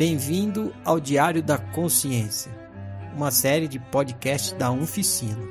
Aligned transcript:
Bem-vindo 0.00 0.72
ao 0.82 0.98
Diário 0.98 1.42
da 1.42 1.58
Consciência, 1.58 2.50
uma 3.14 3.30
série 3.30 3.68
de 3.68 3.78
podcasts 3.78 4.52
da 4.52 4.70
Unficina. 4.70 5.46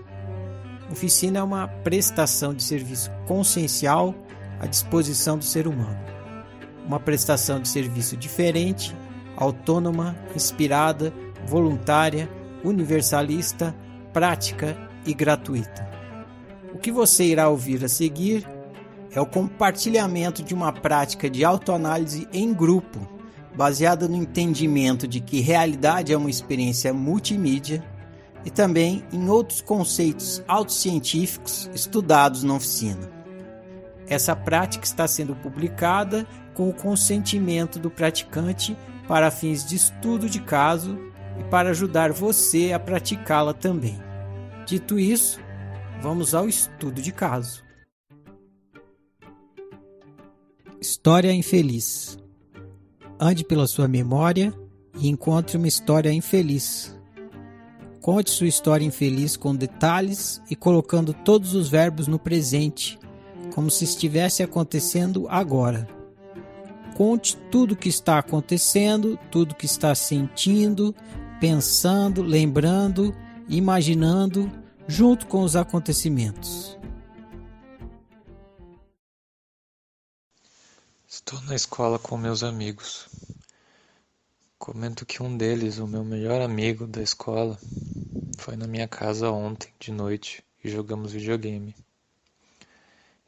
Unficina 0.89 1.37
é 1.37 1.43
uma 1.43 1.67
prestação 1.67 2.51
de 2.51 2.63
serviço 2.63 3.11
consciencial 3.27 4.15
à 4.59 4.65
disposição 4.65 5.37
do 5.37 5.45
ser 5.45 5.67
humano. 5.67 5.99
Uma 6.83 6.99
prestação 6.99 7.59
de 7.59 7.67
serviço 7.67 8.17
diferente, 8.17 8.95
autônoma, 9.37 10.15
inspirada, 10.35 11.13
voluntária, 11.45 12.27
universalista, 12.63 13.75
prática 14.11 14.75
e 15.05 15.13
gratuita. 15.13 15.87
O 16.73 16.79
que 16.79 16.91
você 16.91 17.23
irá 17.23 17.49
ouvir 17.49 17.85
a 17.85 17.87
seguir 17.87 18.49
é 19.11 19.21
o 19.21 19.27
compartilhamento 19.27 20.41
de 20.41 20.55
uma 20.55 20.73
prática 20.73 21.29
de 21.29 21.45
autoanálise 21.45 22.27
em 22.33 22.51
grupo, 22.51 23.18
baseada 23.59 24.07
no 24.07 24.15
entendimento 24.15 25.05
de 25.05 25.19
que 25.19 25.41
realidade 25.41 26.13
é 26.13 26.17
uma 26.17 26.29
experiência 26.29 26.93
multimídia 26.93 27.83
e 28.45 28.49
também 28.49 29.03
em 29.11 29.27
outros 29.27 29.59
conceitos 29.59 30.41
autocientíficos 30.47 31.69
estudados 31.73 32.41
na 32.41 32.53
oficina. 32.53 33.11
Essa 34.07 34.33
prática 34.33 34.85
está 34.85 35.05
sendo 35.09 35.35
publicada 35.35 36.25
com 36.53 36.69
o 36.69 36.73
consentimento 36.73 37.79
do 37.79 37.91
praticante 37.91 38.77
para 39.09 39.29
fins 39.29 39.67
de 39.67 39.75
estudo 39.75 40.29
de 40.29 40.39
caso 40.39 40.97
e 41.37 41.43
para 41.43 41.71
ajudar 41.71 42.13
você 42.13 42.71
a 42.71 42.79
praticá-la 42.79 43.53
também. 43.53 43.99
Dito 44.65 44.97
isso, 44.97 45.37
vamos 46.01 46.33
ao 46.33 46.47
estudo 46.47 47.01
de 47.01 47.11
caso. 47.11 47.61
História 50.79 51.33
infeliz. 51.33 52.17
Ande 53.21 53.43
pela 53.43 53.67
sua 53.67 53.85
memória 53.85 54.53
e 54.97 55.09
encontre 55.09 55.57
uma 55.57 55.67
história 55.67 56.09
infeliz. 56.09 56.97
Conte 58.01 58.29
sua 58.29 58.47
história 58.47 58.85
infeliz 58.85 59.35
com 59.35 59.53
detalhes 59.53 60.41
e 60.49 60.55
colocando 60.55 61.13
todos 61.13 61.53
os 61.53 61.67
verbos 61.67 62.07
no 62.07 62.17
presente, 62.17 62.97
como 63.53 63.69
se 63.69 63.83
estivesse 63.83 64.41
acontecendo 64.41 65.27
agora. 65.27 65.85
Conte 66.95 67.35
tudo 67.51 67.73
o 67.73 67.75
que 67.75 67.89
está 67.89 68.19
acontecendo, 68.19 69.19
tudo 69.29 69.53
que 69.53 69.65
está 69.65 69.93
sentindo, 69.93 70.95
pensando, 71.41 72.23
lembrando, 72.23 73.13
imaginando, 73.49 74.49
junto 74.87 75.27
com 75.27 75.43
os 75.43 75.57
acontecimentos. 75.57 76.78
Estou 81.19 81.41
na 81.41 81.53
escola 81.53 81.99
com 81.99 82.17
meus 82.17 82.43
amigos. 82.43 83.09
Comento 84.57 85.05
que 85.05 85.21
um 85.21 85.35
deles, 85.35 85.77
o 85.77 85.85
meu 85.85 86.03
melhor 86.03 86.41
amigo 86.41 86.87
da 86.87 87.03
escola, 87.03 87.59
foi 88.37 88.55
na 88.55 88.65
minha 88.65 88.87
casa 88.87 89.29
ontem 89.29 89.71
de 89.77 89.91
noite 89.91 90.43
e 90.63 90.69
jogamos 90.69 91.11
videogame. 91.11 91.75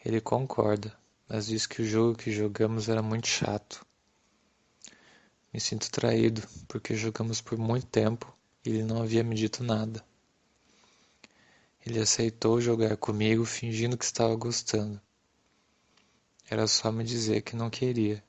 Ele 0.03 0.22
concorda, 0.22 0.97
mas 1.28 1.47
diz 1.47 1.67
que 1.67 1.81
o 1.81 1.86
jogo 1.86 2.17
que 2.17 2.31
jogamos 2.31 2.88
era 2.88 3.03
muito 3.03 3.28
chato. 3.28 3.86
Me 5.53 5.59
sinto 5.59 5.92
traído 5.92 6.42
porque 6.69 6.95
jogamos 6.95 7.42
por 7.42 7.58
muito 7.58 7.88
tempo 7.88 8.34
e 8.66 8.69
ele 8.69 8.84
não 8.84 9.03
havia 9.03 9.23
me 9.23 9.36
dito 9.36 9.66
nada. 9.66 10.03
Ele 11.85 12.00
aceitou 12.00 12.62
jogar 12.62 12.96
comigo 12.96 13.44
fingindo 13.44 13.97
que 13.97 14.06
estava 14.06 14.34
gostando. 14.34 15.00
Era 16.51 16.67
só 16.67 16.91
me 16.91 17.01
dizer 17.06 17.44
que 17.44 17.56
não 17.56 17.69
queria, 17.69 18.22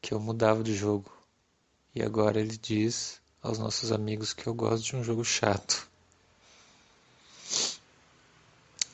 que 0.00 0.14
eu 0.14 0.18
mudava 0.18 0.64
de 0.64 0.74
jogo. 0.74 1.12
E 1.94 2.00
agora 2.00 2.40
ele 2.40 2.56
diz 2.56 3.20
aos 3.42 3.58
nossos 3.58 3.92
amigos 3.92 4.32
que 4.32 4.46
eu 4.46 4.54
gosto 4.54 4.82
de 4.82 4.96
um 4.96 5.04
jogo 5.04 5.22
chato. 5.22 5.86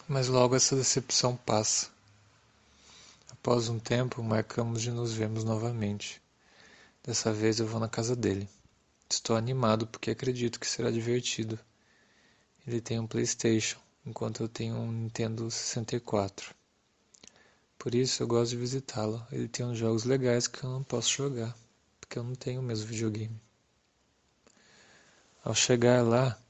Mas 0.09 0.26
logo 0.26 0.56
essa 0.56 0.75
decepção 0.75 1.37
passa. 1.37 1.88
Após 3.31 3.69
um 3.69 3.78
tempo, 3.78 4.21
marcamos 4.21 4.82
de 4.82 4.91
nos 4.91 5.12
vermos 5.12 5.44
novamente. 5.44 6.21
Dessa 7.04 7.32
vez 7.32 7.60
eu 7.60 7.69
vou 7.69 7.78
na 7.78 7.88
casa 7.88 8.16
dele. 8.16 8.48
Estou 9.09 9.36
animado 9.36 9.86
porque 9.86 10.10
acredito 10.10 10.59
que 10.59 10.66
será 10.66 10.91
divertido. 10.91 11.56
Ele 12.66 12.81
tem 12.81 12.98
um 12.98 13.06
PlayStation, 13.06 13.78
enquanto 14.04 14.42
eu 14.42 14.48
tenho 14.48 14.75
um 14.75 14.91
Nintendo 14.91 15.48
64. 15.48 16.53
Por 17.84 17.95
isso 17.95 18.22
eu 18.22 18.27
gosto 18.27 18.53
de 18.53 18.56
visitá-lo. 18.56 19.22
Ele 19.31 19.47
tem 19.47 19.67
uns 19.67 19.77
jogos 19.77 20.05
legais 20.05 20.47
que 20.47 20.65
eu 20.65 20.71
não 20.71 20.83
posso 20.83 21.11
jogar, 21.11 21.55
porque 22.00 22.19
eu 22.19 22.25
não 22.25 22.34
tenho 22.34 22.62
o 22.62 22.65
mesmo 22.65 22.87
videogame. 22.87 23.39
Ao 25.45 25.55
chegar 25.55 26.03
lá, 26.03 26.41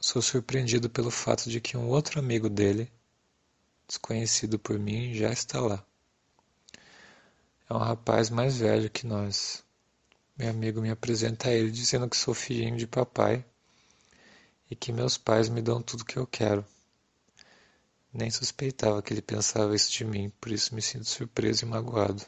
sou 0.00 0.20
surpreendido 0.20 0.90
pelo 0.90 1.08
fato 1.08 1.48
de 1.48 1.60
que 1.60 1.76
um 1.76 1.88
outro 1.88 2.18
amigo 2.18 2.50
dele, 2.50 2.90
desconhecido 3.86 4.58
por 4.58 4.76
mim, 4.76 5.14
já 5.14 5.30
está 5.30 5.60
lá. 5.60 5.86
É 7.70 7.74
um 7.74 7.78
rapaz 7.78 8.28
mais 8.28 8.56
velho 8.56 8.90
que 8.90 9.06
nós. 9.06 9.62
Meu 10.36 10.50
amigo 10.50 10.80
me 10.80 10.90
apresenta 10.90 11.48
a 11.48 11.52
ele 11.52 11.70
dizendo 11.70 12.08
que 12.08 12.16
sou 12.16 12.34
filhinho 12.34 12.76
de 12.76 12.88
papai 12.88 13.44
e 14.68 14.74
que 14.74 14.92
meus 14.92 15.16
pais 15.16 15.48
me 15.48 15.62
dão 15.62 15.80
tudo 15.80 16.04
que 16.04 16.16
eu 16.16 16.26
quero. 16.26 16.66
Nem 18.14 18.30
suspeitava 18.30 19.00
que 19.00 19.14
ele 19.14 19.22
pensava 19.22 19.74
isso 19.74 19.90
de 19.90 20.04
mim, 20.04 20.30
por 20.38 20.52
isso 20.52 20.74
me 20.74 20.82
sinto 20.82 21.06
surpreso 21.06 21.64
e 21.64 21.68
magoado. 21.68 22.22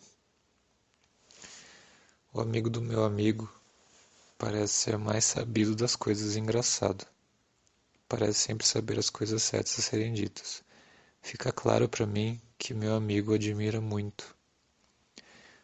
O 2.33 2.41
amigo 2.41 2.71
do 2.71 2.81
meu 2.81 3.05
amigo 3.05 3.53
parece 4.39 4.73
ser 4.73 4.97
mais 4.97 5.27
sabido 5.27 5.77
das 5.77 5.95
coisas 5.95 6.37
engraçado. 6.37 7.07
Parece 8.09 8.39
sempre 8.39 8.67
saber 8.67 8.99
as 8.99 9.11
coisas 9.11 9.43
certas 9.43 9.79
a 9.79 9.83
serem 9.83 10.15
ditas. 10.15 10.65
Fica 11.21 11.53
claro 11.53 11.87
para 11.87 12.07
mim 12.07 12.41
que 12.57 12.73
meu 12.73 12.95
amigo 12.95 13.35
admira 13.35 13.79
muito. 13.79 14.35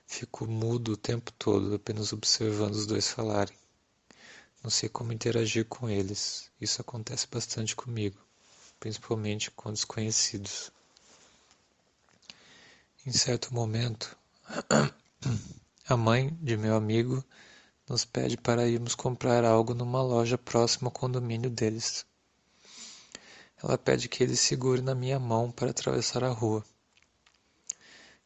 Fico 0.06 0.46
mudo 0.46 0.92
o 0.92 0.96
tempo 0.98 1.32
todo, 1.32 1.74
apenas 1.74 2.12
observando 2.12 2.74
os 2.74 2.86
dois 2.86 3.08
falarem. 3.08 3.56
Não 4.62 4.70
sei 4.70 4.90
como 4.90 5.14
interagir 5.14 5.64
com 5.64 5.88
eles. 5.88 6.50
Isso 6.60 6.82
acontece 6.82 7.26
bastante 7.26 7.74
comigo 7.74 8.18
principalmente 8.80 9.50
com 9.50 9.70
desconhecidos. 9.70 10.72
Em 13.06 13.12
certo 13.12 13.54
momento, 13.54 14.16
a 15.86 15.96
mãe 15.96 16.36
de 16.40 16.56
meu 16.56 16.74
amigo 16.74 17.22
nos 17.86 18.04
pede 18.04 18.36
para 18.36 18.66
irmos 18.66 18.94
comprar 18.94 19.44
algo 19.44 19.74
numa 19.74 20.02
loja 20.02 20.38
próxima 20.38 20.88
ao 20.88 20.92
condomínio 20.92 21.50
deles. 21.50 22.06
Ela 23.62 23.76
pede 23.76 24.08
que 24.08 24.22
ele 24.22 24.36
segure 24.36 24.80
na 24.80 24.94
minha 24.94 25.18
mão 25.18 25.50
para 25.50 25.70
atravessar 25.70 26.24
a 26.24 26.30
rua. 26.30 26.64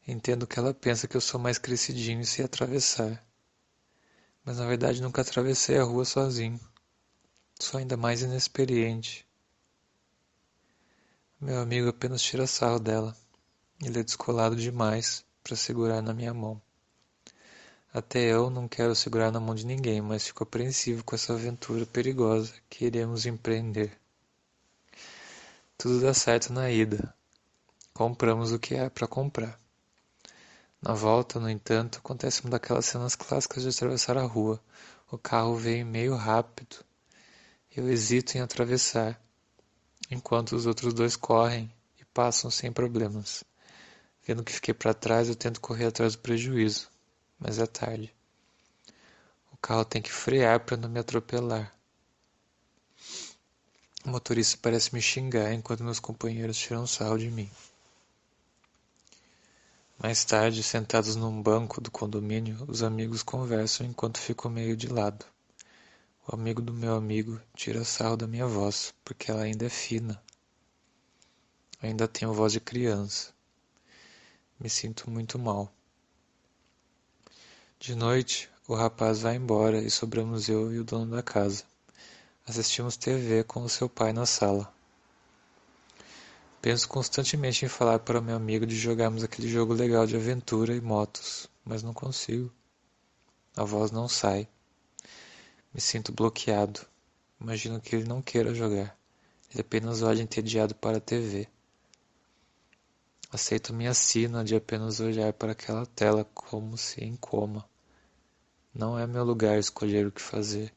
Entendo 0.07 0.47
que 0.47 0.57
ela 0.57 0.73
pensa 0.73 1.07
que 1.07 1.17
eu 1.17 1.21
sou 1.21 1.39
mais 1.39 1.57
crescidinho 1.57 2.21
e 2.21 2.25
sei 2.25 2.45
atravessar. 2.45 3.21
Mas 4.45 4.57
na 4.57 4.67
verdade 4.67 5.01
nunca 5.01 5.21
atravessei 5.21 5.77
a 5.77 5.83
rua 5.83 6.05
sozinho. 6.05 6.59
Sou 7.59 7.79
ainda 7.79 7.97
mais 7.97 8.21
inexperiente. 8.21 9.24
Meu 11.45 11.59
amigo 11.59 11.87
apenas 11.89 12.23
tira 12.23 12.47
sarro 12.47 12.79
dela. 12.79 13.15
Ele 13.79 13.99
é 13.99 14.03
descolado 14.03 14.55
demais 14.55 15.23
para 15.43 15.55
segurar 15.55 16.01
na 16.01 16.11
minha 16.11 16.33
mão. 16.33 16.59
Até 17.93 18.33
eu 18.33 18.49
não 18.49 18.67
quero 18.67 18.95
segurar 18.95 19.31
na 19.31 19.39
mão 19.39 19.53
de 19.53 19.63
ninguém, 19.63 20.01
mas 20.01 20.25
fico 20.25 20.41
apreensivo 20.41 21.03
com 21.03 21.13
essa 21.13 21.33
aventura 21.33 21.85
perigosa 21.85 22.51
que 22.67 22.85
iremos 22.85 23.27
empreender. 23.27 23.95
Tudo 25.77 26.01
dá 26.01 26.15
certo 26.15 26.51
na 26.51 26.71
ida. 26.71 27.13
Compramos 27.93 28.51
o 28.51 28.57
que 28.57 28.73
é 28.73 28.89
para 28.89 29.05
comprar. 29.07 29.59
Na 30.81 30.95
volta, 30.95 31.39
no 31.39 31.47
entanto, 31.47 31.99
acontece 31.99 32.41
uma 32.41 32.49
daquelas 32.49 32.87
cenas 32.87 33.15
clássicas 33.15 33.61
de 33.61 33.69
atravessar 33.69 34.17
a 34.17 34.23
rua. 34.23 34.59
O 35.11 35.17
carro 35.19 35.55
vem 35.55 35.83
meio 35.83 36.15
rápido. 36.15 36.77
Eu 37.69 37.87
hesito 37.87 38.35
em 38.35 38.41
atravessar 38.41 39.23
enquanto 40.09 40.55
os 40.55 40.65
outros 40.65 40.93
dois 40.93 41.15
correm 41.15 41.71
e 41.99 42.05
passam 42.05 42.49
sem 42.49 42.71
problemas. 42.71 43.43
Vendo 44.25 44.43
que 44.43 44.53
fiquei 44.53 44.73
para 44.73 44.93
trás, 44.93 45.29
eu 45.29 45.35
tento 45.35 45.61
correr 45.61 45.85
atrás 45.85 46.15
do 46.15 46.21
prejuízo, 46.21 46.89
mas 47.39 47.59
é 47.59 47.65
tarde. 47.65 48.13
O 49.51 49.57
carro 49.57 49.85
tem 49.85 50.01
que 50.01 50.11
frear 50.11 50.59
para 50.59 50.77
não 50.77 50.89
me 50.89 50.99
atropelar. 50.99 51.73
O 54.05 54.09
motorista 54.09 54.57
parece 54.61 54.93
me 54.93 55.01
xingar 55.01 55.53
enquanto 55.53 55.83
meus 55.83 55.99
companheiros 55.99 56.57
tiram 56.57 56.85
sarro 56.85 57.17
de 57.17 57.29
mim. 57.29 57.49
Mais 59.97 60.23
tarde, 60.25 60.61
sentados 60.61 61.15
num 61.15 61.41
banco 61.41 61.79
do 61.79 61.89
condomínio, 61.89 62.65
os 62.67 62.83
amigos 62.83 63.23
conversam 63.23 63.87
enquanto 63.87 64.19
fico 64.19 64.49
meio 64.49 64.75
de 64.75 64.87
lado. 64.87 65.25
O 66.27 66.33
amigo 66.33 66.59
do 66.59 66.73
meu 66.73 66.95
amigo 66.95 67.39
tira 67.55 67.85
sarro 67.85 68.17
da 68.17 68.25
minha 68.25 68.47
voz, 68.47 68.95
porque 69.03 69.29
ela 69.29 69.43
ainda 69.43 69.67
é 69.67 69.69
fina. 69.69 70.19
Ainda 71.79 72.07
tenho 72.07 72.33
voz 72.33 72.51
de 72.51 72.59
criança. 72.59 73.31
Me 74.59 74.67
sinto 74.67 75.07
muito 75.07 75.37
mal. 75.37 75.71
De 77.79 77.93
noite, 77.93 78.49
o 78.67 78.73
rapaz 78.73 79.19
vai 79.19 79.35
embora 79.35 79.77
e 79.77 79.91
sobramos 79.91 80.49
eu 80.49 80.73
e 80.73 80.79
o 80.79 80.83
dono 80.83 81.15
da 81.15 81.21
casa. 81.21 81.63
Assistimos 82.47 82.97
TV 82.97 83.43
com 83.43 83.61
o 83.61 83.69
seu 83.69 83.87
pai 83.87 84.11
na 84.11 84.25
sala. 84.25 84.73
Penso 86.59 86.89
constantemente 86.89 87.63
em 87.65 87.67
falar 87.67 87.99
para 87.99 88.19
o 88.19 88.23
meu 88.23 88.35
amigo 88.35 88.65
de 88.65 88.75
jogarmos 88.75 89.23
aquele 89.23 89.47
jogo 89.47 89.73
legal 89.73 90.07
de 90.07 90.15
aventura 90.15 90.75
e 90.75 90.81
motos, 90.81 91.47
mas 91.63 91.83
não 91.83 91.93
consigo. 91.93 92.51
A 93.55 93.63
voz 93.63 93.91
não 93.91 94.09
sai. 94.09 94.49
Me 95.75 95.81
sinto 95.81 96.13
bloqueado. 96.13 96.79
Imagino 97.37 97.81
que 97.81 97.93
ele 97.93 98.07
não 98.07 98.21
queira 98.21 98.55
jogar. 98.55 98.97
Ele 99.51 99.59
apenas 99.59 100.01
olha 100.01 100.21
entediado 100.21 100.73
para 100.73 100.99
a 100.99 101.01
TV. 101.01 101.49
Aceito 103.29 103.73
minha 103.73 103.93
sina 103.93 104.41
de 104.41 104.55
apenas 104.55 105.01
olhar 105.01 105.33
para 105.33 105.51
aquela 105.51 105.85
tela 105.85 106.23
como 106.33 106.77
se 106.77 107.03
em 107.03 107.17
coma. 107.17 107.67
Não 108.73 108.97
é 108.97 109.05
meu 109.05 109.25
lugar 109.25 109.59
escolher 109.59 110.07
o 110.07 110.13
que 110.13 110.21
fazer. 110.21 110.73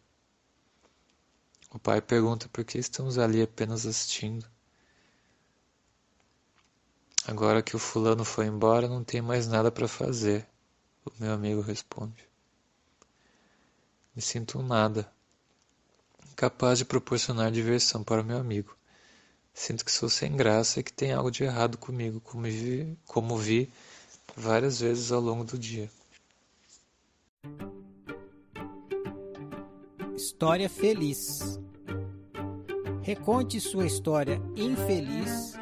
O 1.70 1.78
pai 1.78 2.00
pergunta 2.00 2.48
por 2.48 2.64
que 2.64 2.76
estamos 2.76 3.18
ali 3.18 3.40
apenas 3.40 3.86
assistindo. 3.86 4.50
Agora 7.24 7.62
que 7.62 7.76
o 7.76 7.78
fulano 7.78 8.24
foi 8.24 8.46
embora, 8.46 8.88
não 8.88 9.04
tem 9.04 9.22
mais 9.22 9.46
nada 9.46 9.70
para 9.70 9.86
fazer, 9.86 10.44
o 11.06 11.12
meu 11.20 11.32
amigo 11.32 11.60
responde. 11.60 12.27
Me 14.18 14.22
sinto 14.22 14.58
um 14.58 14.62
nada, 14.64 15.08
incapaz 16.32 16.80
de 16.80 16.84
proporcionar 16.84 17.52
diversão 17.52 18.02
para 18.02 18.20
meu 18.20 18.36
amigo. 18.36 18.76
Sinto 19.54 19.84
que 19.84 19.92
sou 19.92 20.08
sem 20.08 20.36
graça 20.36 20.80
e 20.80 20.82
que 20.82 20.92
tem 20.92 21.12
algo 21.12 21.30
de 21.30 21.44
errado 21.44 21.78
comigo, 21.78 22.20
como 22.22 22.42
vi, 22.42 22.98
como 23.06 23.36
vi 23.36 23.70
várias 24.34 24.80
vezes 24.80 25.12
ao 25.12 25.20
longo 25.20 25.44
do 25.44 25.56
dia. 25.56 25.88
História 30.16 30.68
feliz. 30.68 31.60
Reconte 33.02 33.60
sua 33.60 33.86
história 33.86 34.42
infeliz, 34.56 35.52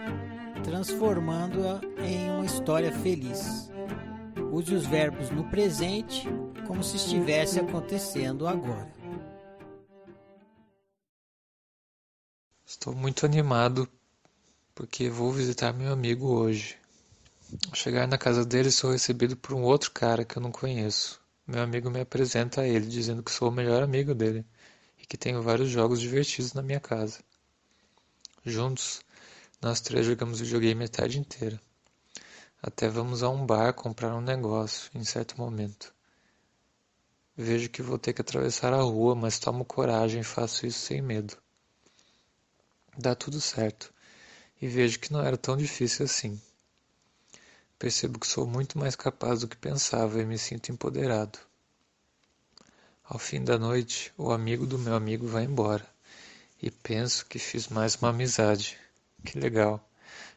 transformando-a 0.64 1.82
em 2.02 2.30
uma 2.30 2.46
história 2.46 2.90
feliz. 2.90 3.68
Use 4.56 4.74
os 4.74 4.86
verbos 4.86 5.28
no 5.28 5.44
presente 5.50 6.26
como 6.66 6.82
se 6.82 6.96
estivesse 6.96 7.60
acontecendo 7.60 8.48
agora. 8.48 8.90
Estou 12.64 12.94
muito 12.94 13.26
animado 13.26 13.86
porque 14.74 15.10
vou 15.10 15.30
visitar 15.30 15.74
meu 15.74 15.92
amigo 15.92 16.28
hoje. 16.28 16.78
Ao 17.68 17.74
chegar 17.74 18.08
na 18.08 18.16
casa 18.16 18.46
dele, 18.46 18.70
sou 18.70 18.92
recebido 18.92 19.36
por 19.36 19.52
um 19.52 19.62
outro 19.62 19.90
cara 19.90 20.24
que 20.24 20.38
eu 20.38 20.42
não 20.42 20.50
conheço. 20.50 21.20
Meu 21.46 21.60
amigo 21.60 21.90
me 21.90 22.00
apresenta 22.00 22.62
a 22.62 22.66
ele, 22.66 22.86
dizendo 22.86 23.22
que 23.22 23.30
sou 23.30 23.50
o 23.50 23.52
melhor 23.52 23.82
amigo 23.82 24.14
dele 24.14 24.42
e 24.98 25.04
que 25.04 25.18
tenho 25.18 25.42
vários 25.42 25.68
jogos 25.68 26.00
divertidos 26.00 26.54
na 26.54 26.62
minha 26.62 26.80
casa. 26.80 27.18
Juntos, 28.42 29.02
nós 29.60 29.82
três 29.82 30.06
jogamos 30.06 30.40
videogame 30.40 30.86
a 30.86 30.88
tarde 30.88 31.18
inteira. 31.18 31.60
Até 32.62 32.88
vamos 32.88 33.22
a 33.22 33.28
um 33.28 33.44
bar 33.44 33.72
comprar 33.74 34.14
um 34.14 34.20
negócio 34.20 34.90
em 34.94 35.04
certo 35.04 35.38
momento. 35.38 35.94
Vejo 37.36 37.68
que 37.68 37.82
vou 37.82 37.98
ter 37.98 38.12
que 38.12 38.22
atravessar 38.22 38.72
a 38.72 38.80
rua, 38.80 39.14
mas 39.14 39.38
tomo 39.38 39.64
coragem 39.64 40.22
e 40.22 40.24
faço 40.24 40.66
isso 40.66 40.80
sem 40.80 41.02
medo. 41.02 41.36
Dá 42.96 43.14
tudo 43.14 43.40
certo, 43.42 43.92
e 44.60 44.66
vejo 44.66 44.98
que 44.98 45.12
não 45.12 45.20
era 45.20 45.36
tão 45.36 45.54
difícil 45.56 46.06
assim. 46.06 46.40
Percebo 47.78 48.18
que 48.18 48.26
sou 48.26 48.46
muito 48.46 48.78
mais 48.78 48.96
capaz 48.96 49.40
do 49.40 49.48
que 49.48 49.56
pensava 49.56 50.18
e 50.20 50.24
me 50.24 50.38
sinto 50.38 50.72
empoderado. 50.72 51.38
Ao 53.04 53.18
fim 53.18 53.44
da 53.44 53.58
noite, 53.58 54.12
o 54.16 54.32
amigo 54.32 54.66
do 54.66 54.78
meu 54.78 54.94
amigo 54.94 55.28
vai 55.28 55.44
embora, 55.44 55.86
e 56.60 56.70
penso 56.70 57.26
que 57.26 57.38
fiz 57.38 57.68
mais 57.68 57.96
uma 57.96 58.08
amizade. 58.08 58.78
Que 59.24 59.38
legal! 59.38 59.86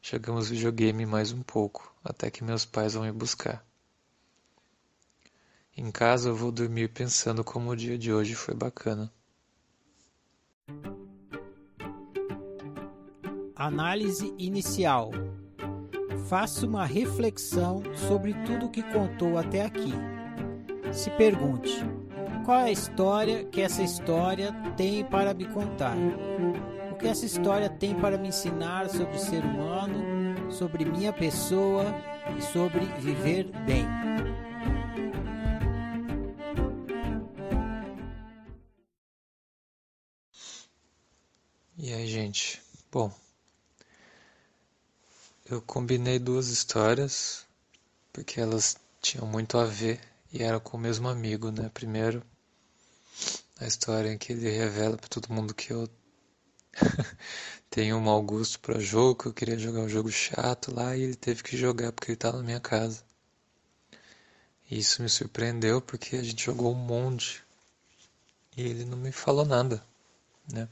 Jogamos 0.01 0.49
videogame 0.49 1.05
mais 1.05 1.31
um 1.31 1.41
pouco, 1.41 1.93
até 2.03 2.29
que 2.31 2.43
meus 2.43 2.65
pais 2.65 2.93
vão 2.93 3.03
me 3.03 3.11
buscar. 3.11 3.65
Em 5.75 5.91
casa 5.91 6.29
eu 6.29 6.35
vou 6.35 6.51
dormir 6.51 6.89
pensando 6.89 7.43
como 7.43 7.69
o 7.69 7.75
dia 7.75 7.97
de 7.97 8.11
hoje 8.11 8.35
foi 8.35 8.53
bacana. 8.53 9.11
Análise 13.55 14.33
inicial. 14.37 15.11
Faça 16.27 16.65
uma 16.65 16.85
reflexão 16.85 17.81
sobre 18.07 18.33
tudo 18.45 18.69
que 18.69 18.83
contou 18.83 19.37
até 19.37 19.65
aqui. 19.65 19.93
Se 20.91 21.09
pergunte: 21.11 21.71
qual 22.45 22.59
é 22.59 22.63
a 22.63 22.71
história 22.71 23.45
que 23.45 23.61
essa 23.61 23.83
história 23.83 24.51
tem 24.75 25.05
para 25.05 25.33
me 25.33 25.45
contar? 25.45 25.95
Que 27.00 27.07
essa 27.07 27.25
história 27.25 27.69
tem 27.69 27.98
para 27.98 28.18
me 28.18 28.28
ensinar 28.28 28.90
sobre 28.90 29.16
o 29.16 29.19
ser 29.19 29.42
humano, 29.42 30.51
sobre 30.51 30.84
minha 30.84 31.13
pessoa 31.13 31.86
e 32.38 32.42
sobre 32.42 32.86
viver 33.00 33.46
bem? 33.66 33.86
E 41.78 41.94
aí, 41.94 42.06
gente? 42.06 42.62
Bom, 42.92 43.10
eu 45.50 45.62
combinei 45.62 46.19
duas 46.19 46.50
histórias 46.50 47.46
porque 48.12 48.42
elas 48.42 48.75
tinham 49.01 49.25
muito 49.25 49.57
a 49.57 49.63
ver 49.63 50.01
e 50.34 50.44
eram 50.44 50.60
com 50.60 50.75
o 50.75 50.80
mesmo 50.80 51.07
amigo, 51.07 51.50
né? 51.50 51.72
Primeiro, 51.74 52.22
a 53.57 53.66
história 53.66 54.12
em 54.12 54.18
que 54.18 54.34
ele 54.34 54.50
revela 54.50 54.98
para 54.98 55.07
todo 55.07 55.34
mundo 55.34 55.54
que 55.54 55.72
eu 55.72 55.90
tenho 57.69 57.97
um 57.97 58.01
mau 58.01 58.21
gosto 58.21 58.59
para 58.59 58.79
jogo, 58.79 59.15
que 59.23 59.27
eu 59.27 59.33
queria 59.33 59.57
jogar 59.57 59.81
um 59.81 59.89
jogo 59.89 60.11
chato 60.11 60.73
lá 60.73 60.95
e 60.95 61.01
ele 61.03 61.15
teve 61.15 61.43
que 61.43 61.57
jogar 61.57 61.91
porque 61.91 62.11
ele 62.11 62.15
estava 62.15 62.37
na 62.37 62.43
minha 62.43 62.59
casa. 62.59 63.03
E 64.69 64.77
isso 64.79 65.01
me 65.01 65.09
surpreendeu 65.09 65.81
porque 65.81 66.15
a 66.15 66.24
gente 66.24 66.45
jogou 66.45 66.71
um 66.71 66.75
monte 66.75 67.43
e 68.55 68.62
ele 68.62 68.86
não 68.86 68.98
me 68.98 69.12
falou 69.12 69.45
nada, 69.45 69.83
né? 70.51 70.67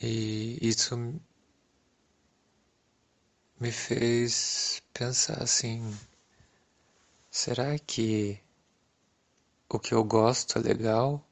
E 0.00 0.58
isso 0.60 0.96
me 3.58 3.72
fez 3.72 4.82
pensar 4.92 5.42
assim: 5.42 5.96
será 7.30 7.78
que 7.78 8.38
o 9.68 9.78
que 9.78 9.94
eu 9.94 10.04
gosto 10.04 10.58
é 10.58 10.62
legal? 10.62 11.23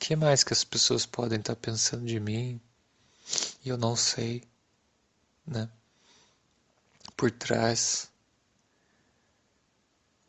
Que 0.00 0.16
mais 0.16 0.42
que 0.42 0.52
as 0.52 0.64
pessoas 0.64 1.06
podem 1.06 1.38
estar 1.38 1.54
pensando 1.54 2.04
de 2.04 2.18
mim 2.18 2.60
e 3.64 3.68
eu 3.68 3.78
não 3.78 3.94
sei, 3.94 4.42
né? 5.46 5.70
Por 7.16 7.30
trás. 7.30 8.10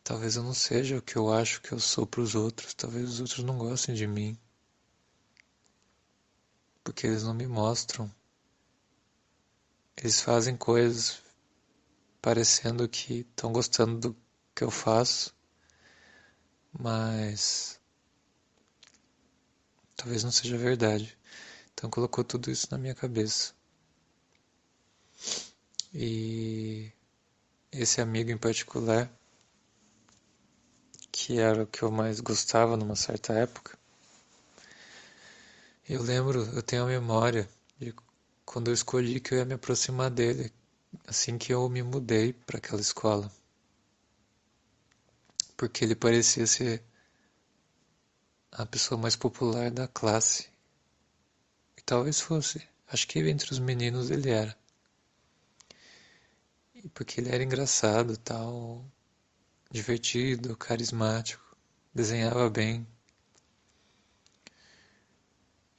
Talvez 0.03 0.35
eu 0.35 0.43
não 0.43 0.53
seja 0.53 0.99
o 0.99 1.01
que 1.01 1.15
eu 1.15 1.33
acho 1.33 1.59
que 1.61 1.71
eu 1.71 1.79
sou 1.79 2.05
para 2.05 2.21
os 2.21 2.35
outros, 2.35 2.75
talvez 2.75 3.09
os 3.09 3.19
outros 3.19 3.43
não 3.43 3.57
gostem 3.57 3.95
de 3.95 4.05
mim 4.05 4.37
porque 6.83 7.07
eles 7.07 7.23
não 7.23 7.33
me 7.33 7.47
mostram. 7.47 8.11
Eles 9.97 10.21
fazem 10.21 10.57
coisas 10.57 11.21
parecendo 12.21 12.87
que 12.87 13.19
estão 13.19 13.51
gostando 13.51 13.99
do 13.99 14.17
que 14.55 14.63
eu 14.63 14.71
faço, 14.71 15.33
mas 16.71 17.79
talvez 20.01 20.23
não 20.23 20.31
seja 20.31 20.57
verdade. 20.57 21.15
Então 21.73 21.89
colocou 21.89 22.23
tudo 22.23 22.49
isso 22.49 22.67
na 22.71 22.77
minha 22.77 22.95
cabeça. 22.95 23.53
E 25.93 26.91
esse 27.71 28.01
amigo 28.01 28.31
em 28.31 28.37
particular, 28.37 29.11
que 31.11 31.37
era 31.39 31.63
o 31.63 31.67
que 31.67 31.83
eu 31.83 31.91
mais 31.91 32.19
gostava 32.19 32.75
numa 32.75 32.95
certa 32.95 33.33
época, 33.33 33.77
eu 35.87 36.01
lembro, 36.01 36.43
eu 36.55 36.63
tenho 36.63 36.83
a 36.83 36.87
memória 36.87 37.47
de 37.77 37.93
quando 38.43 38.69
eu 38.69 38.73
escolhi 38.73 39.19
que 39.19 39.33
eu 39.33 39.37
ia 39.37 39.45
me 39.45 39.53
aproximar 39.53 40.09
dele, 40.09 40.51
assim 41.05 41.37
que 41.37 41.53
eu 41.53 41.69
me 41.69 41.83
mudei 41.83 42.33
para 42.33 42.57
aquela 42.57 42.81
escola. 42.81 43.31
Porque 45.55 45.85
ele 45.85 45.95
parecia 45.95 46.47
ser 46.47 46.83
a 48.51 48.65
pessoa 48.65 48.99
mais 48.99 49.15
popular 49.15 49.71
da 49.71 49.87
classe. 49.87 50.49
E 51.77 51.81
talvez 51.81 52.19
fosse. 52.19 52.61
Acho 52.87 53.07
que 53.07 53.19
entre 53.19 53.51
os 53.51 53.59
meninos 53.59 54.11
ele 54.11 54.29
era. 54.29 54.57
E 56.75 56.89
porque 56.89 57.21
ele 57.21 57.29
era 57.29 57.43
engraçado, 57.43 58.17
tal, 58.17 58.85
divertido, 59.71 60.57
carismático, 60.57 61.55
desenhava 61.93 62.49
bem. 62.49 62.85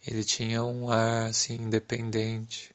Ele 0.07 0.25
tinha 0.25 0.65
um 0.65 0.91
ar 0.91 1.29
assim 1.29 1.55
independente. 1.55 2.75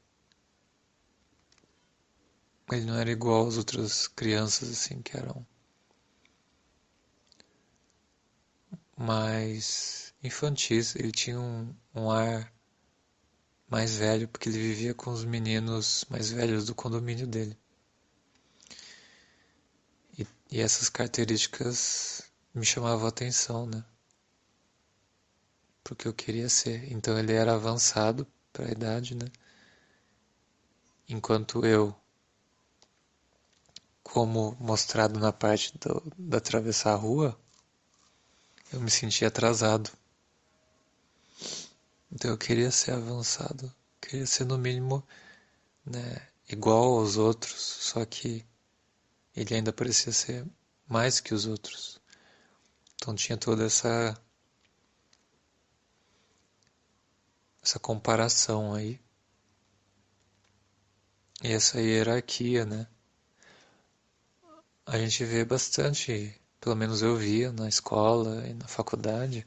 Ele 2.70 2.84
não 2.84 2.96
era 2.98 3.10
igual 3.10 3.48
às 3.48 3.56
outras 3.56 4.06
crianças 4.06 4.70
assim 4.70 5.02
que 5.02 5.16
eram 5.16 5.46
mais 8.98 10.12
infantis. 10.22 10.96
Ele 10.96 11.12
tinha 11.12 11.38
um, 11.40 11.74
um 11.94 12.10
ar 12.10 12.52
mais 13.68 13.96
velho, 13.96 14.26
porque 14.28 14.48
ele 14.48 14.58
vivia 14.58 14.94
com 14.94 15.10
os 15.10 15.24
meninos 15.24 16.04
mais 16.10 16.30
velhos 16.30 16.66
do 16.66 16.74
condomínio 16.74 17.26
dele. 17.26 17.56
E, 20.18 20.26
e 20.50 20.60
essas 20.60 20.88
características 20.88 22.22
me 22.54 22.64
chamavam 22.64 23.06
a 23.06 23.10
atenção, 23.10 23.66
né? 23.66 23.84
Porque 25.84 26.08
eu 26.08 26.12
queria 26.14 26.48
ser. 26.48 26.90
Então 26.92 27.18
ele 27.18 27.32
era 27.32 27.54
avançado 27.54 28.26
para 28.52 28.66
a 28.66 28.70
idade, 28.70 29.14
né? 29.14 29.30
Enquanto 31.08 31.64
eu, 31.64 31.94
como 34.02 34.56
mostrado 34.60 35.18
na 35.18 35.32
parte 35.32 35.76
do, 35.78 36.02
da 36.18 36.38
atravessar 36.38 36.92
a 36.92 36.96
rua, 36.96 37.38
eu 38.72 38.80
me 38.80 38.90
sentia 38.90 39.28
atrasado. 39.28 39.90
Então 42.10 42.30
eu 42.30 42.38
queria 42.38 42.70
ser 42.70 42.92
avançado, 42.92 43.72
queria 44.00 44.26
ser 44.26 44.44
no 44.44 44.58
mínimo 44.58 45.06
né, 45.84 46.26
igual 46.48 46.98
aos 46.98 47.16
outros, 47.16 47.60
só 47.60 48.04
que 48.04 48.44
ele 49.36 49.54
ainda 49.54 49.72
parecia 49.72 50.12
ser 50.12 50.46
mais 50.86 51.20
que 51.20 51.34
os 51.34 51.46
outros. 51.46 52.00
Então 52.96 53.14
tinha 53.14 53.36
toda 53.38 53.64
essa 53.64 54.16
essa 57.62 57.78
comparação 57.78 58.74
aí 58.74 58.98
e 61.42 61.52
essa 61.52 61.80
hierarquia, 61.80 62.64
né? 62.64 62.86
A 64.86 64.98
gente 64.98 65.24
vê 65.24 65.44
bastante, 65.44 66.34
pelo 66.60 66.76
menos 66.76 67.02
eu 67.02 67.16
via 67.16 67.52
na 67.52 67.68
escola 67.68 68.46
e 68.46 68.54
na 68.54 68.66
faculdade 68.66 69.46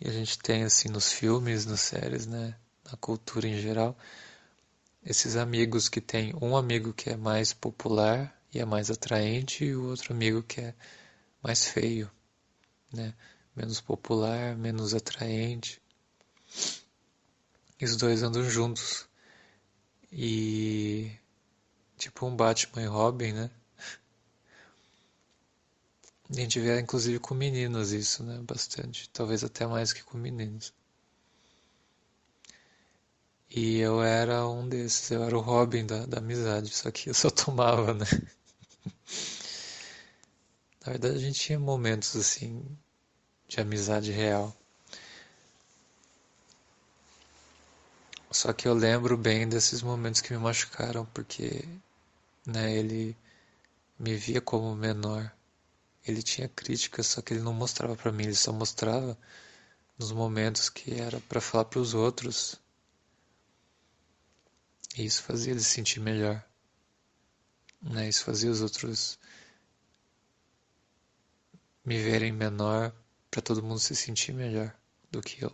e 0.00 0.08
a 0.08 0.12
gente 0.12 0.36
tem 0.38 0.64
assim 0.64 0.88
nos 0.88 1.12
filmes, 1.12 1.64
nas 1.64 1.80
séries, 1.80 2.26
né, 2.26 2.56
na 2.90 2.96
cultura 2.96 3.46
em 3.46 3.60
geral, 3.60 3.96
esses 5.04 5.36
amigos 5.36 5.88
que 5.88 6.00
tem 6.00 6.34
um 6.42 6.56
amigo 6.56 6.92
que 6.92 7.10
é 7.10 7.16
mais 7.16 7.52
popular 7.52 8.36
e 8.52 8.58
é 8.58 8.64
mais 8.64 8.90
atraente 8.90 9.64
e 9.64 9.76
o 9.76 9.86
outro 9.90 10.12
amigo 10.12 10.42
que 10.42 10.60
é 10.60 10.74
mais 11.40 11.66
feio, 11.66 12.10
né, 12.92 13.14
menos 13.54 13.80
popular, 13.80 14.56
menos 14.56 14.92
atraente. 14.92 15.80
E 17.80 17.84
os 17.84 17.96
dois 17.96 18.22
andam 18.22 18.42
juntos. 18.42 19.06
E 20.10 21.12
tipo 21.96 22.26
um 22.26 22.34
Batman 22.34 22.82
e 22.82 22.86
Robin, 22.86 23.32
né? 23.32 23.50
A 26.32 26.34
gente 26.34 26.58
vê 26.58 26.80
inclusive 26.80 27.18
com 27.18 27.34
meninos 27.34 27.92
isso, 27.92 28.24
né? 28.24 28.40
Bastante. 28.42 29.08
Talvez 29.10 29.44
até 29.44 29.66
mais 29.66 29.92
que 29.92 30.02
com 30.02 30.16
meninos. 30.16 30.72
E 33.50 33.78
eu 33.78 34.02
era 34.02 34.46
um 34.48 34.68
desses, 34.68 35.10
eu 35.10 35.22
era 35.22 35.36
o 35.36 35.40
Robin 35.40 35.86
da, 35.86 36.06
da 36.06 36.18
amizade, 36.18 36.70
só 36.70 36.90
que 36.90 37.10
eu 37.10 37.14
só 37.14 37.30
tomava, 37.30 37.94
né? 37.94 38.06
Na 40.84 40.92
verdade 40.92 41.16
a 41.16 41.18
gente 41.18 41.38
tinha 41.38 41.58
momentos 41.58 42.16
assim 42.16 42.64
de 43.46 43.60
amizade 43.60 44.10
real. 44.10 44.56
Só 48.30 48.52
que 48.54 48.66
eu 48.66 48.72
lembro 48.74 49.16
bem 49.18 49.46
desses 49.48 49.82
momentos 49.82 50.22
que 50.22 50.32
me 50.32 50.38
machucaram, 50.38 51.04
porque 51.12 51.68
né, 52.46 52.74
ele 52.74 53.14
me 53.98 54.16
via 54.16 54.40
como 54.40 54.74
menor 54.74 55.30
ele 56.06 56.22
tinha 56.22 56.48
críticas, 56.48 57.06
só 57.06 57.22
que 57.22 57.34
ele 57.34 57.42
não 57.42 57.52
mostrava 57.52 57.96
para 57.96 58.12
mim, 58.12 58.24
ele 58.24 58.34
só 58.34 58.52
mostrava 58.52 59.16
nos 59.98 60.12
momentos 60.12 60.68
que 60.68 60.94
era 60.94 61.20
para 61.20 61.40
falar 61.40 61.66
para 61.66 61.78
os 61.78 61.94
outros. 61.94 62.60
E 64.96 65.04
isso 65.04 65.22
fazia 65.22 65.52
ele 65.52 65.60
se 65.60 65.70
sentir 65.70 66.00
melhor. 66.00 66.44
Né? 67.80 68.08
Isso 68.08 68.24
fazia 68.24 68.50
os 68.50 68.60
outros 68.62 69.18
me 71.84 71.98
verem 71.98 72.32
menor 72.32 72.94
para 73.30 73.42
todo 73.42 73.62
mundo 73.62 73.78
se 73.78 73.96
sentir 73.96 74.32
melhor 74.32 74.76
do 75.10 75.20
que 75.20 75.44
eu 75.44 75.52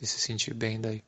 e 0.00 0.06
se 0.06 0.18
sentir 0.20 0.54
bem 0.54 0.80
daí. 0.80 1.02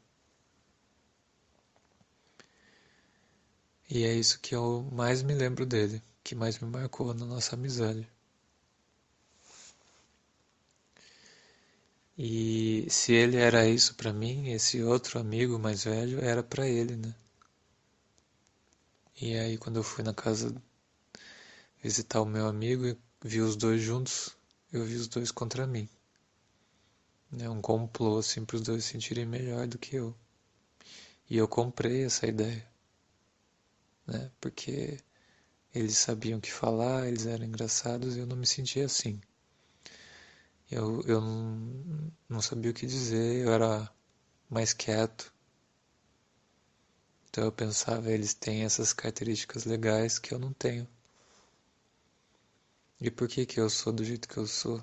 E 3.90 4.04
é 4.04 4.12
isso 4.12 4.38
que 4.40 4.54
eu 4.54 4.86
mais 4.92 5.22
me 5.22 5.34
lembro 5.34 5.64
dele, 5.64 6.02
que 6.22 6.34
mais 6.34 6.58
me 6.58 6.68
marcou 6.68 7.14
na 7.14 7.24
nossa 7.24 7.56
amizade. 7.56 8.08
E 12.18 12.86
se 12.90 13.14
ele 13.14 13.38
era 13.38 13.66
isso 13.66 13.94
para 13.94 14.12
mim, 14.12 14.50
esse 14.50 14.82
outro 14.82 15.18
amigo 15.18 15.58
mais 15.58 15.84
velho 15.84 16.20
era 16.22 16.42
para 16.42 16.68
ele, 16.68 16.96
né? 16.96 17.14
E 19.20 19.36
aí 19.36 19.58
quando 19.58 19.76
eu 19.76 19.82
fui 19.82 20.02
na 20.02 20.14
casa 20.14 20.54
visitar 21.82 22.20
o 22.20 22.24
meu 22.24 22.46
amigo 22.46 22.86
e 22.86 22.96
vi 23.22 23.40
os 23.40 23.56
dois 23.56 23.82
juntos, 23.82 24.36
eu 24.72 24.84
vi 24.84 24.94
os 24.94 25.08
dois 25.08 25.30
contra 25.32 25.66
mim. 25.66 25.88
É 27.38 27.48
um 27.48 27.62
complô 27.62 28.18
assim 28.18 28.44
para 28.44 28.56
os 28.56 28.62
dois 28.62 28.84
se 28.84 28.90
sentirem 28.90 29.24
melhor 29.24 29.66
do 29.66 29.78
que 29.78 29.96
eu. 29.96 30.14
E 31.30 31.36
eu 31.36 31.46
comprei 31.46 32.04
essa 32.04 32.26
ideia, 32.26 32.66
né? 34.06 34.30
Porque 34.40 34.98
eles 35.74 35.98
sabiam 35.98 36.38
o 36.38 36.42
que 36.42 36.52
falar, 36.52 37.08
eles 37.08 37.26
eram 37.26 37.46
engraçados 37.46 38.16
e 38.16 38.20
eu 38.20 38.26
não 38.26 38.36
me 38.36 38.46
sentia 38.46 38.86
assim. 38.86 39.20
Eu, 40.70 41.02
eu 41.06 41.20
não, 42.28 42.42
sabia 42.42 42.70
o 42.70 42.74
que 42.74 42.86
dizer, 42.86 43.46
eu 43.46 43.52
era 43.52 43.90
mais 44.50 44.74
quieto. 44.74 45.32
Então 47.28 47.44
eu 47.44 47.52
pensava, 47.52 48.10
eles 48.10 48.34
têm 48.34 48.64
essas 48.64 48.92
características 48.92 49.64
legais 49.64 50.18
que 50.18 50.32
eu 50.34 50.38
não 50.38 50.52
tenho. 50.52 50.86
E 53.00 53.10
por 53.10 53.28
que 53.28 53.46
que 53.46 53.58
eu 53.58 53.70
sou 53.70 53.92
do 53.92 54.04
jeito 54.04 54.28
que 54.28 54.36
eu 54.36 54.46
sou? 54.46 54.82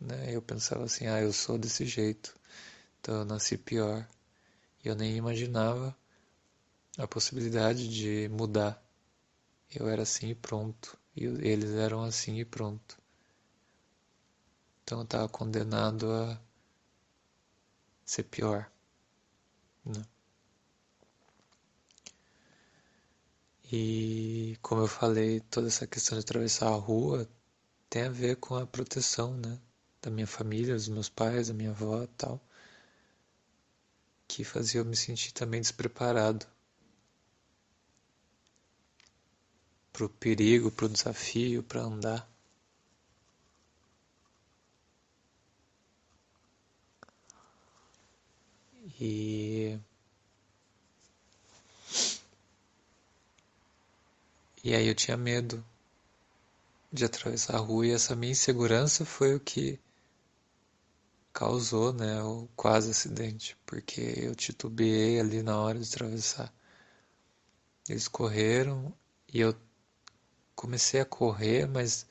Né? 0.00 0.34
Eu 0.34 0.42
pensava 0.42 0.84
assim, 0.84 1.06
ah, 1.06 1.20
eu 1.22 1.32
sou 1.32 1.56
desse 1.56 1.86
jeito, 1.86 2.36
então 3.00 3.16
eu 3.16 3.24
nasci 3.24 3.56
pior. 3.56 4.08
E 4.84 4.88
eu 4.88 4.96
nem 4.96 5.16
imaginava 5.16 5.96
a 6.98 7.06
possibilidade 7.06 7.88
de 7.88 8.28
mudar. 8.30 8.82
Eu 9.70 9.88
era 9.88 10.02
assim 10.02 10.30
e 10.30 10.34
pronto, 10.34 10.98
e 11.14 11.24
eles 11.24 11.70
eram 11.72 12.02
assim 12.02 12.38
e 12.40 12.44
pronto. 12.44 12.98
Então 14.86 15.02
estava 15.02 15.28
condenado 15.28 16.08
a 16.12 16.40
ser 18.04 18.22
pior. 18.22 18.70
Né? 19.84 20.00
E 23.72 24.56
como 24.62 24.82
eu 24.82 24.86
falei, 24.86 25.40
toda 25.40 25.66
essa 25.66 25.88
questão 25.88 26.16
de 26.16 26.22
atravessar 26.22 26.68
a 26.68 26.76
rua 26.76 27.28
tem 27.90 28.04
a 28.04 28.10
ver 28.10 28.36
com 28.36 28.54
a 28.54 28.64
proteção, 28.64 29.36
né? 29.36 29.58
Da 30.00 30.08
minha 30.08 30.26
família, 30.26 30.74
dos 30.74 30.86
meus 30.88 31.08
pais, 31.08 31.48
da 31.48 31.54
minha 31.54 31.70
avó 31.70 32.06
tal. 32.16 32.40
Que 34.28 34.44
fazia 34.44 34.80
eu 34.80 34.84
me 34.84 34.94
sentir 34.94 35.32
também 35.32 35.60
despreparado 35.60 36.46
pro 39.92 40.08
perigo, 40.08 40.70
pro 40.70 40.88
desafio, 40.88 41.64
para 41.64 41.82
andar. 41.82 42.35
E. 49.00 49.78
E 54.64 54.74
aí 54.74 54.88
eu 54.88 54.94
tinha 54.94 55.16
medo 55.16 55.64
de 56.92 57.04
atravessar 57.04 57.56
a 57.56 57.58
rua 57.58 57.86
e 57.86 57.92
essa 57.92 58.16
minha 58.16 58.32
insegurança 58.32 59.04
foi 59.04 59.34
o 59.34 59.40
que 59.40 59.78
causou, 61.32 61.92
né, 61.92 62.22
o 62.22 62.48
quase 62.56 62.90
acidente, 62.90 63.56
porque 63.66 64.00
eu 64.16 64.34
titubeei 64.34 65.20
ali 65.20 65.42
na 65.42 65.60
hora 65.60 65.78
de 65.78 65.86
atravessar. 65.86 66.52
Eles 67.88 68.08
correram 68.08 68.92
e 69.32 69.40
eu 69.40 69.54
comecei 70.54 71.00
a 71.00 71.04
correr, 71.04 71.66
mas 71.68 72.06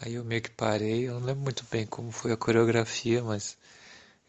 aí 0.00 0.14
eu 0.14 0.24
meio 0.24 0.42
que 0.42 0.50
parei. 0.50 1.08
Eu 1.08 1.14
não 1.14 1.26
lembro 1.26 1.42
muito 1.42 1.64
bem 1.70 1.86
como 1.86 2.12
foi 2.12 2.32
a 2.32 2.36
coreografia, 2.36 3.24
mas 3.24 3.56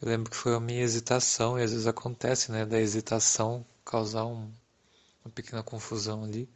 eu 0.01 0.07
lembro 0.07 0.31
que 0.31 0.37
foi 0.37 0.55
a 0.55 0.59
minha 0.59 0.81
hesitação, 0.81 1.59
e 1.59 1.63
às 1.63 1.71
vezes 1.71 1.87
acontece, 1.87 2.51
né, 2.51 2.65
da 2.65 2.79
hesitação 2.79 3.65
causar 3.83 4.25
um, 4.25 4.51
uma 5.25 5.31
pequena 5.33 5.61
confusão 5.61 6.23
ali. 6.23 6.49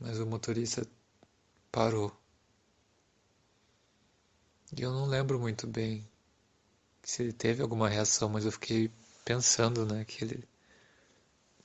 Mas 0.00 0.18
o 0.18 0.26
motorista 0.26 0.86
parou. 1.70 2.12
E 4.76 4.82
eu 4.82 4.90
não 4.90 5.06
lembro 5.06 5.38
muito 5.38 5.66
bem 5.66 6.06
se 7.02 7.22
ele 7.22 7.32
teve 7.32 7.62
alguma 7.62 7.88
reação, 7.88 8.28
mas 8.28 8.44
eu 8.44 8.52
fiquei 8.52 8.90
pensando, 9.24 9.86
né, 9.86 10.04
que 10.04 10.24
ele 10.24 10.44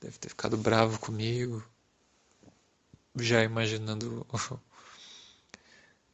deve 0.00 0.18
ter 0.18 0.28
ficado 0.28 0.56
bravo 0.56 0.98
comigo, 0.98 1.64
já 3.16 3.42
imaginando 3.42 4.26
o, 4.32 4.60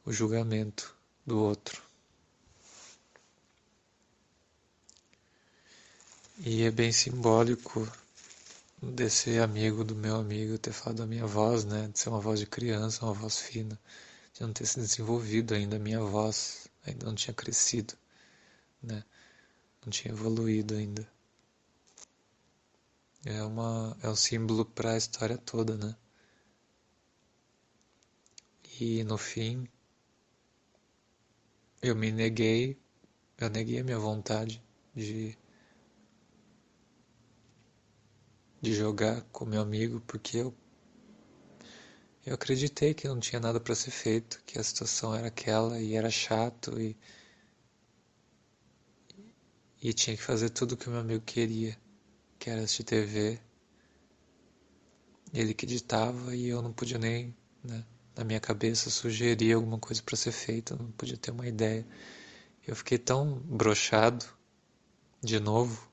o 0.10 0.12
julgamento 0.12 0.96
do 1.26 1.38
outro. 1.38 1.87
E 6.40 6.62
é 6.62 6.70
bem 6.70 6.92
simbólico 6.92 7.90
desse 8.80 9.38
amigo 9.40 9.82
do 9.82 9.96
meu 9.96 10.14
amigo 10.14 10.56
ter 10.56 10.72
falado 10.72 10.98
da 10.98 11.06
minha 11.06 11.26
voz, 11.26 11.64
né? 11.64 11.88
De 11.88 11.98
ser 11.98 12.10
uma 12.10 12.20
voz 12.20 12.38
de 12.38 12.46
criança, 12.46 13.04
uma 13.04 13.12
voz 13.12 13.40
fina, 13.40 13.76
de 14.32 14.42
não 14.42 14.52
ter 14.52 14.64
se 14.64 14.78
desenvolvido 14.78 15.52
ainda 15.52 15.74
a 15.76 15.80
minha 15.80 16.00
voz, 16.00 16.68
ainda 16.86 17.06
não 17.06 17.14
tinha 17.16 17.34
crescido, 17.34 17.94
né? 18.80 19.02
Não 19.84 19.90
tinha 19.90 20.14
evoluído 20.14 20.74
ainda. 20.76 21.08
É, 23.24 23.42
uma, 23.42 23.96
é 24.00 24.08
um 24.08 24.14
símbolo 24.14 24.64
para 24.64 24.92
a 24.92 24.96
história 24.96 25.36
toda, 25.38 25.76
né? 25.76 25.96
E 28.80 29.02
no 29.02 29.18
fim, 29.18 29.68
eu 31.82 31.96
me 31.96 32.12
neguei, 32.12 32.78
eu 33.38 33.50
neguei 33.50 33.80
a 33.80 33.84
minha 33.84 33.98
vontade 33.98 34.62
de 34.94 35.36
de 38.60 38.74
jogar 38.74 39.22
com 39.32 39.44
meu 39.44 39.62
amigo 39.62 40.00
porque 40.06 40.38
eu 40.38 40.54
eu 42.26 42.34
acreditei 42.34 42.92
que 42.92 43.08
não 43.08 43.18
tinha 43.18 43.40
nada 43.40 43.58
para 43.58 43.74
ser 43.74 43.90
feito, 43.90 44.42
que 44.44 44.58
a 44.58 44.62
situação 44.62 45.14
era 45.14 45.28
aquela 45.28 45.80
e 45.80 45.94
era 45.94 46.10
chato 46.10 46.78
e 46.78 46.94
e 49.82 49.92
tinha 49.92 50.16
que 50.16 50.22
fazer 50.22 50.50
tudo 50.50 50.72
o 50.72 50.76
que 50.76 50.88
o 50.88 50.90
meu 50.90 51.00
amigo 51.00 51.22
queria, 51.24 51.78
que 52.38 52.50
era 52.50 52.62
assistir 52.62 52.84
TV. 52.84 53.40
Ele 55.32 55.54
que 55.54 55.66
ditava 55.66 56.34
e 56.34 56.48
eu 56.48 56.60
não 56.60 56.72
podia 56.72 56.98
nem, 56.98 57.34
né, 57.62 57.84
na 58.16 58.24
minha 58.24 58.40
cabeça 58.40 58.90
sugerir 58.90 59.52
alguma 59.52 59.78
coisa 59.78 60.02
para 60.02 60.16
ser 60.16 60.32
feita, 60.32 60.74
não 60.76 60.90
podia 60.92 61.16
ter 61.16 61.30
uma 61.30 61.46
ideia. 61.46 61.86
Eu 62.66 62.74
fiquei 62.76 62.98
tão 62.98 63.38
brochado 63.38 64.26
de 65.22 65.38
novo, 65.40 65.88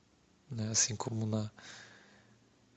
né, 0.50 0.70
assim 0.70 0.96
como 0.96 1.26
na 1.26 1.52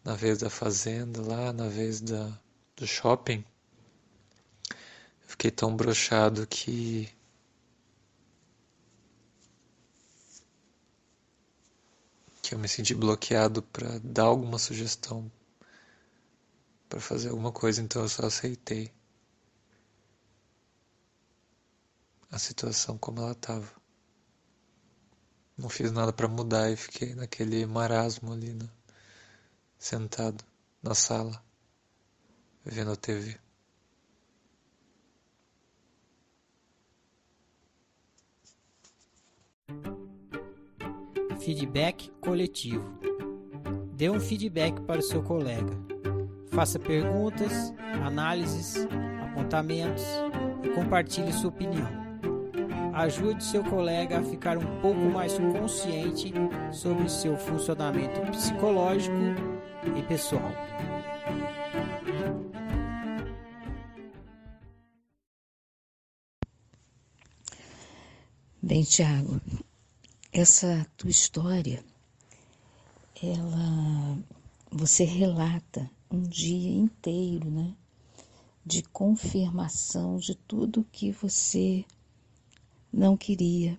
na 0.05 0.15
vez 0.15 0.39
da 0.39 0.51
fazenda, 0.51 1.21
lá 1.23 1.53
na 1.53 1.69
vez 1.69 2.01
da, 2.01 2.33
do 2.77 2.87
shopping, 2.87 3.45
eu 4.71 5.29
fiquei 5.29 5.51
tão 5.51 5.77
brochado 5.77 6.47
que 6.47 7.09
que 12.43 12.55
eu 12.55 12.59
me 12.59 12.69
senti 12.69 12.95
bloqueado 12.95 13.63
para 13.63 13.99
dar 14.03 14.25
alguma 14.25 14.59
sugestão 14.59 15.31
para 16.89 17.01
fazer 17.01 17.29
alguma 17.29 17.53
coisa, 17.53 17.83
então 17.83 18.03
eu 18.03 18.09
só 18.09 18.27
aceitei 18.27 18.91
a 22.31 22.39
situação 22.39 22.97
como 22.99 23.21
ela 23.21 23.33
estava. 23.33 23.71
Não 25.57 25.69
fiz 25.69 25.91
nada 25.93 26.13
para 26.13 26.29
mudar 26.29 26.71
e 26.71 26.77
fiquei 26.77 27.15
naquele 27.15 27.67
marasmo 27.67 28.33
ali, 28.33 28.55
né? 28.55 28.69
Sentado 29.79 30.45
na 30.83 30.95
sala, 30.95 31.41
vendo 32.65 32.97
TV. 32.97 33.39
Feedback 41.41 42.11
coletivo. 42.21 42.99
Dê 43.95 44.11
um 44.11 44.21
feedback 44.21 44.81
para 44.83 44.99
o 44.99 45.03
seu 45.03 45.23
colega. 45.23 45.73
Faça 46.49 46.79
perguntas, 46.79 47.73
análises, 48.05 48.75
apontamentos 49.23 50.05
e 50.63 50.69
compartilhe 50.71 51.33
sua 51.33 51.49
opinião 51.49 52.09
ajude 52.99 53.45
seu 53.45 53.63
colega 53.63 54.19
a 54.19 54.25
ficar 54.25 54.59
um 54.59 54.81
pouco 54.81 54.99
mais 54.99 55.39
consciente 55.39 56.33
sobre 56.73 57.09
seu 57.09 57.37
funcionamento 57.37 58.21
psicológico 58.33 59.15
e 59.97 60.03
pessoal. 60.03 60.53
Bem, 68.61 68.83
Tiago, 68.83 69.41
essa 70.33 70.87
tua 70.97 71.11
história, 71.11 71.83
ela, 73.23 74.19
você 74.71 75.05
relata 75.05 75.91
um 76.11 76.23
dia 76.23 76.71
inteiro, 76.71 77.51
né, 77.51 77.75
de 78.65 78.83
confirmação 78.83 80.19
de 80.19 80.35
tudo 80.35 80.87
que 80.93 81.11
você 81.13 81.85
não 82.93 83.17
queria 83.17 83.79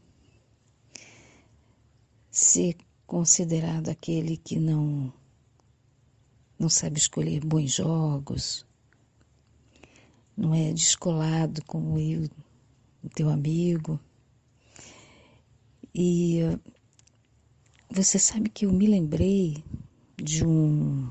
ser 2.31 2.75
considerado 3.05 3.89
aquele 3.89 4.37
que 4.37 4.57
não 4.57 5.13
não 6.59 6.69
sabe 6.69 6.99
escolher 6.99 7.39
bons 7.45 7.75
jogos, 7.75 8.65
não 10.35 10.53
é 10.53 10.73
descolado 10.73 11.63
como 11.65 11.97
eu, 11.97 12.29
teu 13.15 13.29
amigo. 13.29 13.99
E 15.95 16.39
você 17.89 18.19
sabe 18.19 18.49
que 18.49 18.65
eu 18.65 18.73
me 18.73 18.85
lembrei 18.85 19.63
de 20.21 20.45
um, 20.45 21.09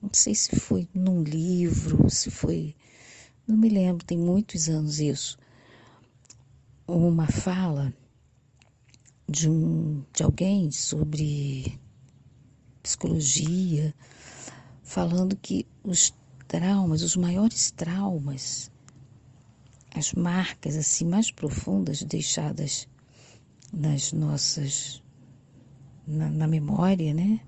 não 0.00 0.10
sei 0.12 0.34
se 0.34 0.54
foi 0.60 0.88
num 0.94 1.22
livro, 1.22 2.08
se 2.10 2.30
foi, 2.30 2.76
não 3.46 3.56
me 3.56 3.68
lembro, 3.68 4.04
tem 4.04 4.18
muitos 4.18 4.68
anos 4.68 5.00
isso, 5.00 5.38
uma 6.86 7.26
fala 7.26 7.92
de, 9.28 9.48
um, 9.48 10.04
de 10.14 10.22
alguém 10.22 10.70
sobre 10.70 11.80
psicologia, 12.82 13.92
falando 14.86 15.36
que 15.36 15.66
os 15.82 16.14
traumas, 16.46 17.02
os 17.02 17.16
maiores 17.16 17.72
traumas, 17.72 18.70
as 19.92 20.12
marcas 20.12 20.76
assim 20.76 21.04
mais 21.04 21.30
profundas 21.30 22.02
deixadas 22.02 22.88
nas 23.72 24.12
nossas 24.12 25.02
na, 26.06 26.30
na 26.30 26.46
memória, 26.46 27.12
né, 27.12 27.40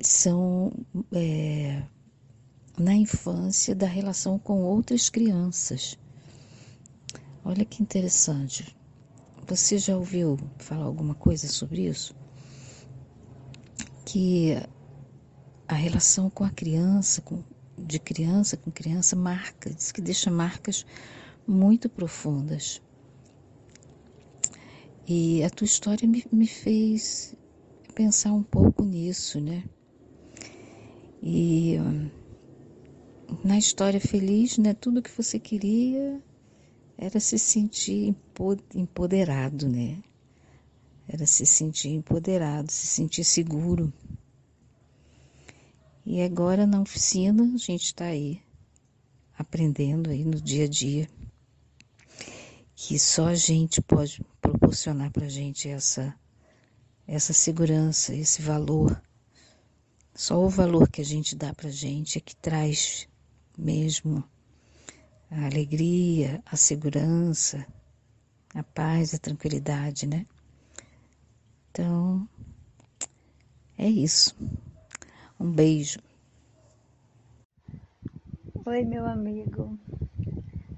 são 0.00 0.72
é, 1.12 1.82
na 2.78 2.94
infância 2.94 3.74
da 3.74 3.88
relação 3.88 4.38
com 4.38 4.62
outras 4.62 5.10
crianças. 5.10 5.98
Olha 7.44 7.64
que 7.64 7.82
interessante. 7.82 8.76
Você 9.48 9.78
já 9.78 9.96
ouviu 9.96 10.38
falar 10.58 10.84
alguma 10.84 11.14
coisa 11.14 11.48
sobre 11.48 11.88
isso? 11.88 12.14
Que 14.04 14.56
a 15.70 15.74
relação 15.74 16.28
com 16.28 16.42
a 16.42 16.50
criança, 16.50 17.20
com, 17.20 17.44
de 17.78 18.00
criança 18.00 18.56
com 18.56 18.72
criança, 18.72 19.14
marca, 19.14 19.70
diz 19.70 19.92
que 19.92 20.00
deixa 20.00 20.28
marcas 20.28 20.84
muito 21.46 21.88
profundas. 21.88 22.82
E 25.06 25.44
a 25.44 25.50
tua 25.50 25.64
história 25.64 26.08
me, 26.08 26.24
me 26.32 26.48
fez 26.48 27.36
pensar 27.94 28.32
um 28.32 28.42
pouco 28.42 28.82
nisso, 28.84 29.40
né? 29.40 29.62
E 31.22 31.76
na 33.44 33.56
história 33.56 34.00
feliz, 34.00 34.58
né? 34.58 34.74
Tudo 34.74 35.00
que 35.00 35.10
você 35.16 35.38
queria 35.38 36.20
era 36.98 37.20
se 37.20 37.38
sentir 37.38 38.16
empoderado, 38.74 39.68
né? 39.68 40.02
Era 41.06 41.26
se 41.26 41.46
sentir 41.46 41.90
empoderado, 41.90 42.72
se 42.72 42.88
sentir 42.88 43.22
seguro. 43.22 43.92
E 46.04 46.22
agora 46.22 46.66
na 46.66 46.80
oficina 46.80 47.42
a 47.42 47.58
gente 47.58 47.84
está 47.84 48.06
aí 48.06 48.42
aprendendo 49.38 50.10
aí 50.10 50.24
no 50.24 50.40
dia 50.40 50.64
a 50.64 50.68
dia 50.68 51.08
que 52.74 52.98
só 52.98 53.28
a 53.28 53.34
gente 53.34 53.80
pode 53.82 54.24
proporcionar 54.40 55.10
para 55.10 55.26
a 55.26 55.28
gente 55.28 55.68
essa 55.68 56.14
essa 57.06 57.32
segurança, 57.32 58.14
esse 58.14 58.40
valor. 58.40 59.02
Só 60.14 60.42
o 60.42 60.48
valor 60.48 60.88
que 60.88 61.00
a 61.00 61.04
gente 61.04 61.34
dá 61.34 61.52
para 61.52 61.68
a 61.68 61.72
gente 61.72 62.16
é 62.16 62.20
que 62.20 62.36
traz 62.36 63.08
mesmo 63.58 64.24
a 65.30 65.46
alegria, 65.46 66.42
a 66.46 66.56
segurança, 66.56 67.66
a 68.54 68.62
paz, 68.62 69.12
a 69.12 69.18
tranquilidade, 69.18 70.06
né? 70.06 70.26
Então, 71.70 72.28
é 73.76 73.88
isso. 73.88 74.34
Um 75.40 75.50
beijo. 75.50 75.98
Oi, 78.66 78.84
meu 78.84 79.06
amigo. 79.06 79.78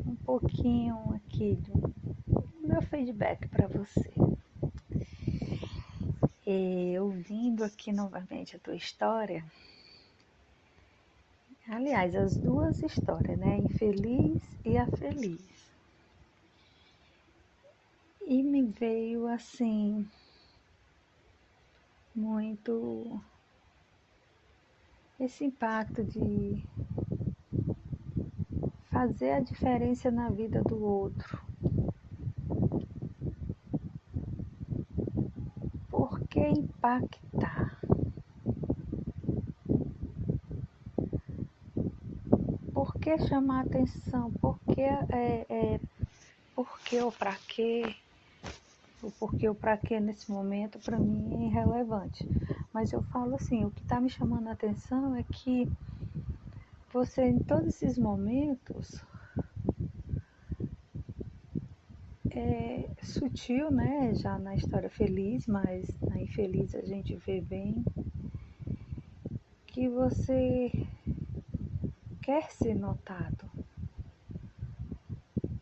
Um 0.07 0.15
pouquinho 0.25 1.13
aqui 1.13 1.57
do 1.57 1.93
meu 2.67 2.81
feedback 2.81 3.49
para 3.49 3.67
você. 3.67 4.13
E, 6.47 6.97
ouvindo 7.01 7.65
aqui 7.65 7.93
novamente 7.93 8.55
a 8.55 8.59
tua 8.61 8.77
história, 8.77 9.45
Aliás, 11.69 12.15
as 12.15 12.37
duas 12.37 12.83
histórias, 12.83 13.39
né? 13.39 13.57
Infeliz 13.57 14.43
e 14.65 14.77
a 14.77 14.87
feliz. 14.87 15.41
E 18.27 18.43
me 18.43 18.63
veio 18.63 19.27
assim 19.27 20.07
muito 22.15 23.21
esse 25.25 25.45
impacto 25.45 26.03
de 26.03 26.67
fazer 28.91 29.31
a 29.31 29.41
diferença 29.41 30.11
na 30.11 30.29
vida 30.31 30.61
do 30.63 30.83
outro. 30.83 31.41
Por 35.89 36.21
que 36.27 36.41
impactar? 36.41 37.81
Por 42.75 42.95
que 42.95 43.19
chamar 43.29 43.67
atenção? 43.67 44.33
Por 44.33 44.59
que, 44.75 44.81
é, 44.81 45.47
é, 45.49 45.81
por 46.55 46.81
que 46.81 47.01
ou 47.01 47.13
para 47.13 47.37
quê? 47.47 47.95
O 49.03 49.11
porquê 49.11 49.49
ou 49.49 49.55
para 49.55 49.77
quê 49.77 49.99
nesse 49.99 50.31
momento, 50.31 50.79
para 50.79 50.99
mim 50.99 51.35
é 51.35 51.47
irrelevante. 51.47 52.25
Mas 52.73 52.93
eu 52.93 53.03
falo 53.03 53.35
assim, 53.35 53.65
o 53.65 53.71
que 53.71 53.83
está 53.83 54.01
me 54.01 54.09
chamando 54.09 54.49
a 54.49 54.53
atenção 54.53 55.17
é 55.17 55.25
que 55.25 55.69
você 56.93 57.25
em 57.25 57.39
todos 57.41 57.69
esses 57.69 57.99
momentos 57.99 59.05
é 62.31 62.89
sutil, 63.03 63.71
né? 63.71 64.15
Já 64.15 64.39
na 64.39 64.55
história 64.55 64.89
feliz, 64.89 65.47
mas 65.47 65.89
na 66.01 66.21
infeliz 66.21 66.75
a 66.75 66.83
gente 66.83 67.17
vê 67.17 67.41
bem 67.41 67.85
que 69.67 69.89
você 69.89 70.71
quer 72.23 72.51
ser 72.51 72.75
notado, 72.75 73.51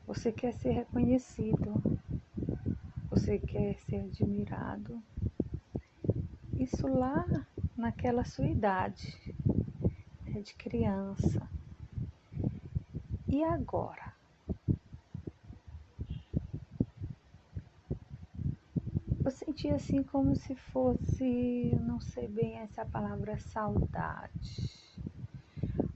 você 0.07 0.31
quer 0.33 0.53
ser 0.53 0.72
reconhecido, 0.72 1.74
você 3.20 3.38
quer 3.38 3.76
ser 3.80 3.96
admirado. 3.96 5.02
Isso 6.59 6.87
lá 6.87 7.26
naquela 7.76 8.24
sua 8.24 8.46
idade, 8.46 9.14
é 10.35 10.40
de 10.40 10.54
criança. 10.54 11.46
E 13.28 13.44
agora? 13.44 14.14
Eu 19.22 19.30
senti 19.30 19.68
assim 19.68 20.02
como 20.02 20.35
se 20.35 20.54
fosse, 20.54 21.78
não 21.83 22.00
sei 22.00 22.26
bem 22.26 22.56
essa 22.56 22.87
palavra 22.87 23.38
saudade. 23.38 24.96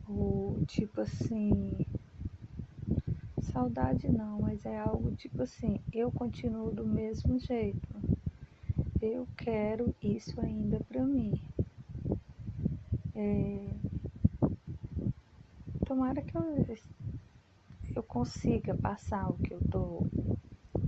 Ou 0.07 0.63
tipo 0.67 1.01
assim, 1.01 1.73
saudade 3.55 4.09
não, 4.09 4.41
mas 4.41 4.67
é 4.67 4.77
algo 4.77 5.13
tipo 5.13 5.41
assim, 5.41 5.79
eu 5.93 6.11
continuo 6.11 6.73
do 6.73 6.85
mesmo 6.85 7.39
jeito. 7.39 7.89
Eu 9.01 9.29
quero 9.37 9.95
isso 10.03 10.41
ainda 10.41 10.81
para 10.81 11.05
mim. 11.07 11.41
É, 13.15 13.71
tomara 15.87 16.21
que 16.21 16.37
eu, 16.37 16.67
eu 17.95 18.03
consiga 18.03 18.75
passar 18.75 19.31
o 19.31 19.39
que 19.39 19.55
eu 19.55 19.61
tô 19.71 20.01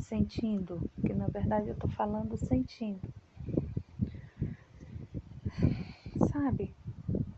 sentindo, 0.00 0.80
que 1.00 1.14
na 1.14 1.28
verdade 1.28 1.68
eu 1.68 1.76
tô 1.76 1.86
falando 1.86 2.36
sentindo. 2.36 3.00
Sabe? 6.32 6.74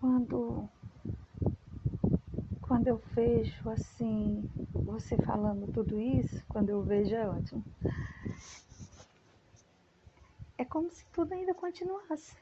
Quando 0.00 0.70
quando 2.68 2.86
eu 2.86 2.98
vejo 3.14 3.70
assim, 3.70 4.44
você 4.88 5.16
falando 5.18 5.72
tudo 5.72 5.98
isso, 6.00 6.42
quando 6.48 6.70
eu 6.70 6.82
vejo 6.82 7.14
é 7.14 7.28
ótimo. 7.28 7.64
É 10.56 10.64
como 10.64 10.90
se 10.90 11.04
tudo 11.12 11.32
ainda 11.34 11.54
continuasse. 11.54 12.36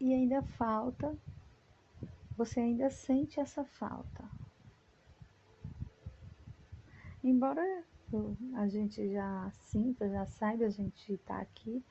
E 0.00 0.14
ainda 0.14 0.42
falta 0.42 1.16
você 2.36 2.60
ainda 2.60 2.90
sente 2.90 3.38
essa 3.38 3.64
falta. 3.64 4.24
Embora 7.22 7.62
a 8.54 8.68
gente 8.68 9.12
já 9.12 9.50
sinta, 9.52 10.08
já 10.08 10.26
saiba, 10.26 10.64
a 10.64 10.70
gente 10.70 11.12
está 11.12 11.40
aqui, 11.40 11.82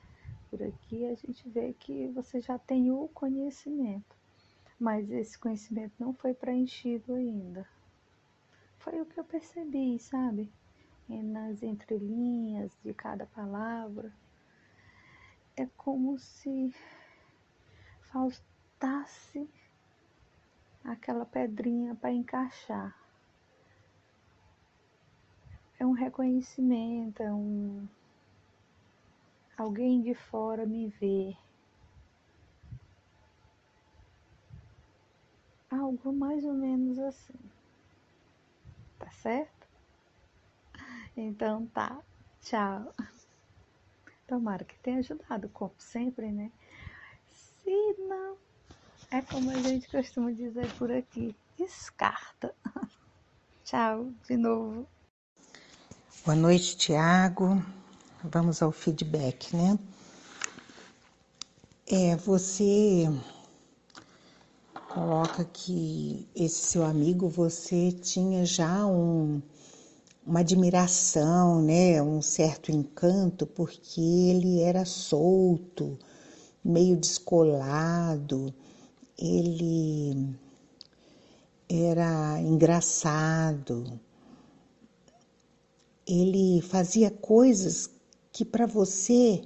por 0.50 0.62
aqui, 0.62 1.06
a 1.06 1.14
gente 1.14 1.48
vê 1.48 1.72
que 1.72 2.08
você 2.08 2.40
já 2.40 2.58
tem 2.58 2.90
o 2.90 3.08
conhecimento, 3.08 4.16
mas 4.82 5.08
esse 5.12 5.38
conhecimento 5.38 5.94
não 5.96 6.12
foi 6.12 6.34
preenchido 6.34 7.14
ainda. 7.14 7.64
Foi 8.78 9.00
o 9.00 9.06
que 9.06 9.18
eu 9.18 9.22
percebi, 9.22 9.96
sabe? 10.00 10.52
nas 11.08 11.62
entrelinhas 11.62 12.72
de 12.82 12.92
cada 12.92 13.26
palavra. 13.26 14.12
É 15.56 15.66
como 15.76 16.18
se 16.18 16.74
faltasse 18.00 19.48
aquela 20.82 21.26
pedrinha 21.26 21.94
para 21.94 22.10
encaixar. 22.10 22.96
É 25.78 25.86
um 25.86 25.92
reconhecimento, 25.92 27.22
é 27.22 27.32
um 27.32 27.86
alguém 29.56 30.02
de 30.02 30.14
fora 30.14 30.66
me 30.66 30.88
ver. 30.88 31.36
Algo 35.72 36.12
mais 36.12 36.44
ou 36.44 36.52
menos 36.52 36.98
assim. 36.98 37.32
Tá 38.98 39.10
certo? 39.10 39.66
Então 41.16 41.66
tá. 41.68 41.98
Tchau. 42.42 42.94
Tomara 44.26 44.64
que 44.64 44.78
tenha 44.80 44.98
ajudado, 44.98 45.48
como 45.48 45.74
sempre, 45.78 46.30
né? 46.30 46.52
Se 47.34 47.96
não 47.98 48.36
é 49.10 49.22
como 49.22 49.50
a 49.50 49.62
gente 49.62 49.88
costuma 49.88 50.30
dizer 50.30 50.70
por 50.74 50.90
aqui, 50.90 51.34
descarta. 51.58 52.54
Tchau, 53.64 54.12
de 54.26 54.36
novo. 54.36 54.86
Boa 56.24 56.36
noite, 56.36 56.76
Tiago. 56.76 57.62
Vamos 58.22 58.62
ao 58.62 58.72
feedback, 58.72 59.56
né? 59.56 59.78
É, 61.86 62.16
você 62.16 63.06
coloca 64.92 65.44
que 65.44 66.28
esse 66.34 66.66
seu 66.66 66.84
amigo 66.84 67.28
você 67.28 67.90
tinha 67.92 68.44
já 68.44 68.86
um, 68.86 69.40
uma 70.26 70.40
admiração, 70.40 71.62
né, 71.62 72.02
um 72.02 72.20
certo 72.20 72.70
encanto, 72.70 73.46
porque 73.46 74.00
ele 74.00 74.60
era 74.60 74.84
solto, 74.84 75.98
meio 76.62 76.96
descolado, 76.96 78.52
ele 79.18 80.36
era 81.68 82.38
engraçado, 82.40 83.98
ele 86.06 86.60
fazia 86.60 87.10
coisas 87.10 87.88
que 88.30 88.44
para 88.44 88.66
você 88.66 89.42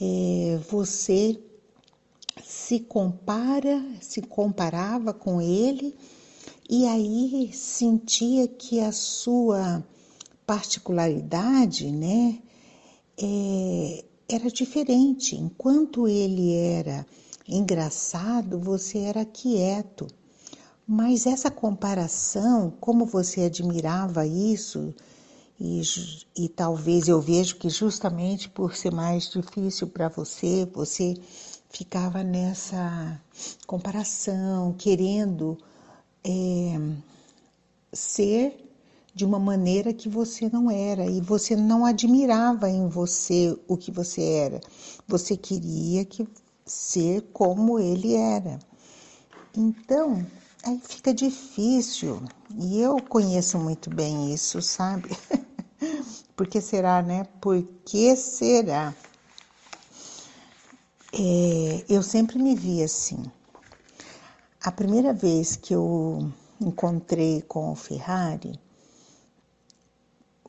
é, 0.00 0.58
você 0.68 1.40
se 2.66 2.80
compara, 2.80 3.84
se 4.00 4.22
comparava 4.22 5.12
com 5.12 5.38
ele 5.38 5.94
e 6.68 6.86
aí 6.86 7.50
sentia 7.52 8.48
que 8.48 8.80
a 8.80 8.90
sua 8.90 9.84
particularidade, 10.46 11.90
né, 11.90 12.38
é, 13.20 14.04
era 14.26 14.50
diferente. 14.50 15.36
Enquanto 15.36 16.08
ele 16.08 16.54
era 16.54 17.06
engraçado, 17.46 18.58
você 18.58 19.00
era 19.00 19.26
quieto. 19.26 20.06
Mas 20.88 21.26
essa 21.26 21.50
comparação, 21.50 22.72
como 22.80 23.04
você 23.04 23.42
admirava 23.42 24.26
isso, 24.26 24.94
e, 25.60 25.82
e 26.34 26.48
talvez 26.48 27.08
eu 27.08 27.20
vejo 27.20 27.56
que 27.56 27.68
justamente 27.68 28.48
por 28.48 28.74
ser 28.74 28.90
mais 28.90 29.30
difícil 29.30 29.86
para 29.86 30.08
você, 30.08 30.66
você 30.72 31.14
ficava 31.74 32.22
nessa 32.22 33.20
comparação, 33.66 34.72
querendo 34.78 35.58
é, 36.22 36.78
ser 37.92 38.70
de 39.12 39.24
uma 39.24 39.40
maneira 39.40 39.92
que 39.92 40.08
você 40.08 40.48
não 40.48 40.70
era 40.70 41.04
e 41.04 41.20
você 41.20 41.56
não 41.56 41.84
admirava 41.84 42.70
em 42.70 42.88
você 42.88 43.58
o 43.66 43.76
que 43.76 43.90
você 43.90 44.22
era. 44.22 44.60
Você 45.08 45.36
queria 45.36 46.04
que 46.04 46.28
ser 46.64 47.22
como 47.32 47.80
ele 47.80 48.14
era. 48.14 48.60
Então, 49.56 50.24
aí 50.64 50.80
fica 50.80 51.12
difícil. 51.12 52.22
E 52.56 52.80
eu 52.80 53.00
conheço 53.00 53.58
muito 53.58 53.90
bem 53.90 54.32
isso, 54.32 54.62
sabe? 54.62 55.10
Por 56.36 56.46
que 56.46 56.60
será, 56.60 57.02
né? 57.02 57.24
Por 57.40 57.62
que 57.84 58.14
será? 58.16 58.94
É, 61.16 61.84
eu 61.88 62.02
sempre 62.02 62.40
me 62.40 62.56
vi 62.56 62.82
assim. 62.82 63.22
A 64.60 64.72
primeira 64.72 65.12
vez 65.12 65.54
que 65.54 65.72
eu 65.72 66.28
encontrei 66.60 67.40
com 67.42 67.70
o 67.70 67.76
Ferrari 67.76 68.58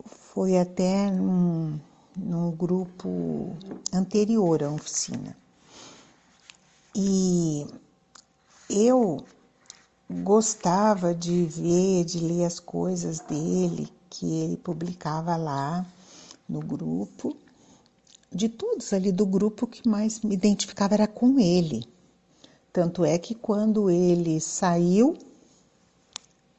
foi 0.08 0.58
até 0.58 1.12
num, 1.12 1.80
num 2.18 2.50
grupo 2.50 3.56
anterior 3.94 4.64
à 4.64 4.72
oficina. 4.72 5.38
E 6.96 7.68
eu 8.68 9.24
gostava 10.10 11.14
de 11.14 11.46
ver, 11.46 12.06
de 12.06 12.20
ler 12.22 12.44
as 12.44 12.60
coisas 12.60 13.20
dele 13.20 13.88
que 14.10 14.26
ele 14.26 14.58
publicava 14.58 15.36
lá 15.36 15.86
no 16.50 16.60
grupo. 16.60 17.38
De 18.32 18.50
todos 18.50 18.92
ali 18.94 19.12
do 19.12 19.26
grupo, 19.26 19.66
o 19.66 19.68
que 19.68 19.88
mais 19.88 20.22
me 20.22 20.34
identificava 20.34 20.94
era 20.94 21.08
com 21.08 21.40
ele. 21.40 21.86
Tanto 22.74 23.06
é 23.06 23.18
que 23.18 23.34
quando 23.34 23.90
ele 23.90 24.42
saiu, 24.42 25.16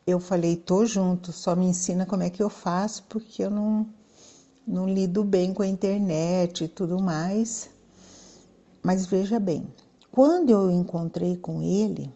eu 0.06 0.18
falei, 0.20 0.56
tô 0.56 0.86
junto, 0.86 1.32
só 1.32 1.54
me 1.54 1.66
ensina 1.66 2.06
como 2.06 2.22
é 2.22 2.30
que 2.30 2.42
eu 2.42 2.48
faço, 2.48 3.02
porque 3.08 3.42
eu 3.42 3.50
não, 3.50 3.86
não 4.66 4.88
lido 4.88 5.22
bem 5.24 5.52
com 5.52 5.62
a 5.62 5.66
internet 5.66 6.64
e 6.64 6.68
tudo 6.68 7.00
mais. 7.00 7.68
Mas 8.82 9.04
veja 9.04 9.38
bem, 9.40 9.66
quando 10.10 10.50
eu 10.50 10.70
encontrei 10.70 11.36
com 11.36 11.60
ele, 11.60 12.10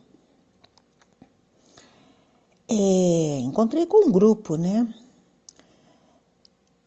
é, 2.68 3.40
encontrei 3.40 3.84
com 3.84 4.06
um 4.06 4.12
grupo, 4.12 4.56
né? 4.56 4.88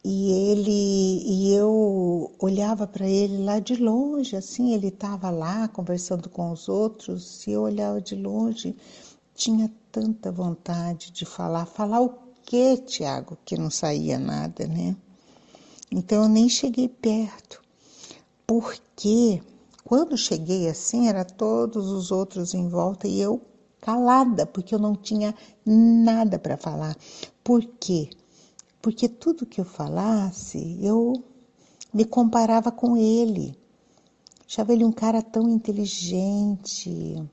E 0.06 0.30
ele 0.50 1.22
e 1.24 1.54
eu 1.54 2.30
olhava 2.38 2.86
para 2.86 3.08
ele 3.08 3.42
lá 3.42 3.58
de 3.58 3.74
longe, 3.76 4.36
assim, 4.36 4.74
ele 4.74 4.88
estava 4.88 5.30
lá 5.30 5.66
conversando 5.68 6.28
com 6.28 6.50
os 6.52 6.68
outros, 6.68 7.46
e 7.46 7.52
eu 7.52 7.62
olhava 7.62 8.02
de 8.02 8.14
longe, 8.14 8.76
tinha 9.34 9.72
tanta 9.90 10.30
vontade 10.30 11.10
de 11.10 11.24
falar, 11.24 11.64
falar 11.64 12.02
o 12.02 12.18
quê, 12.44 12.76
Tiago, 12.76 13.38
que 13.46 13.56
não 13.56 13.70
saía 13.70 14.18
nada, 14.18 14.66
né? 14.66 14.94
Então 15.90 16.24
eu 16.24 16.28
nem 16.28 16.50
cheguei 16.50 16.88
perto, 16.88 17.62
porque 18.46 19.40
quando 19.84 20.18
cheguei 20.18 20.68
assim, 20.68 21.08
era 21.08 21.24
todos 21.24 21.90
os 21.90 22.10
outros 22.10 22.52
em 22.52 22.68
volta 22.68 23.08
e 23.08 23.20
eu 23.20 23.40
calada, 23.80 24.44
porque 24.44 24.74
eu 24.74 24.78
não 24.78 24.94
tinha 24.94 25.34
nada 25.64 26.38
para 26.38 26.56
falar. 26.56 26.96
Por 27.42 27.64
quê? 27.80 28.10
Porque 28.84 29.08
tudo 29.08 29.46
que 29.46 29.62
eu 29.62 29.64
falasse, 29.64 30.78
eu 30.84 31.24
me 31.90 32.04
comparava 32.04 32.70
com 32.70 32.98
ele. 32.98 33.58
Achava 34.46 34.74
ele 34.74 34.84
um 34.84 34.92
cara 34.92 35.22
tão 35.22 35.48
inteligente. 35.48 37.26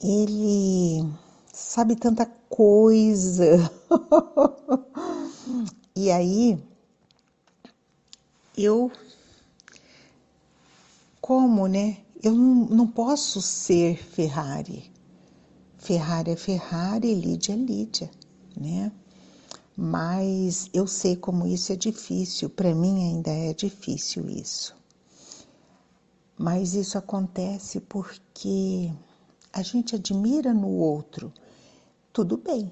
Ele 0.00 1.04
sabe 1.52 1.96
tanta 1.96 2.26
coisa. 2.48 3.72
e 5.96 6.12
aí 6.12 6.62
eu 8.56 8.88
como, 11.20 11.66
né? 11.66 12.04
Eu 12.22 12.36
não, 12.36 12.66
não 12.66 12.86
posso 12.86 13.42
ser 13.42 13.96
Ferrari. 13.96 14.92
Ferrari 15.76 16.30
é 16.30 16.36
Ferrari, 16.36 17.14
Lídia 17.14 17.52
é 17.52 17.56
Lídia, 17.56 18.08
né? 18.56 18.92
Mas 19.76 20.68
eu 20.72 20.86
sei 20.86 21.16
como 21.16 21.46
isso 21.46 21.72
é 21.72 21.76
difícil, 21.76 22.50
para 22.50 22.74
mim 22.74 23.08
ainda 23.08 23.30
é 23.30 23.54
difícil 23.54 24.28
isso. 24.28 24.76
Mas 26.36 26.74
isso 26.74 26.98
acontece 26.98 27.80
porque 27.80 28.92
a 29.52 29.62
gente 29.62 29.94
admira 29.94 30.52
no 30.52 30.68
outro, 30.68 31.32
tudo 32.12 32.36
bem. 32.36 32.70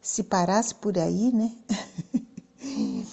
Se 0.00 0.22
parasse 0.22 0.74
por 0.74 0.98
aí, 0.98 1.32
né? 1.32 1.56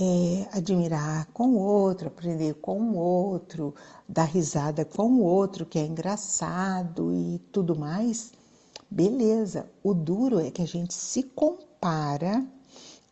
é, 0.00 0.48
admirar 0.52 1.26
com 1.26 1.50
o 1.50 1.58
outro, 1.58 2.08
aprender 2.08 2.54
com 2.54 2.80
o 2.80 2.96
outro, 2.96 3.74
dar 4.08 4.24
risada 4.24 4.84
com 4.84 5.12
o 5.12 5.22
outro, 5.22 5.66
que 5.66 5.78
é 5.78 5.84
engraçado 5.84 7.12
e 7.14 7.38
tudo 7.52 7.78
mais, 7.78 8.32
beleza. 8.90 9.70
O 9.82 9.94
duro 9.94 10.40
é 10.40 10.50
que 10.50 10.62
a 10.62 10.66
gente 10.66 10.92
se 10.92 11.22
compara 11.22 12.44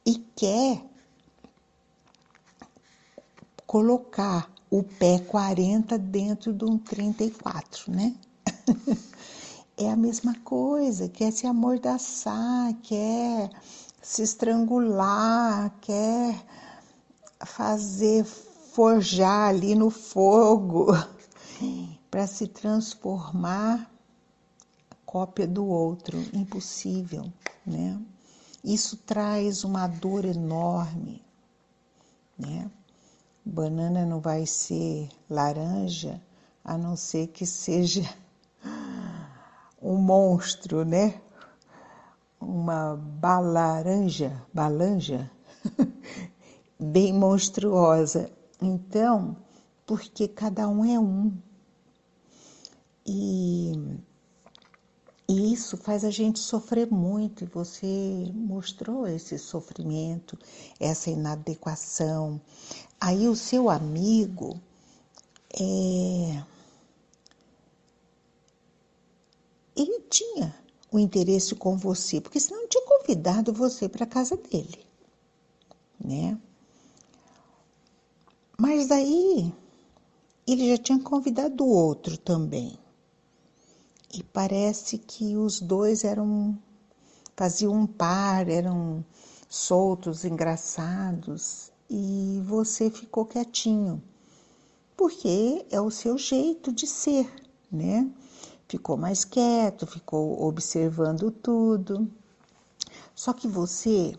e 0.05 0.17
quer 0.35 0.83
colocar 3.67 4.51
o 4.71 4.83
pé 4.83 5.19
40 5.19 5.97
dentro 5.99 6.53
de 6.53 6.65
um 6.65 6.79
34, 6.79 7.93
né? 7.93 8.15
é 9.77 9.91
a 9.91 9.97
mesma 9.97 10.35
coisa, 10.41 11.09
quer 11.09 11.31
se 11.33 11.47
amordaçar, 11.47 12.75
quer 12.83 13.51
se 14.03 14.23
estrangular, 14.23 15.71
quer 15.81 16.45
fazer 17.45 18.25
forjar 18.25 19.51
ali 19.51 19.75
no 19.75 19.91
fogo 19.91 20.87
para 22.11 22.27
se 22.27 22.47
transformar 22.47 23.91
cópia 25.09 25.47
do 25.47 25.65
outro, 25.65 26.19
impossível, 26.35 27.33
né? 27.65 27.99
Isso 28.63 28.95
traz 28.99 29.65
uma 29.65 29.87
dor 29.87 30.27
enorme, 30.27 31.25
né? 32.39 32.71
Banana 33.43 34.05
não 34.05 34.21
vai 34.21 34.45
ser 34.45 35.09
laranja, 35.31 36.21
a 36.63 36.77
não 36.77 36.95
ser 36.95 37.29
que 37.29 37.47
seja 37.47 38.03
um 39.81 39.97
monstro, 39.97 40.85
né? 40.85 41.19
Uma 42.39 42.95
balaranja, 42.95 44.45
balanja, 44.53 45.31
bem 46.79 47.15
monstruosa. 47.15 48.31
Então, 48.61 49.39
porque 49.87 50.29
cada 50.29 50.69
um 50.69 50.85
é 50.85 51.01
um. 51.01 51.33
E, 53.07 53.73
e 55.29 55.53
isso 55.53 55.77
faz 55.77 56.05
a 56.05 56.11
gente 56.11 56.39
sofrer 56.39 56.91
muito, 56.91 57.45
e 57.45 57.47
você 57.47 58.33
mostrou 58.35 59.07
esse 59.07 59.39
sofrimento, 59.39 60.39
essa 60.81 61.11
inadequação. 61.11 62.41
Aí 62.99 63.29
o 63.29 63.37
seu 63.37 63.69
amigo 63.69 64.59
é, 65.53 66.43
ele 69.77 70.01
tinha 70.09 70.55
o 70.91 70.99
interesse 70.99 71.55
com 71.55 71.77
você, 71.77 72.21
porque 72.21 72.41
senão 72.41 72.63
não 72.63 72.69
tinha 72.69 72.87
convidado 72.87 73.53
você 73.53 73.87
para 73.87 74.05
a 74.05 74.09
casa 74.09 74.35
dele, 74.35 74.87
né? 76.03 76.39
Mas 78.59 78.89
daí 78.89 79.53
ele 80.47 80.71
já 80.71 80.79
tinha 80.79 80.99
convidado 80.99 81.67
outro 81.67 82.17
também. 82.17 82.79
E 84.13 84.23
parece 84.23 84.99
que 84.99 85.37
os 85.37 85.61
dois 85.61 86.05
eram 86.05 86.59
faziam 87.37 87.73
um 87.73 87.87
par, 87.87 88.49
eram 88.49 89.05
soltos, 89.49 90.25
engraçados, 90.25 91.71
e 91.89 92.43
você 92.45 92.91
ficou 92.91 93.25
quietinho. 93.25 94.03
Porque 94.97 95.65
é 95.71 95.81
o 95.81 95.91
seu 95.91 96.19
jeito 96.19 96.73
de 96.73 96.87
ser, 96.87 97.33
né? 97.71 98.11
Ficou 98.69 98.97
mais 98.97 99.25
quieto, 99.25 99.87
ficou 99.87 100.43
observando 100.43 101.31
tudo. 101.31 102.11
Só 103.15 103.33
que 103.33 103.47
você 103.47 104.15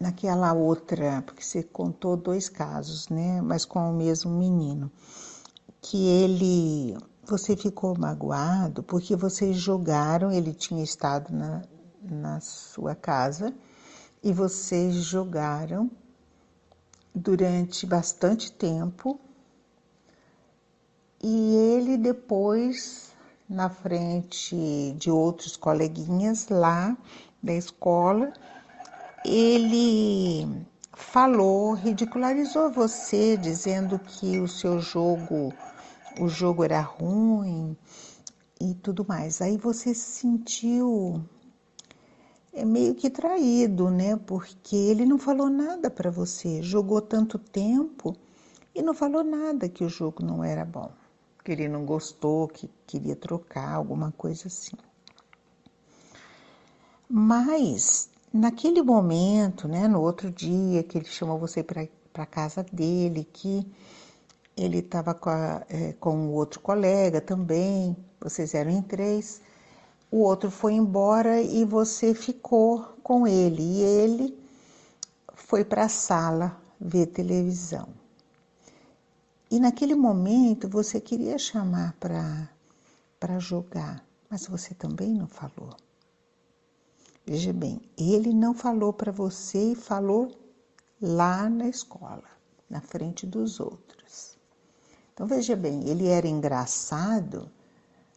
naquela 0.00 0.52
outra, 0.52 1.22
porque 1.22 1.42
você 1.42 1.62
contou 1.62 2.16
dois 2.16 2.48
casos, 2.48 3.08
né? 3.08 3.40
Mas 3.42 3.64
com 3.64 3.90
o 3.90 3.94
mesmo 3.94 4.30
menino, 4.30 4.90
que 5.80 6.06
ele, 6.06 6.96
você 7.26 7.56
ficou 7.56 7.98
magoado 7.98 8.82
porque 8.82 9.16
vocês 9.16 9.56
jogaram, 9.56 10.30
ele 10.30 10.52
tinha 10.54 10.82
estado 10.82 11.32
na, 11.34 11.62
na 12.02 12.40
sua 12.40 12.94
casa 12.94 13.52
e 14.22 14.32
vocês 14.32 14.94
jogaram 14.94 15.90
durante 17.14 17.86
bastante 17.86 18.52
tempo 18.52 19.18
e 21.22 21.54
ele 21.54 21.96
depois 21.96 23.10
na 23.48 23.68
frente 23.70 24.94
de 24.98 25.10
outros 25.10 25.56
coleguinhas 25.56 26.48
lá 26.48 26.96
da 27.42 27.52
escola 27.52 28.32
ele 29.24 30.66
falou, 30.92 31.74
ridicularizou 31.74 32.70
você, 32.70 33.36
dizendo 33.36 33.98
que 33.98 34.38
o 34.38 34.46
seu 34.46 34.80
jogo, 34.80 35.52
o 36.18 36.28
jogo 36.28 36.64
era 36.64 36.80
ruim 36.80 37.76
e 38.60 38.74
tudo 38.74 39.04
mais. 39.06 39.40
Aí 39.40 39.56
você 39.56 39.94
se 39.94 40.20
sentiu 40.20 41.22
é 42.56 42.64
meio 42.64 42.94
que 42.94 43.10
traído, 43.10 43.90
né? 43.90 44.16
Porque 44.16 44.74
ele 44.74 45.04
não 45.04 45.18
falou 45.18 45.50
nada 45.50 45.90
para 45.90 46.10
você, 46.10 46.62
jogou 46.62 47.02
tanto 47.02 47.38
tempo 47.38 48.16
e 48.74 48.80
não 48.80 48.94
falou 48.94 49.22
nada 49.22 49.68
que 49.68 49.84
o 49.84 49.90
jogo 49.90 50.24
não 50.24 50.42
era 50.42 50.64
bom, 50.64 50.90
que 51.44 51.52
ele 51.52 51.68
não 51.68 51.84
gostou, 51.84 52.48
que 52.48 52.70
queria 52.86 53.14
trocar, 53.14 53.74
alguma 53.74 54.10
coisa 54.12 54.48
assim. 54.48 54.76
Mas 57.06 58.08
naquele 58.32 58.82
momento, 58.82 59.68
né, 59.68 59.86
no 59.86 60.00
outro 60.00 60.30
dia 60.30 60.82
que 60.82 60.96
ele 60.96 61.06
chamou 61.06 61.38
você 61.38 61.62
para 61.62 62.26
casa 62.26 62.62
dele, 62.72 63.28
que 63.30 63.66
ele 64.56 64.78
estava 64.78 65.12
com, 65.12 65.30
é, 65.30 65.92
com 66.00 66.32
outro 66.32 66.60
colega 66.60 67.20
também, 67.20 67.96
vocês 68.20 68.54
eram 68.54 68.70
em 68.70 68.82
três, 68.82 69.42
o 70.10 70.18
outro 70.18 70.50
foi 70.50 70.72
embora 70.72 71.40
e 71.40 71.64
você 71.64 72.14
ficou 72.14 72.82
com 73.02 73.26
ele, 73.26 73.62
e 73.62 73.82
ele 73.82 74.38
foi 75.34 75.64
para 75.64 75.84
a 75.84 75.88
sala 75.88 76.60
ver 76.80 77.06
televisão. 77.06 77.88
E 79.50 79.60
naquele 79.60 79.94
momento 79.94 80.68
você 80.68 81.00
queria 81.00 81.38
chamar 81.38 81.94
para 82.00 83.38
jogar, 83.38 84.04
mas 84.28 84.46
você 84.46 84.74
também 84.74 85.12
não 85.12 85.28
falou. 85.28 85.76
Veja 87.24 87.52
bem, 87.52 87.80
ele 87.98 88.32
não 88.32 88.54
falou 88.54 88.92
para 88.92 89.12
você 89.12 89.72
e 89.72 89.76
falou 89.76 90.32
lá 91.00 91.48
na 91.48 91.68
escola, 91.68 92.24
na 92.70 92.80
frente 92.80 93.26
dos 93.26 93.60
outros. 93.60 93.95
Então 95.16 95.26
veja 95.26 95.56
bem, 95.56 95.88
ele 95.88 96.08
era 96.08 96.28
engraçado, 96.28 97.50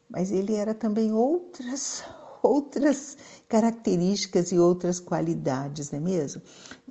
mas 0.10 0.32
ele 0.32 0.54
era 0.54 0.76
também 0.76 1.14
outras 1.14 2.04
outras 2.44 3.18
características 3.48 4.52
e 4.52 4.60
outras 4.60 5.00
qualidades, 5.00 5.92
não 5.92 6.00
é 6.00 6.02
mesmo? 6.02 6.42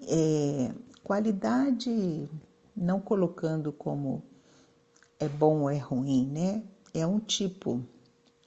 É, 0.07 0.73
qualidade, 1.05 2.27
não 2.75 2.99
colocando 3.03 3.71
como 3.71 4.23
é 5.21 5.29
bom 5.29 5.61
ou 5.61 5.71
é 5.71 5.77
ruim, 5.77 6.27
né? 6.27 6.63
É 6.95 7.07
um 7.07 7.21
tipo, 7.21 7.85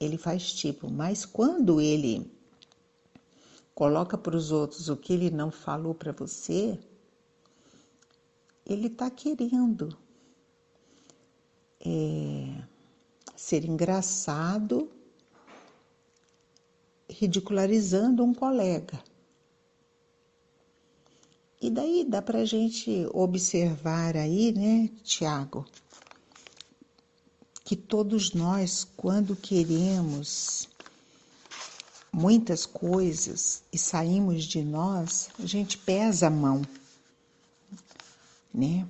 ele 0.00 0.18
faz 0.18 0.52
tipo, 0.52 0.90
mas 0.90 1.24
quando 1.24 1.80
ele 1.80 2.28
coloca 3.72 4.18
para 4.18 4.36
os 4.36 4.50
outros 4.50 4.88
o 4.88 4.96
que 4.96 5.12
ele 5.12 5.30
não 5.30 5.52
falou 5.52 5.94
para 5.94 6.10
você, 6.10 6.76
ele 8.66 8.88
está 8.88 9.08
querendo 9.08 10.01
é, 11.84 12.62
ser 13.36 13.64
engraçado, 13.64 14.90
ridicularizando 17.08 18.24
um 18.24 18.32
colega. 18.32 19.02
E 21.60 21.70
daí 21.70 22.04
dá 22.04 22.20
para 22.20 22.40
a 22.40 22.44
gente 22.44 23.06
observar 23.12 24.16
aí, 24.16 24.52
né, 24.52 24.90
Tiago, 25.04 25.64
que 27.64 27.76
todos 27.76 28.32
nós, 28.32 28.84
quando 28.96 29.36
queremos 29.36 30.68
muitas 32.12 32.66
coisas 32.66 33.62
e 33.72 33.78
saímos 33.78 34.44
de 34.44 34.62
nós, 34.62 35.30
a 35.38 35.46
gente 35.46 35.78
pesa 35.78 36.26
a 36.26 36.30
mão, 36.30 36.62
né? 38.52 38.86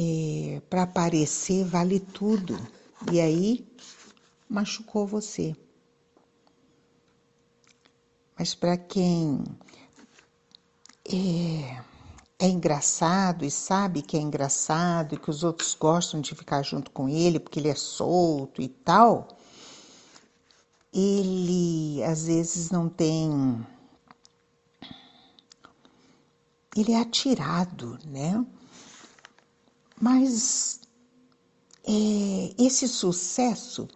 É, 0.00 0.62
para 0.70 0.84
aparecer 0.84 1.64
vale 1.64 1.98
tudo. 1.98 2.56
E 3.10 3.20
aí 3.20 3.66
machucou 4.48 5.06
você. 5.06 5.56
Mas 8.38 8.54
para 8.54 8.76
quem 8.76 9.42
é, 11.04 11.82
é 12.38 12.48
engraçado 12.48 13.44
e 13.44 13.50
sabe 13.50 14.02
que 14.02 14.16
é 14.16 14.20
engraçado 14.20 15.14
e 15.14 15.18
que 15.18 15.30
os 15.30 15.42
outros 15.42 15.74
gostam 15.74 16.20
de 16.20 16.34
ficar 16.34 16.62
junto 16.62 16.90
com 16.92 17.08
ele 17.08 17.40
porque 17.40 17.58
ele 17.58 17.68
é 17.68 17.74
solto 17.74 18.62
e 18.62 18.68
tal, 18.68 19.26
ele 20.92 22.02
às 22.04 22.26
vezes 22.26 22.70
não 22.70 22.88
tem. 22.88 23.66
Ele 26.76 26.92
é 26.92 27.00
atirado, 27.00 27.98
né? 28.06 28.44
Mas 30.00 30.80
é, 31.84 32.54
esse 32.58 32.86
sucesso 32.86 33.88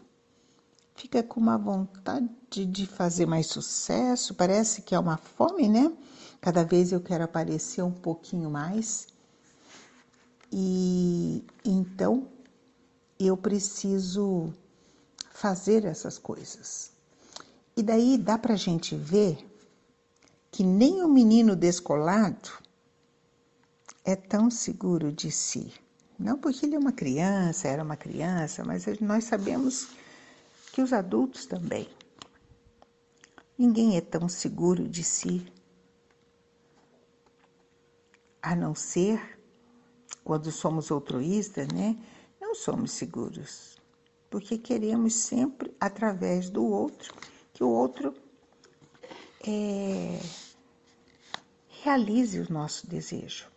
fica 0.96 1.22
com 1.22 1.40
uma 1.40 1.56
vontade 1.56 2.66
de 2.66 2.86
fazer 2.86 3.26
mais 3.26 3.46
sucesso, 3.46 4.34
parece 4.34 4.82
que 4.82 4.94
é 4.94 4.98
uma 4.98 5.16
fome, 5.16 5.68
né? 5.68 5.92
Cada 6.40 6.64
vez 6.64 6.90
eu 6.90 7.00
quero 7.00 7.24
aparecer 7.24 7.82
um 7.82 7.92
pouquinho 7.92 8.50
mais. 8.50 9.06
E 10.50 11.44
então 11.64 12.26
eu 13.18 13.36
preciso 13.36 14.52
fazer 15.30 15.84
essas 15.84 16.18
coisas. 16.18 16.90
E 17.76 17.82
daí 17.82 18.18
dá 18.18 18.36
para 18.36 18.56
gente 18.56 18.96
ver 18.96 19.38
que 20.50 20.64
nem 20.64 21.02
o 21.02 21.08
menino 21.08 21.56
descolado 21.56 22.50
é 24.04 24.14
tão 24.16 24.50
seguro 24.50 25.12
de 25.12 25.30
si. 25.30 25.72
Não 26.22 26.38
porque 26.38 26.64
ele 26.64 26.76
é 26.76 26.78
uma 26.78 26.92
criança, 26.92 27.68
era 27.68 27.82
uma 27.82 27.96
criança, 27.96 28.64
mas 28.64 28.86
nós 29.00 29.24
sabemos 29.24 29.88
que 30.72 30.80
os 30.80 30.92
adultos 30.92 31.46
também. 31.46 31.88
Ninguém 33.58 33.96
é 33.96 34.00
tão 34.00 34.28
seguro 34.28 34.88
de 34.88 35.04
si, 35.04 35.46
a 38.40 38.56
não 38.56 38.74
ser 38.74 39.38
quando 40.24 40.50
somos 40.50 40.90
altruístas, 40.90 41.68
né? 41.68 41.96
Não 42.40 42.54
somos 42.54 42.92
seguros 42.92 43.72
porque 44.32 44.56
queremos 44.56 45.12
sempre, 45.12 45.76
através 45.78 46.48
do 46.48 46.64
outro, 46.64 47.14
que 47.52 47.62
o 47.62 47.68
outro 47.68 48.14
é, 49.46 50.18
realize 51.82 52.40
o 52.40 52.50
nosso 52.50 52.86
desejo. 52.86 53.51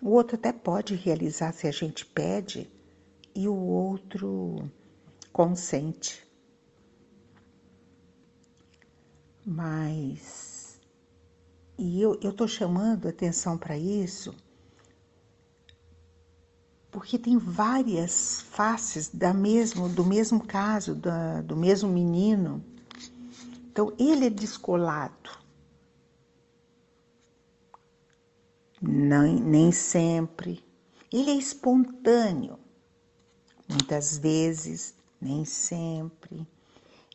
O 0.00 0.10
outro 0.10 0.36
até 0.36 0.52
pode 0.52 0.94
realizar 0.94 1.52
se 1.52 1.66
a 1.66 1.70
gente 1.70 2.06
pede 2.06 2.70
e 3.34 3.48
o 3.48 3.54
outro 3.54 4.70
consente. 5.32 6.26
Mas, 9.44 10.78
e 11.76 12.00
eu 12.02 12.14
estou 12.14 12.46
chamando 12.46 13.08
atenção 13.08 13.56
para 13.56 13.78
isso 13.78 14.34
porque 16.90 17.18
tem 17.18 17.36
várias 17.36 18.40
faces 18.50 19.08
da 19.12 19.32
mesmo, 19.32 19.88
do 19.88 20.04
mesmo 20.04 20.44
caso, 20.44 20.94
da, 20.94 21.42
do 21.42 21.56
mesmo 21.56 21.90
menino. 21.90 22.64
Então, 23.70 23.92
ele 23.98 24.26
é 24.26 24.30
descolado. 24.30 25.30
Não, 28.80 29.24
nem 29.24 29.72
sempre. 29.72 30.64
Ele 31.12 31.30
é 31.30 31.34
espontâneo. 31.34 32.58
Muitas 33.68 34.18
vezes, 34.18 34.94
nem 35.20 35.44
sempre. 35.44 36.46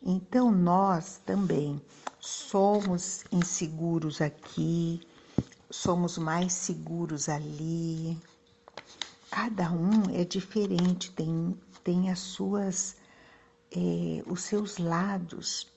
Então, 0.02 0.52
nós 0.52 1.20
também 1.26 1.82
somos 2.20 3.24
inseguros 3.32 4.22
aqui, 4.22 5.02
somos 5.70 6.18
mais 6.18 6.54
seguros 6.54 7.30
ali 7.30 8.22
cada 9.34 9.72
um 9.72 10.12
é 10.12 10.24
diferente, 10.24 11.12
tem, 11.12 11.60
tem 11.84 12.12
as 12.12 12.20
suas, 12.20 12.96
é, 13.72 14.24
os 14.28 14.44
seus 14.44 14.78
lados, 14.78 15.74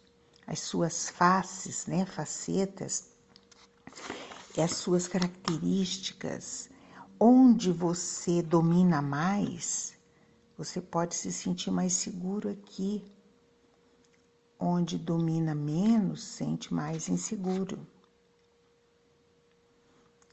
as 0.47 0.59
suas 0.59 1.09
faces, 1.09 1.87
né, 1.87 2.05
facetas, 2.05 3.09
as 4.63 4.73
suas 4.73 5.07
características. 5.09 6.71
Onde 7.19 7.73
você 7.73 8.43
domina 8.43 9.01
mais, 9.01 9.95
você 10.57 10.81
pode 10.81 11.15
se 11.15 11.33
sentir 11.33 11.71
mais 11.71 11.93
seguro 11.93 12.51
aqui. 12.51 13.03
Onde 14.59 14.99
domina 14.99 15.55
menos, 15.55 16.23
sente 16.23 16.73
mais 16.73 17.09
inseguro. 17.09 17.87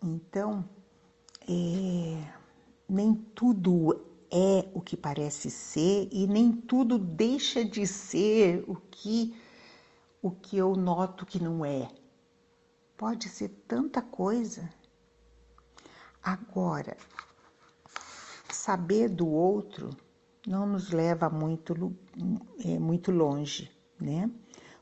Então, 0.01 0.67
é, 1.47 2.33
nem 2.87 3.13
tudo 3.13 4.01
é 4.29 4.67
o 4.73 4.81
que 4.81 4.97
parece 4.97 5.49
ser 5.51 6.09
e 6.11 6.25
nem 6.25 6.51
tudo 6.51 6.97
deixa 6.97 7.63
de 7.63 7.85
ser 7.85 8.63
o 8.67 8.75
que 8.75 9.35
o 10.21 10.31
que 10.31 10.57
eu 10.57 10.75
noto 10.75 11.25
que 11.25 11.37
não 11.41 11.65
é. 11.65 11.89
Pode 13.03 13.27
ser 13.27 13.49
tanta 13.67 14.01
coisa. 14.01 14.73
Agora, 16.23 16.95
saber 18.49 19.09
do 19.09 19.27
outro 19.27 19.89
não 20.47 20.65
nos 20.65 20.89
leva 20.89 21.29
muito, 21.29 21.93
é, 22.63 22.79
muito 22.79 23.11
longe, 23.11 23.69
né? 23.99 24.31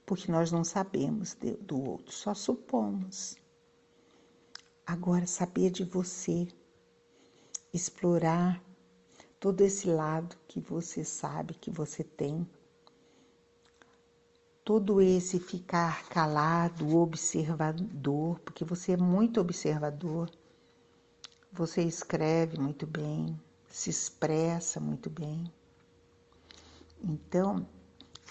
Porque 0.05 0.31
nós 0.31 0.51
não 0.51 0.63
sabemos 0.63 1.35
do 1.61 1.83
outro, 1.83 2.13
só 2.13 2.35
supomos. 2.35 3.35
Agora, 4.85 5.25
saber 5.25 5.71
de 5.71 5.83
você, 5.83 6.47
explorar 7.73 8.63
todo 9.39 9.61
esse 9.61 9.87
lado 9.87 10.37
que 10.47 10.59
você 10.59 11.03
sabe 11.03 11.55
que 11.55 11.71
você 11.71 12.03
tem, 12.03 12.47
todo 14.71 15.01
esse 15.01 15.37
ficar 15.37 16.07
calado, 16.07 16.95
observador, 16.95 18.39
porque 18.39 18.63
você 18.63 18.93
é 18.93 18.97
muito 18.97 19.41
observador, 19.41 20.31
você 21.51 21.83
escreve 21.83 22.57
muito 22.57 22.87
bem, 22.87 23.37
se 23.67 23.89
expressa 23.89 24.79
muito 24.79 25.09
bem. 25.09 25.51
Então, 27.03 27.67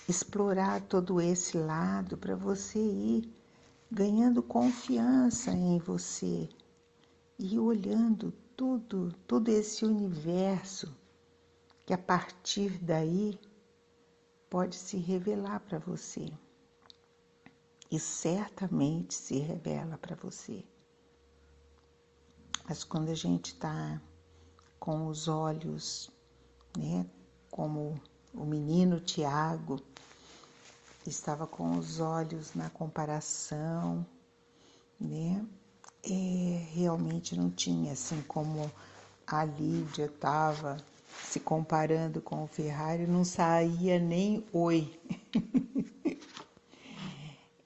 explorar 0.09 0.80
todo 0.80 1.20
esse 1.20 1.59
lado 1.59 2.16
para 2.16 2.34
você 2.34 2.78
ir 2.78 3.30
ganhando 3.93 4.43
confiança 4.43 5.51
em 5.51 5.78
você 5.78 6.49
e 7.38 7.59
olhando 7.59 8.32
tudo, 8.57 9.12
todo 9.26 9.51
esse 9.51 9.84
universo 9.84 10.91
que 11.84 11.93
a 11.93 11.99
partir 11.99 12.82
daí 12.82 13.38
pode 14.51 14.74
se 14.74 14.96
revelar 14.96 15.61
para 15.61 15.78
você. 15.78 16.30
E 17.88 17.98
certamente 17.98 19.14
se 19.14 19.38
revela 19.38 19.96
para 19.96 20.16
você. 20.16 20.64
Mas 22.68 22.84
quando 22.84 23.09
a 23.09 23.14
gente 23.14 23.53
está 23.55 24.01
com 24.78 25.07
os 25.07 25.28
olhos, 25.28 26.11
né, 26.76 27.07
como 27.51 28.01
o 28.34 28.44
menino 28.44 29.01
Tiago 29.01 29.80
estava 31.07 31.46
com 31.46 31.76
os 31.78 31.98
olhos 31.98 32.55
na 32.55 32.70
comparação, 32.70 34.07
né? 34.98 35.44
É, 36.03 36.66
realmente 36.72 37.36
não 37.36 37.51
tinha 37.51 37.92
assim 37.92 38.22
como 38.22 38.70
a 39.26 39.44
Lídia 39.44 40.07
estava 40.07 40.76
se 41.24 41.40
comparando 41.40 42.20
com 42.20 42.44
o 42.44 42.46
Ferrari, 42.46 43.06
não 43.06 43.24
saía 43.24 43.98
nem 43.98 44.44
oi. 44.52 44.98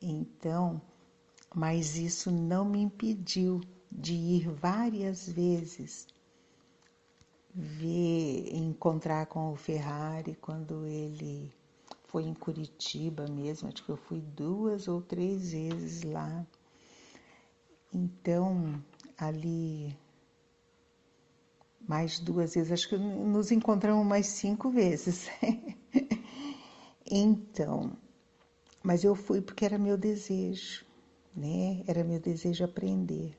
então, 0.01 0.80
mas 1.55 1.97
isso 1.97 2.30
não 2.30 2.64
me 2.64 2.80
impediu 2.80 3.61
de 3.90 4.14
ir 4.14 4.49
várias 4.51 5.28
vezes 5.28 6.07
ver, 7.55 8.51
encontrar 8.53 9.26
com 9.26 9.53
o 9.53 9.57
Ferrari 9.57 10.36
quando 10.40 10.84
ele 10.86 11.53
foi 12.09 12.24
em 12.24 12.34
Curitiba 12.34 13.26
mesmo, 13.28 13.68
acho 13.68 13.84
que 13.84 13.90
eu 13.90 13.97
fui 13.97 14.20
duas 14.20 14.88
ou 14.88 15.01
três 15.01 15.53
vezes 15.53 16.03
lá. 16.03 16.45
Então, 17.92 18.82
ali 19.16 19.97
mais 21.87 22.18
duas 22.18 22.55
vezes, 22.55 22.72
acho 22.72 22.89
que 22.89 22.97
nos 22.97 23.51
encontramos 23.51 24.07
mais 24.07 24.26
cinco 24.26 24.70
vezes. 24.70 25.28
então, 27.11 27.93
mas 28.82 29.05
eu 29.05 29.14
fui 29.14 29.41
porque 29.41 29.64
era 29.64 29.78
meu 29.78 29.97
desejo, 29.97 30.85
né? 31.35 31.82
Era 31.87 32.05
meu 32.05 32.20
desejo 32.20 32.64
aprender. 32.64 33.37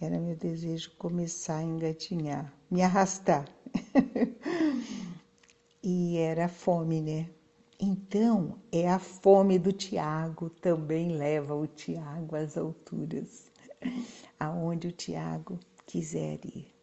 Era 0.00 0.18
meu 0.18 0.36
desejo 0.36 0.92
começar 0.96 1.58
a 1.58 1.62
engatinhar, 1.62 2.52
me 2.70 2.82
arrastar. 2.82 3.48
e 5.82 6.16
era 6.16 6.48
fome, 6.48 7.00
né? 7.00 7.28
Então, 7.78 8.58
é 8.70 8.88
a 8.88 8.98
fome 8.98 9.58
do 9.58 9.72
Tiago 9.72 10.50
também 10.50 11.16
leva 11.16 11.54
o 11.54 11.66
Tiago 11.66 12.36
às 12.36 12.56
alturas, 12.56 13.50
aonde 14.38 14.88
o 14.88 14.92
Tiago 14.92 15.58
quiser 15.86 16.38
ir. 16.44 16.79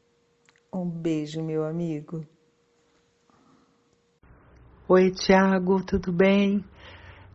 Um 0.73 0.89
beijo, 0.89 1.41
meu 1.41 1.63
amigo. 1.65 2.25
Oi, 4.89 5.11
Tiago, 5.11 5.81
tudo 5.85 6.11
bem? 6.11 6.63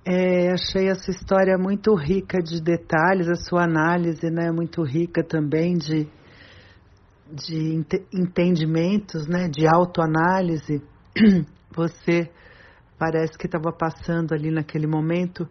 É, 0.05 0.53
achei 0.53 0.89
essa 0.91 1.11
história 1.11 1.57
muito 1.57 1.95
rica 1.95 2.43
de 2.43 2.61
detalhes, 2.61 3.29
a 3.29 3.35
sua 3.35 3.65
análise 3.65 4.31
né, 4.31 4.53
muito 4.53 4.83
rica 4.83 5.25
também 5.25 5.79
de, 5.79 6.07
de 7.33 7.83
entendimentos, 8.13 9.27
né, 9.27 9.49
de 9.49 9.67
autoanálise. 9.67 10.83
Você 11.75 12.31
parece 12.99 13.39
que 13.39 13.47
estava 13.47 13.73
passando 13.73 14.35
ali 14.35 14.51
naquele 14.51 14.87
momento 14.87 15.49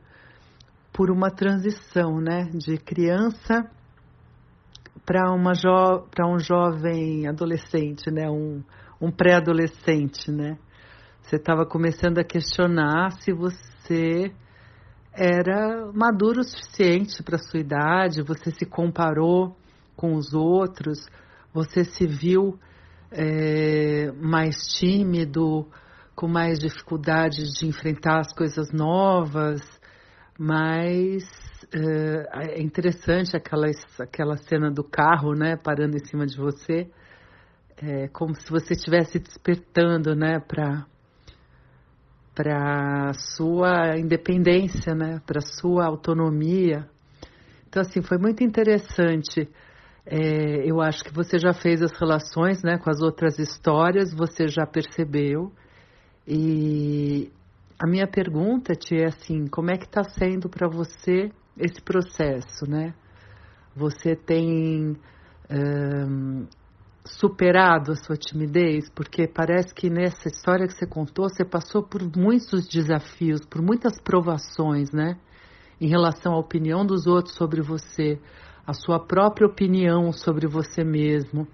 por 0.93 1.09
uma 1.09 1.31
transição 1.31 2.21
né, 2.21 2.43
de 2.53 2.77
criança 2.77 3.67
para 5.05 5.31
uma 5.31 5.53
jo 5.53 6.05
para 6.09 6.27
um 6.27 6.39
jovem 6.39 7.27
adolescente, 7.27 8.09
né, 8.11 8.29
um, 8.29 8.63
um 8.99 9.11
pré-adolescente. 9.11 10.31
Né? 10.31 10.57
Você 11.21 11.35
estava 11.35 11.65
começando 11.65 12.17
a 12.17 12.23
questionar 12.23 13.11
se 13.21 13.31
você 13.31 14.31
era 15.13 15.91
maduro 15.93 16.39
o 16.39 16.43
suficiente 16.43 17.21
para 17.23 17.37
sua 17.37 17.59
idade, 17.59 18.21
você 18.21 18.51
se 18.51 18.65
comparou 18.65 19.55
com 19.95 20.15
os 20.15 20.33
outros, 20.33 21.05
você 21.53 21.83
se 21.83 22.07
viu 22.07 22.57
é, 23.11 24.11
mais 24.13 24.55
tímido, 24.77 25.67
com 26.15 26.27
mais 26.27 26.59
dificuldades 26.59 27.49
de 27.59 27.67
enfrentar 27.67 28.19
as 28.19 28.33
coisas 28.33 28.71
novas, 28.71 29.61
mas 30.39 31.23
é, 31.73 32.57
é 32.57 32.61
interessante 32.61 33.35
aquela, 33.35 33.67
aquela 33.99 34.35
cena 34.37 34.69
do 34.69 34.83
carro, 34.83 35.33
né, 35.33 35.55
parando 35.55 35.95
em 35.95 36.05
cima 36.05 36.25
de 36.25 36.37
você, 36.37 36.89
é 37.81 38.07
como 38.09 38.35
se 38.35 38.49
você 38.49 38.73
estivesse 38.73 39.19
despertando, 39.19 40.15
né, 40.15 40.39
para 40.39 40.85
para 42.33 43.11
sua 43.13 43.97
independência, 43.97 44.95
né, 44.95 45.21
para 45.25 45.41
sua 45.41 45.85
autonomia. 45.85 46.87
Então 47.67 47.81
assim 47.81 48.01
foi 48.01 48.17
muito 48.17 48.41
interessante. 48.41 49.49
É, 50.05 50.65
eu 50.65 50.81
acho 50.81 51.03
que 51.03 51.13
você 51.13 51.37
já 51.37 51.53
fez 51.53 51.81
as 51.81 51.91
relações, 51.99 52.63
né, 52.63 52.77
com 52.77 52.89
as 52.89 53.01
outras 53.01 53.37
histórias, 53.37 54.13
você 54.13 54.47
já 54.47 54.65
percebeu. 54.65 55.51
E 56.25 57.29
a 57.77 57.85
minha 57.85 58.07
pergunta 58.07 58.73
é 58.91 59.05
assim, 59.05 59.47
como 59.47 59.69
é 59.69 59.77
que 59.77 59.85
está 59.85 60.03
sendo 60.03 60.49
para 60.49 60.69
você 60.69 61.31
esse 61.61 61.81
processo, 61.81 62.69
né? 62.69 62.93
Você 63.75 64.15
tem 64.15 64.97
um, 65.49 66.45
superado 67.05 67.91
a 67.91 67.95
sua 67.95 68.17
timidez? 68.17 68.89
Porque 68.89 69.27
parece 69.27 69.73
que 69.73 69.89
nessa 69.89 70.27
história 70.27 70.67
que 70.67 70.73
você 70.73 70.85
contou, 70.85 71.29
você 71.29 71.45
passou 71.45 71.83
por 71.83 72.01
muitos 72.15 72.67
desafios, 72.67 73.45
por 73.45 73.61
muitas 73.61 73.99
provações, 74.01 74.91
né? 74.91 75.17
Em 75.79 75.87
relação 75.87 76.33
à 76.33 76.37
opinião 76.37 76.85
dos 76.85 77.07
outros 77.07 77.35
sobre 77.35 77.61
você, 77.61 78.19
a 78.65 78.73
sua 78.73 78.99
própria 78.99 79.47
opinião 79.47 80.11
sobre 80.11 80.47
você 80.47 80.83
mesmo. 80.83 81.47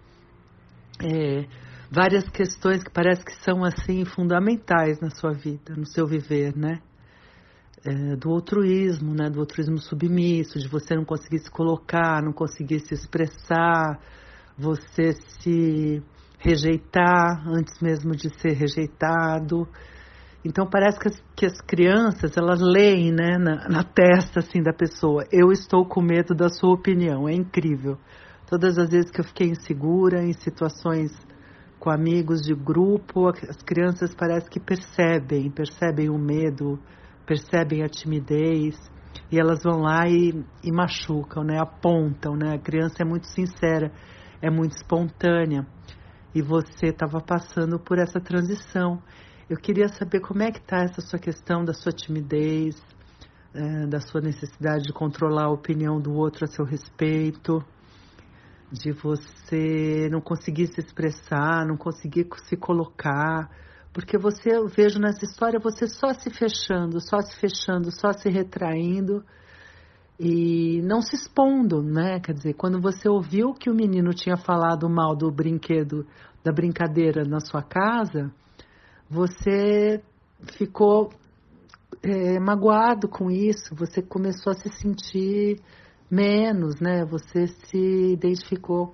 É, 1.01 1.45
várias 1.89 2.27
questões 2.29 2.83
que 2.83 2.89
parece 2.89 3.23
que 3.23 3.33
são 3.43 3.63
assim 3.63 4.03
fundamentais 4.03 4.99
na 4.99 5.09
sua 5.09 5.31
vida, 5.31 5.75
no 5.75 5.85
seu 5.85 6.05
viver, 6.05 6.55
né? 6.55 6.81
É, 7.89 8.17
do 8.17 8.31
altruísmo, 8.31 9.13
né? 9.13 9.29
Do 9.29 9.39
altruísmo 9.39 9.77
submisso, 9.77 10.59
de 10.59 10.67
você 10.67 10.93
não 10.93 11.05
conseguir 11.05 11.39
se 11.39 11.49
colocar, 11.49 12.21
não 12.21 12.33
conseguir 12.33 12.81
se 12.81 12.93
expressar, 12.93 13.97
você 14.57 15.13
se 15.39 16.03
rejeitar 16.37 17.47
antes 17.47 17.79
mesmo 17.81 18.11
de 18.11 18.29
ser 18.41 18.51
rejeitado. 18.51 19.65
Então 20.43 20.67
parece 20.69 20.99
que 20.99 21.07
as, 21.07 21.23
que 21.33 21.45
as 21.45 21.61
crianças 21.61 22.35
elas 22.35 22.59
leem 22.59 23.13
né, 23.13 23.37
na, 23.37 23.69
na, 23.69 23.83
testa 23.85 24.39
assim 24.39 24.61
da 24.61 24.73
pessoa. 24.73 25.23
Eu 25.31 25.49
estou 25.53 25.85
com 25.85 26.01
medo 26.01 26.35
da 26.35 26.49
sua 26.49 26.73
opinião. 26.73 27.27
É 27.29 27.33
incrível. 27.33 27.97
Todas 28.49 28.77
as 28.77 28.89
vezes 28.89 29.09
que 29.09 29.21
eu 29.21 29.25
fiquei 29.25 29.47
insegura 29.47 30.21
em 30.23 30.33
situações 30.33 31.11
com 31.79 31.89
amigos 31.89 32.41
de 32.41 32.53
grupo, 32.53 33.29
as 33.29 33.61
crianças 33.63 34.13
parece 34.13 34.49
que 34.49 34.59
percebem, 34.59 35.49
percebem 35.49 36.09
o 36.09 36.17
medo, 36.17 36.77
percebem 37.27 37.83
a 37.83 37.87
timidez 37.87 38.75
e 39.31 39.39
elas 39.39 39.61
vão 39.61 39.81
lá 39.81 40.07
e, 40.07 40.43
e 40.63 40.71
machucam, 40.71 41.43
né? 41.43 41.59
Apontam, 41.59 42.35
né? 42.35 42.55
A 42.55 42.59
criança 42.59 43.03
é 43.03 43.05
muito 43.05 43.27
sincera 43.27 43.91
é 44.41 44.49
muito 44.49 44.75
espontânea 44.75 45.65
e 46.33 46.41
você 46.41 46.87
estava 46.87 47.19
passando 47.19 47.79
por 47.79 47.97
essa 47.97 48.19
transição. 48.19 49.01
Eu 49.49 49.57
queria 49.57 49.87
saber 49.87 50.19
como 50.19 50.43
é 50.43 50.51
que 50.51 50.59
está 50.59 50.83
essa 50.83 51.01
sua 51.01 51.17
questão 51.17 51.63
da 51.63 51.73
sua 51.73 51.91
timidez, 51.91 52.75
é, 53.53 53.87
da 53.87 53.99
sua 53.99 54.21
necessidade 54.21 54.83
de 54.83 54.93
controlar 54.93 55.45
a 55.45 55.51
opinião 55.51 55.99
do 55.99 56.13
outro 56.13 56.45
a 56.45 56.47
seu 56.47 56.65
respeito, 56.65 57.63
de 58.71 58.91
você 58.91 60.09
não 60.11 60.19
conseguir 60.19 60.67
se 60.67 60.81
expressar, 60.81 61.65
não 61.65 61.77
conseguir 61.77 62.27
se 62.43 62.57
colocar, 62.57 63.49
porque 63.97 64.15
você, 64.15 64.55
eu 64.55 64.67
vejo 64.67 64.99
nessa 64.99 65.25
história 65.25 65.59
você 65.59 65.87
só 65.87 66.13
se 66.13 66.29
fechando, 66.29 67.01
só 67.01 67.19
se 67.19 67.35
fechando, 67.35 67.89
só 67.89 68.13
se 68.13 68.29
retraindo 68.29 69.25
e 70.19 70.83
não 70.83 71.01
se 71.01 71.15
expondo, 71.15 71.81
né? 71.81 72.19
Quer 72.19 72.33
dizer, 72.33 72.53
quando 72.53 72.79
você 72.79 73.09
ouviu 73.09 73.55
que 73.55 73.71
o 73.71 73.73
menino 73.73 74.13
tinha 74.13 74.37
falado 74.37 74.87
mal 74.87 75.15
do 75.15 75.31
brinquedo, 75.31 76.05
da 76.43 76.51
brincadeira 76.51 77.23
na 77.23 77.39
sua 77.39 77.63
casa, 77.63 78.31
você 79.09 79.99
ficou 80.55 81.09
é, 82.03 82.39
magoado 82.39 83.07
com 83.09 83.31
isso, 83.31 83.73
você 83.73 83.99
começou 83.99 84.51
a 84.51 84.57
se 84.57 84.69
sentir 84.73 85.59
menos, 86.07 86.79
né? 86.79 87.03
Você 87.03 87.47
se 87.47 88.11
identificou. 88.13 88.93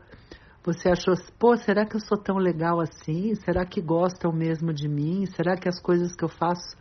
Você 0.66 0.90
achou, 0.90 1.14
pô, 1.38 1.58
será 1.58 1.86
que 1.86 1.98
eu 1.98 2.00
sou 2.00 2.18
tão 2.18 2.38
legal 2.38 2.80
assim? 2.80 3.36
Será 3.36 3.66
que 3.66 3.82
gostam 3.82 4.32
mesmo 4.32 4.74
de 4.74 4.88
mim? 4.88 5.26
Será 5.26 5.58
que 5.58 5.68
as 5.68 5.78
coisas 5.82 6.16
que 6.16 6.24
eu 6.24 6.30
faço 6.30 6.78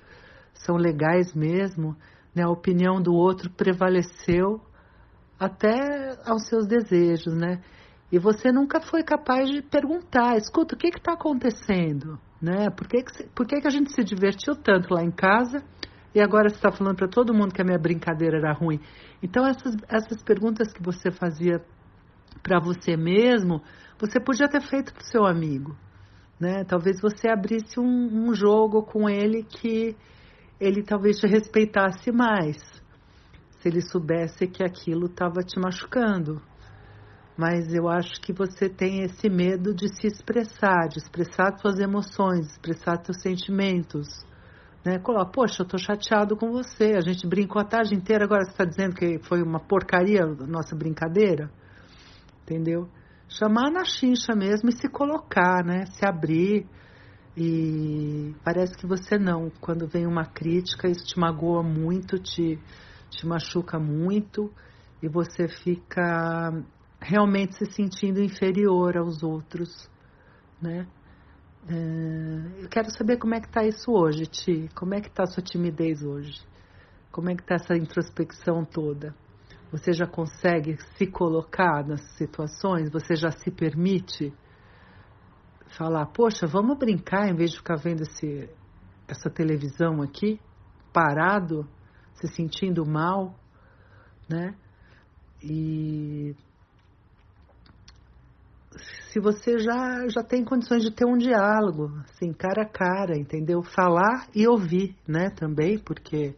são 0.54 0.76
legais 0.76 1.34
mesmo? 1.34 1.96
Né? 2.32 2.44
A 2.44 2.48
opinião 2.48 3.02
do 3.02 3.12
outro 3.12 3.50
prevaleceu 3.50 4.60
até 5.38 6.16
aos 6.24 6.46
seus 6.46 6.64
desejos, 6.68 7.34
né? 7.34 7.60
E 8.12 8.18
você 8.18 8.52
nunca 8.52 8.80
foi 8.80 9.02
capaz 9.02 9.50
de 9.50 9.62
perguntar, 9.62 10.36
escuta, 10.36 10.76
o 10.76 10.78
que 10.78 10.86
está 10.88 11.14
acontecendo? 11.14 12.20
Né? 12.40 12.70
Por, 12.70 12.86
que, 12.86 13.02
que, 13.02 13.24
por 13.34 13.46
que, 13.46 13.60
que 13.60 13.66
a 13.66 13.70
gente 13.70 13.92
se 13.92 14.04
divertiu 14.04 14.54
tanto 14.54 14.94
lá 14.94 15.02
em 15.02 15.10
casa 15.10 15.64
e 16.14 16.20
agora 16.20 16.48
você 16.48 16.56
está 16.56 16.70
falando 16.70 16.96
para 16.96 17.08
todo 17.08 17.34
mundo 17.34 17.52
que 17.52 17.62
a 17.62 17.64
minha 17.64 17.78
brincadeira 17.78 18.38
era 18.38 18.52
ruim? 18.52 18.78
Então, 19.20 19.44
essas, 19.44 19.74
essas 19.88 20.22
perguntas 20.22 20.72
que 20.72 20.82
você 20.82 21.10
fazia 21.10 21.64
para 22.42 22.60
você 22.60 22.96
mesmo, 22.96 23.62
você 23.98 24.20
podia 24.20 24.48
ter 24.48 24.60
feito 24.60 24.92
para 24.92 25.02
o 25.02 25.06
seu 25.06 25.24
amigo. 25.26 25.76
Né? 26.38 26.64
Talvez 26.64 27.00
você 27.00 27.28
abrisse 27.28 27.78
um, 27.78 28.28
um 28.28 28.34
jogo 28.34 28.82
com 28.82 29.08
ele 29.08 29.42
que 29.44 29.96
ele 30.60 30.82
talvez 30.82 31.18
te 31.18 31.26
respeitasse 31.26 32.12
mais, 32.12 32.56
se 33.58 33.68
ele 33.68 33.80
soubesse 33.80 34.46
que 34.46 34.64
aquilo 34.64 35.06
estava 35.06 35.40
te 35.42 35.58
machucando 35.58 36.40
mas 37.36 37.72
eu 37.72 37.88
acho 37.88 38.20
que 38.20 38.32
você 38.32 38.68
tem 38.68 39.02
esse 39.02 39.28
medo 39.28 39.74
de 39.74 39.88
se 39.88 40.06
expressar, 40.06 40.88
de 40.88 40.98
expressar 40.98 41.58
suas 41.58 41.78
emoções, 41.78 42.46
expressar 42.50 43.02
seus 43.04 43.20
sentimentos. 43.22 44.06
Né? 44.84 44.98
Coloca, 44.98 45.30
poxa, 45.32 45.62
eu 45.62 45.64
estou 45.64 45.78
chateado 45.78 46.36
com 46.36 46.50
você, 46.50 46.94
a 46.96 47.00
gente 47.00 47.26
brincou 47.26 47.60
a 47.60 47.64
tarde 47.64 47.94
inteira, 47.94 48.24
agora 48.24 48.44
você 48.44 48.50
está 48.50 48.64
dizendo 48.64 48.94
que 48.94 49.18
foi 49.24 49.42
uma 49.42 49.60
porcaria 49.60 50.22
a 50.22 50.46
nossa 50.46 50.76
brincadeira? 50.76 51.50
Entendeu? 52.43 52.88
Chamar 53.28 53.70
na 53.70 53.84
chincha 53.84 54.34
mesmo 54.34 54.68
e 54.68 54.72
se 54.72 54.88
colocar, 54.88 55.64
né? 55.64 55.86
Se 55.86 56.07
abrir. 56.07 56.66
E 57.36 58.34
parece 58.45 58.76
que 58.76 58.86
você 58.86 59.18
não. 59.18 59.51
Quando 59.61 59.86
vem 59.86 60.07
uma 60.07 60.24
crítica, 60.24 60.88
isso 60.88 61.05
te 61.07 61.18
magoa 61.18 61.62
muito, 61.62 62.18
te, 62.18 62.59
te 63.11 63.26
machuca 63.26 63.78
muito 63.78 64.53
e 65.03 65.09
você 65.09 65.49
fica 65.49 66.53
realmente 67.01 67.57
se 67.57 67.66
sentindo 67.72 68.22
inferior 68.22 68.97
aos 68.97 69.22
outros, 69.22 69.88
né? 70.61 70.86
É, 71.68 72.62
eu 72.62 72.68
quero 72.68 72.90
saber 72.90 73.18
como 73.18 73.34
é 73.34 73.40
que 73.40 73.47
está 73.47 73.64
isso 73.64 73.90
hoje, 73.93 74.26
Ti. 74.26 74.68
Como 74.74 74.95
é 74.95 75.01
que 75.01 75.09
está 75.09 75.24
a 75.24 75.26
sua 75.26 75.43
timidez 75.43 76.03
hoje? 76.03 76.40
Como 77.11 77.30
é 77.30 77.34
que 77.34 77.43
está 77.43 77.55
essa 77.55 77.76
introspecção 77.76 78.64
toda? 78.64 79.14
Você 79.72 79.94
já 79.94 80.06
consegue 80.06 80.76
se 80.98 81.06
colocar 81.06 81.82
nas 81.86 82.02
situações? 82.18 82.90
Você 82.90 83.16
já 83.16 83.30
se 83.30 83.50
permite 83.50 84.30
falar, 85.78 86.04
poxa, 86.06 86.46
vamos 86.46 86.78
brincar 86.78 87.26
em 87.26 87.34
vez 87.34 87.52
de 87.52 87.56
ficar 87.56 87.76
vendo 87.76 88.02
esse, 88.02 88.50
essa 89.08 89.30
televisão 89.30 90.02
aqui, 90.02 90.38
parado, 90.92 91.66
se 92.14 92.28
sentindo 92.28 92.84
mal, 92.84 93.34
né? 94.28 94.54
E 95.42 96.36
se 99.10 99.18
você 99.18 99.58
já, 99.58 100.06
já 100.08 100.22
tem 100.22 100.44
condições 100.44 100.82
de 100.82 100.90
ter 100.90 101.06
um 101.06 101.16
diálogo, 101.16 101.90
assim, 102.04 102.30
cara 102.34 102.64
a 102.64 102.68
cara, 102.68 103.18
entendeu? 103.18 103.62
Falar 103.62 104.28
e 104.34 104.46
ouvir, 104.46 104.94
né, 105.08 105.30
também, 105.30 105.78
porque 105.78 106.36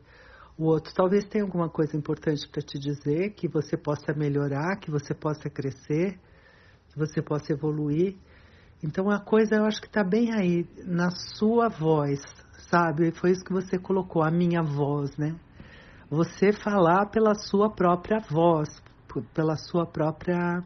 o 0.57 0.67
outro 0.67 0.95
talvez 0.95 1.25
tenha 1.25 1.45
alguma 1.45 1.69
coisa 1.69 1.97
importante 1.97 2.49
para 2.49 2.63
te 2.63 2.79
dizer, 2.79 3.31
que 3.35 3.49
você 3.49 3.77
possa 3.77 4.13
melhorar, 4.15 4.77
que 4.77 4.91
você 4.91 5.13
possa 5.13 5.51
crescer, 5.51 6.19
que 6.89 6.99
você 6.99 7.21
possa 7.21 7.53
evoluir. 7.53 8.17
Então 8.83 9.11
a 9.11 9.19
coisa 9.19 9.57
eu 9.57 9.65
acho 9.65 9.81
que 9.81 9.87
está 9.87 10.05
bem 10.05 10.33
aí, 10.33 10.67
na 10.85 11.11
sua 11.11 11.69
voz, 11.69 12.21
sabe? 12.71 13.13
Foi 13.13 13.33
isso 13.33 13.45
que 13.45 13.53
você 13.53 13.79
colocou, 13.79 14.23
a 14.23 14.31
minha 14.31 14.63
voz, 14.63 15.17
né? 15.17 15.35
Você 16.09 16.53
falar 16.53 17.07
pela 17.07 17.35
sua 17.35 17.71
própria 17.71 18.21
voz, 18.21 18.69
pela 19.33 19.57
sua 19.57 19.87
própria 19.87 20.63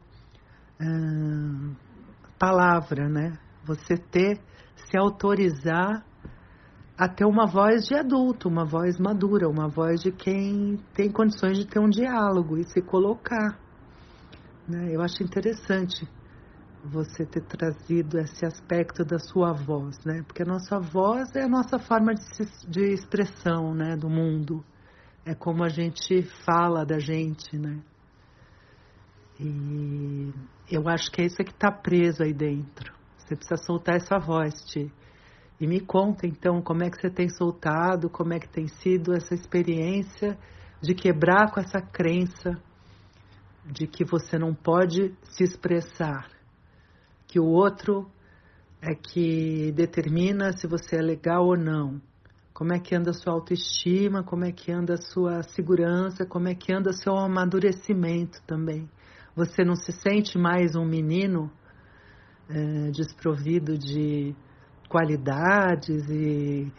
palavra, 2.38 3.08
né? 3.08 3.38
Você 3.64 3.96
ter, 3.96 4.38
se 4.76 4.98
autorizar 4.98 6.04
a 6.98 7.08
ter 7.08 7.24
uma 7.24 7.46
voz 7.46 7.86
de 7.86 7.94
adulto, 7.94 8.48
uma 8.48 8.64
voz 8.64 8.98
madura, 8.98 9.48
uma 9.48 9.68
voz 9.68 10.00
de 10.00 10.10
quem 10.10 10.76
tem 10.92 11.08
condições 11.08 11.56
de 11.56 11.64
ter 11.64 11.78
um 11.78 11.88
diálogo 11.88 12.58
e 12.58 12.64
se 12.64 12.82
colocar. 12.82 13.56
Né? 14.66 14.88
Eu 14.90 15.00
acho 15.00 15.22
interessante 15.22 16.08
você 16.84 17.24
ter 17.24 17.42
trazido 17.42 18.18
esse 18.18 18.44
aspecto 18.44 19.04
da 19.04 19.18
sua 19.18 19.52
voz, 19.52 19.96
né? 20.04 20.22
Porque 20.26 20.42
a 20.42 20.46
nossa 20.46 20.80
voz 20.80 21.34
é 21.36 21.42
a 21.42 21.48
nossa 21.48 21.78
forma 21.78 22.14
de, 22.14 22.22
de 22.68 22.92
expressão, 22.92 23.74
né, 23.74 23.96
do 23.96 24.08
mundo. 24.08 24.64
É 25.24 25.34
como 25.34 25.62
a 25.62 25.68
gente 25.68 26.22
fala 26.44 26.84
da 26.84 26.98
gente, 26.98 27.56
né? 27.56 27.80
E 29.38 30.32
eu 30.70 30.88
acho 30.88 31.12
que 31.12 31.22
é 31.22 31.26
isso 31.26 31.36
que 31.36 31.52
está 31.52 31.70
preso 31.70 32.24
aí 32.24 32.32
dentro. 32.32 32.92
Você 33.18 33.36
precisa 33.36 33.62
soltar 33.62 33.96
essa 33.96 34.18
voz, 34.18 34.54
Ti. 34.66 34.90
E 35.60 35.66
me 35.66 35.80
conta 35.80 36.26
então 36.26 36.62
como 36.62 36.84
é 36.84 36.90
que 36.90 37.00
você 37.00 37.10
tem 37.10 37.28
soltado, 37.28 38.08
como 38.08 38.32
é 38.32 38.38
que 38.38 38.48
tem 38.48 38.68
sido 38.68 39.12
essa 39.12 39.34
experiência 39.34 40.38
de 40.80 40.94
quebrar 40.94 41.50
com 41.50 41.60
essa 41.60 41.80
crença 41.80 42.62
de 43.64 43.86
que 43.86 44.04
você 44.04 44.38
não 44.38 44.54
pode 44.54 45.14
se 45.24 45.42
expressar, 45.42 46.30
que 47.26 47.40
o 47.40 47.46
outro 47.46 48.08
é 48.80 48.94
que 48.94 49.72
determina 49.72 50.52
se 50.52 50.66
você 50.66 50.96
é 50.96 51.02
legal 51.02 51.44
ou 51.44 51.56
não. 51.56 52.00
Como 52.54 52.72
é 52.72 52.78
que 52.78 52.94
anda 52.94 53.10
a 53.10 53.14
sua 53.14 53.32
autoestima, 53.34 54.22
como 54.22 54.44
é 54.44 54.52
que 54.52 54.72
anda 54.72 54.94
a 54.94 55.00
sua 55.00 55.42
segurança, 55.42 56.24
como 56.26 56.48
é 56.48 56.54
que 56.54 56.72
anda 56.72 56.92
seu 56.92 57.16
amadurecimento 57.16 58.40
também. 58.46 58.88
Você 59.36 59.64
não 59.64 59.76
se 59.76 59.92
sente 59.92 60.36
mais 60.36 60.74
um 60.74 60.84
menino 60.84 61.50
é, 62.48 62.90
desprovido 62.90 63.78
de 63.78 64.34
qualidades 64.88 66.08
e, 66.08 66.72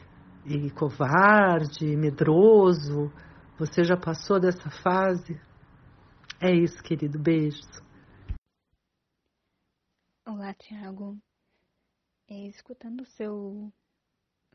e 0.45 0.71
covarde, 0.71 1.95
medroso. 1.95 3.11
Você 3.57 3.83
já 3.83 3.95
passou 3.95 4.39
dessa 4.39 4.69
fase? 4.83 5.39
É 6.41 6.51
isso, 6.51 6.81
querido. 6.81 7.19
Beijos. 7.19 7.67
Olá, 10.25 10.53
Tiago. 10.53 11.17
É, 12.27 12.47
escutando 12.47 13.01
o 13.01 13.05
seu 13.05 13.71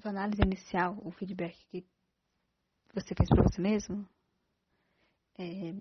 sua 0.01 0.11
análise 0.11 0.43
inicial, 0.43 0.99
o 1.03 1.11
feedback 1.11 1.57
que 1.71 1.87
você 2.93 3.15
fez 3.15 3.29
para 3.29 3.43
você 3.43 3.61
mesmo, 3.61 4.09
é, 5.39 5.75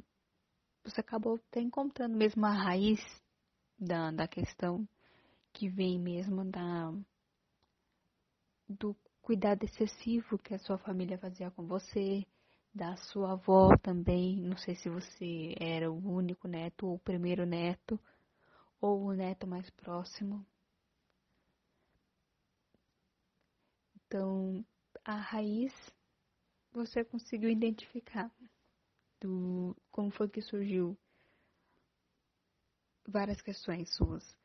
você 0.83 1.01
acabou 1.01 1.35
até 1.35 1.61
encontrando 1.61 2.15
mesmo 2.15 2.45
a 2.45 2.51
raiz 2.51 2.99
da, 3.79 4.11
da 4.11 4.27
questão 4.27 4.87
que 5.51 5.69
vem 5.69 5.99
mesmo 5.99 6.43
da 6.45 6.91
do 8.67 8.95
cuidado 9.21 9.63
excessivo 9.63 10.37
que 10.37 10.53
a 10.53 10.59
sua 10.59 10.77
família 10.77 11.17
fazia 11.17 11.51
com 11.51 11.65
você, 11.65 12.25
da 12.73 12.95
sua 12.95 13.33
avó 13.33 13.77
também. 13.77 14.37
Não 14.41 14.57
sei 14.57 14.75
se 14.75 14.89
você 14.89 15.55
era 15.59 15.91
o 15.91 15.95
único 15.95 16.47
neto 16.47 16.87
ou 16.87 16.95
o 16.95 16.99
primeiro 16.99 17.45
neto 17.45 17.99
ou 18.81 19.03
o 19.05 19.13
neto 19.13 19.47
mais 19.47 19.69
próximo. 19.69 20.45
Então, 23.95 24.65
a 25.05 25.15
raiz 25.15 25.73
você 26.71 27.03
conseguiu 27.03 27.49
identificar 27.49 28.31
do 29.21 29.75
como 29.91 30.11
foi 30.11 30.27
que 30.27 30.41
surgiu 30.41 30.97
várias 33.07 33.41
questões 33.41 33.89
suas. 33.95 34.37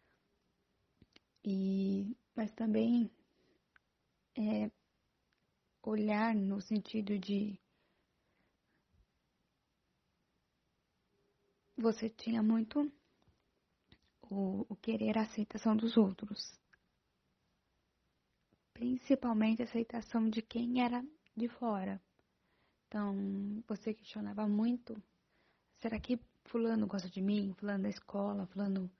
E 1.45 2.17
mas 2.35 2.53
também 2.53 3.11
é, 4.39 4.71
olhar 5.83 6.35
no 6.35 6.61
sentido 6.61 7.19
de 7.19 7.61
você 11.77 12.09
tinha 12.09 12.43
muito 12.43 12.91
o, 14.31 14.65
o 14.69 14.77
querer 14.77 15.19
a 15.19 15.23
aceitação 15.23 15.77
dos 15.77 15.97
outros. 15.97 16.57
Principalmente 18.73 19.63
a 19.63 19.65
aceitação 19.65 20.31
de 20.31 20.41
quem 20.41 20.83
era 20.85 21.05
de 21.37 21.49
fora. 21.49 22.01
Então, 22.87 23.63
você 23.67 23.93
questionava 23.93 24.47
muito: 24.47 25.03
será 25.79 25.99
que 25.99 26.21
Fulano 26.45 26.87
gosta 26.87 27.09
de 27.09 27.21
mim? 27.21 27.53
Fulano 27.55 27.83
da 27.83 27.89
escola? 27.89 28.47
Fulano, 28.47 28.91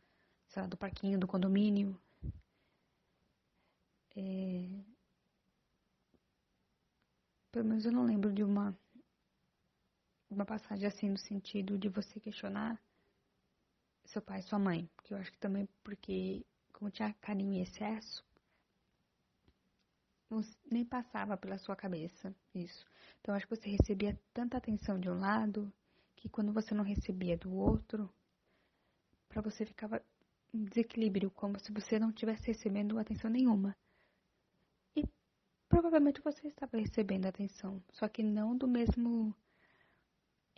sei 0.49 0.63
lá, 0.63 0.69
do 0.69 0.77
parquinho, 0.77 1.19
do 1.19 1.29
condomínio? 1.29 1.97
É... 4.17 4.98
pelo 7.59 7.71
menos 7.71 7.85
eu 7.85 7.91
não 7.91 8.05
lembro 8.05 8.33
de 8.33 8.45
uma 8.45 8.73
uma 10.31 10.47
passagem 10.47 10.87
assim 10.87 11.11
no 11.11 11.19
sentido 11.19 11.77
de 11.77 11.89
você 11.89 12.21
questionar 12.21 12.81
seu 14.05 14.23
pai 14.23 14.39
e 14.39 14.43
sua 14.45 14.61
mãe, 14.61 14.89
porque 14.95 15.13
eu 15.13 15.19
acho 15.19 15.33
que 15.33 15.39
também 15.39 15.69
porque 15.83 16.47
como 16.73 16.89
tinha 16.89 17.13
carinho 17.15 17.55
em 17.55 17.61
excesso, 17.61 18.25
nem 20.71 20.85
passava 20.85 21.37
pela 21.37 21.59
sua 21.59 21.75
cabeça 21.75 22.33
isso. 22.55 22.87
Então 23.21 23.35
acho 23.35 23.49
que 23.49 23.57
você 23.57 23.69
recebia 23.69 24.17
tanta 24.33 24.57
atenção 24.57 25.01
de 25.01 25.11
um 25.11 25.19
lado 25.19 25.73
que 26.15 26.29
quando 26.29 26.53
você 26.53 26.73
não 26.77 26.85
recebia 26.85 27.37
do 27.37 27.53
outro, 27.53 28.09
para 29.29 29.43
você 29.43 29.67
ficava 29.67 30.01
um 30.55 30.63
desequilíbrio, 30.63 31.29
como 31.33 31.59
se 31.59 31.73
você 31.73 31.99
não 31.99 32.11
estivesse 32.11 32.47
recebendo 32.47 33.01
atenção 33.01 33.29
nenhuma. 33.29 33.77
Provavelmente 35.69 36.21
você 36.23 36.49
estava 36.49 36.79
recebendo 36.79 37.27
atenção, 37.27 37.83
só 37.93 38.09
que 38.09 38.23
não 38.23 38.57
do 38.57 38.67
mesmo 38.67 39.35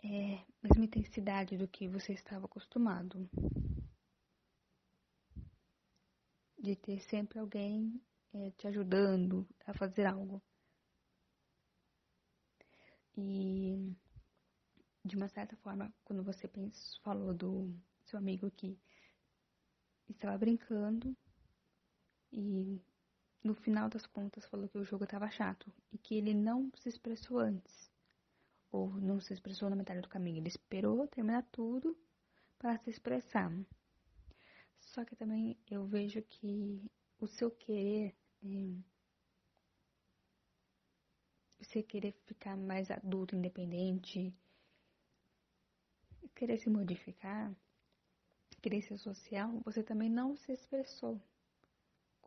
é, 0.03 0.43
mesma 0.63 0.85
intensidade 0.85 1.57
do 1.57 1.67
que 1.67 1.87
você 1.87 2.13
estava 2.13 2.45
acostumado. 2.45 3.29
De 6.57 6.75
ter 6.75 6.99
sempre 7.01 7.39
alguém 7.39 8.01
é, 8.33 8.51
te 8.51 8.67
ajudando 8.67 9.47
a 9.65 9.73
fazer 9.73 10.05
algo. 10.05 10.41
E 13.17 13.95
de 15.03 15.15
uma 15.15 15.27
certa 15.27 15.55
forma, 15.57 15.93
quando 16.05 16.23
você 16.23 16.49
falou 17.03 17.33
do 17.33 17.75
seu 18.05 18.17
amigo 18.17 18.49
que 18.51 18.79
estava 20.07 20.37
brincando 20.37 21.15
e 22.31 22.81
no 23.43 23.55
final 23.55 23.89
das 23.89 24.05
contas 24.05 24.45
falou 24.45 24.69
que 24.69 24.77
o 24.77 24.83
jogo 24.83 25.03
estava 25.03 25.29
chato 25.29 25.71
e 25.91 25.97
que 25.97 26.15
ele 26.15 26.33
não 26.33 26.71
se 26.75 26.89
expressou 26.89 27.39
antes. 27.39 27.91
Ou 28.71 28.89
não 29.01 29.19
se 29.19 29.33
expressou 29.33 29.69
na 29.69 29.75
metade 29.75 30.01
do 30.01 30.09
caminho, 30.09 30.37
ele 30.37 30.47
esperou 30.47 31.07
terminar 31.07 31.43
tudo 31.51 31.97
para 32.57 32.77
se 32.77 32.89
expressar. 32.89 33.51
Só 34.79 35.03
que 35.03 35.15
também 35.15 35.57
eu 35.69 35.85
vejo 35.85 36.21
que 36.21 36.81
o 37.19 37.27
seu 37.27 37.51
querer 37.51 38.15
é, 38.43 38.75
você 41.59 41.83
querer 41.83 42.13
ficar 42.25 42.55
mais 42.57 42.89
adulto, 42.89 43.35
independente, 43.35 44.33
querer 46.35 46.57
se 46.57 46.69
modificar, 46.69 47.53
querer 48.61 48.81
ser 48.81 48.97
social, 48.97 49.61
você 49.63 49.83
também 49.83 50.09
não 50.09 50.35
se 50.35 50.51
expressou 50.51 51.21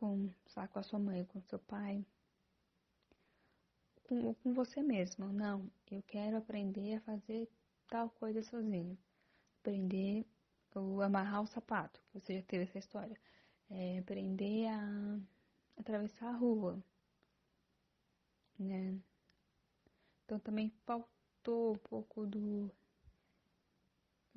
com, 0.04 0.30
lá, 0.54 0.68
com 0.68 0.78
a 0.78 0.82
sua 0.82 0.98
mãe, 0.98 1.24
com 1.24 1.40
seu 1.40 1.58
pai, 1.58 2.04
com, 4.02 4.34
com 4.34 4.52
você 4.52 4.82
mesmo. 4.82 5.32
Não, 5.32 5.70
eu 5.90 6.02
quero 6.02 6.36
aprender 6.36 6.96
a 6.96 7.00
fazer 7.00 7.48
tal 7.88 8.10
coisa 8.10 8.42
sozinho. 8.42 8.98
Aprender 9.62 10.26
a 10.74 11.06
amarrar 11.06 11.42
o 11.42 11.46
sapato, 11.46 12.00
você 12.12 12.36
já 12.36 12.42
teve 12.42 12.64
essa 12.64 12.78
história. 12.78 13.18
É, 13.70 13.98
aprender 13.98 14.66
a 14.66 15.18
atravessar 15.78 16.28
a 16.28 16.36
rua, 16.36 16.84
né? 18.58 18.94
Então 20.24 20.38
também 20.38 20.70
faltou 20.84 21.72
um 21.72 21.78
pouco 21.78 22.26
do 22.26 22.70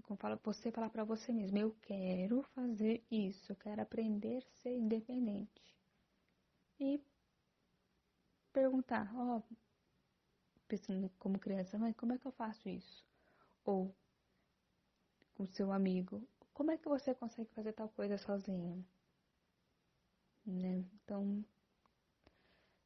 como 0.08 0.18
fala, 0.18 0.40
você 0.42 0.72
falar 0.72 0.90
para 0.90 1.04
você 1.04 1.34
mesmo, 1.34 1.58
eu 1.58 1.76
quero 1.82 2.42
fazer 2.56 3.04
isso, 3.12 3.52
eu 3.52 3.56
quero 3.58 3.82
aprender 3.82 4.38
a 4.38 4.62
ser 4.62 4.74
independente. 4.74 5.76
E 6.80 7.02
perguntar, 8.54 9.12
ó, 9.14 9.38
oh, 9.38 9.56
pensando 10.68 11.12
como 11.20 11.38
criança, 11.38 11.78
mas 11.78 11.96
como 11.96 12.14
é 12.14 12.18
que 12.18 12.26
eu 12.26 12.32
faço 12.32 12.70
isso? 12.70 13.06
Ou 13.66 13.94
com 15.36 15.46
seu 15.48 15.74
amigo, 15.74 16.26
como 16.54 16.72
é 16.72 16.78
que 16.78 16.88
você 16.88 17.14
consegue 17.14 17.50
fazer 17.54 17.74
tal 17.74 17.90
coisa 17.90 18.18
sozinho? 18.18 18.86
Né? 20.46 20.86
Então, 21.04 21.44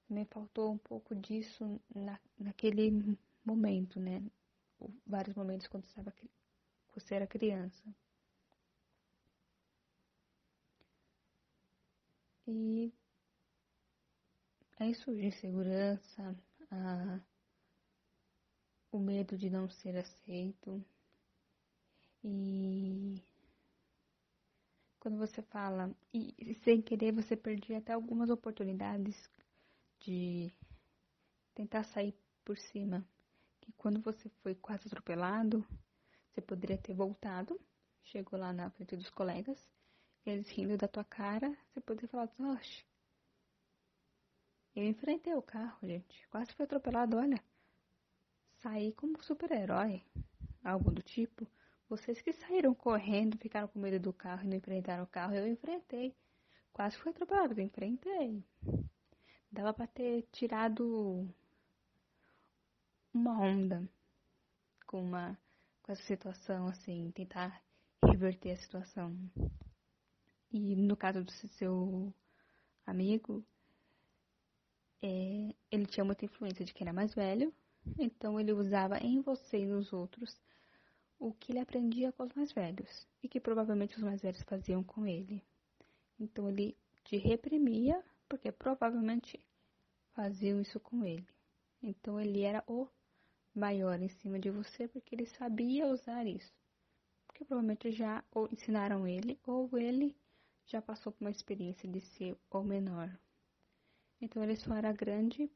me 0.09 0.25
faltou 0.25 0.73
um 0.73 0.77
pouco 0.77 1.15
disso 1.15 1.79
na, 1.93 2.19
naquele 2.39 3.17
momento, 3.45 3.99
né? 3.99 4.23
Vários 5.05 5.35
momentos 5.35 5.67
quando 5.67 5.85
estava, 5.85 6.11
você 6.93 7.15
era 7.15 7.27
criança. 7.27 7.83
E 12.47 12.91
aí 14.79 14.93
surge 14.95 15.25
insegurança, 15.25 16.35
a, 16.69 17.19
o 18.91 18.99
medo 18.99 19.37
de 19.37 19.49
não 19.49 19.69
ser 19.69 19.95
aceito. 19.97 20.83
E 22.23 23.21
quando 24.99 25.17
você 25.17 25.41
fala, 25.41 25.95
e 26.13 26.53
sem 26.63 26.81
querer 26.81 27.11
você 27.11 27.35
perdia 27.35 27.77
até 27.77 27.93
algumas 27.93 28.29
oportunidades 28.29 29.29
de 29.99 30.51
tentar 31.55 31.83
sair 31.85 32.15
por 32.43 32.57
cima. 32.57 33.05
Que 33.61 33.71
quando 33.73 34.01
você 34.01 34.29
foi 34.41 34.55
quase 34.55 34.87
atropelado, 34.87 35.65
você 36.31 36.41
poderia 36.41 36.77
ter 36.77 36.93
voltado, 36.93 37.59
chegou 38.03 38.39
lá 38.39 38.53
na 38.53 38.69
frente 38.69 38.95
dos 38.95 39.09
colegas, 39.09 39.69
eles 40.25 40.49
rindo 40.49 40.77
da 40.77 40.87
tua 40.87 41.03
cara, 41.03 41.55
você 41.69 41.81
poderia 41.81 42.07
falar, 42.09 42.29
oxe, 42.39 42.85
eu 44.73 44.85
enfrentei 44.85 45.33
o 45.33 45.41
carro, 45.41 45.77
gente, 45.83 46.27
quase 46.29 46.53
foi 46.53 46.63
atropelado, 46.63 47.17
olha. 47.17 47.41
Saí 48.61 48.93
como 48.93 49.21
super-herói, 49.21 50.01
algo 50.63 50.91
do 50.91 51.01
tipo. 51.01 51.45
Vocês 51.89 52.21
que 52.21 52.31
saíram 52.31 52.73
correndo, 52.73 53.37
ficaram 53.37 53.67
com 53.67 53.79
medo 53.79 53.99
do 53.99 54.13
carro 54.13 54.43
e 54.43 54.47
não 54.47 54.55
enfrentaram 54.55 55.03
o 55.03 55.07
carro, 55.07 55.35
eu 55.35 55.45
enfrentei. 55.47 56.15
Quase 56.71 56.95
fui 56.95 57.11
atropelado, 57.11 57.53
eu 57.53 57.65
enfrentei. 57.65 58.41
Dava 59.51 59.73
para 59.73 59.87
ter 59.87 60.25
tirado 60.31 61.27
uma 63.13 63.37
onda 63.41 63.85
com 64.87 65.01
uma 65.01 65.37
com 65.83 65.91
essa 65.91 66.03
situação, 66.03 66.67
assim, 66.67 67.11
tentar 67.11 67.61
reverter 68.03 68.51
a 68.51 68.57
situação. 68.57 69.17
E 70.51 70.75
no 70.75 70.95
caso 70.95 71.23
do 71.23 71.31
seu 71.31 72.13
amigo, 72.85 73.43
é, 75.01 75.53
ele 75.71 75.85
tinha 75.85 76.03
muita 76.03 76.25
influência 76.25 76.65
de 76.65 76.73
quem 76.73 76.85
era 76.85 76.93
mais 76.93 77.13
velho, 77.15 77.53
então 77.97 78.39
ele 78.39 78.53
usava 78.53 78.97
em 78.99 79.21
você 79.21 79.59
e 79.59 79.65
nos 79.65 79.91
outros 79.91 80.39
o 81.19 81.33
que 81.33 81.51
ele 81.51 81.59
aprendia 81.59 82.11
com 82.11 82.23
os 82.23 82.33
mais 82.33 82.51
velhos 82.51 83.07
e 83.21 83.27
que 83.27 83.39
provavelmente 83.39 83.95
os 83.95 84.03
mais 84.03 84.21
velhos 84.21 84.41
faziam 84.43 84.83
com 84.83 85.05
ele. 85.05 85.43
Então 86.19 86.49
ele 86.49 86.75
te 87.03 87.17
reprimia 87.17 88.03
porque 88.27 88.51
provavelmente 88.51 89.39
faziam 90.13 90.61
isso 90.61 90.79
com 90.79 91.05
ele. 91.05 91.27
Então 91.81 92.19
ele 92.19 92.41
era 92.41 92.63
o 92.67 92.87
maior 93.53 94.01
em 94.01 94.09
cima 94.09 94.39
de 94.39 94.49
você 94.49 94.87
porque 94.87 95.15
ele 95.15 95.25
sabia 95.25 95.87
usar 95.87 96.25
isso. 96.25 96.53
Porque 97.27 97.45
provavelmente 97.45 97.91
já 97.91 98.23
ou 98.31 98.47
ensinaram 98.51 99.07
ele 99.07 99.39
ou 99.45 99.69
ele 99.77 100.15
já 100.65 100.81
passou 100.81 101.11
por 101.11 101.23
uma 101.23 101.31
experiência 101.31 101.89
de 101.89 102.01
ser 102.01 102.37
o 102.49 102.61
menor. 102.61 103.09
Então 104.19 104.43
ele 104.43 104.55
só 104.55 104.73
era 104.75 104.91
grande 104.91 105.51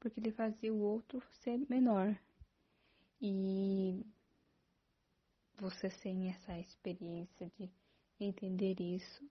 porque 0.00 0.20
ele 0.20 0.32
fazia 0.32 0.72
o 0.72 0.80
outro 0.80 1.22
ser 1.42 1.58
menor. 1.68 2.18
E 3.20 4.04
você 5.58 5.88
sem 5.90 6.28
essa 6.28 6.58
experiência 6.58 7.50
de 7.58 7.70
entender 8.20 8.80
isso, 8.80 9.28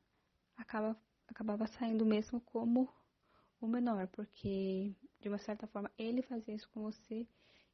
acaba, 0.57 0.99
acabava 1.27 1.67
saindo 1.67 2.05
mesmo 2.05 2.41
como 2.41 2.89
o 3.61 3.67
menor, 3.67 4.07
porque 4.07 4.93
de 5.19 5.29
uma 5.29 5.37
certa 5.37 5.67
forma 5.67 5.91
ele 5.97 6.21
fazia 6.21 6.55
isso 6.55 6.69
com 6.69 6.81
você 6.81 7.27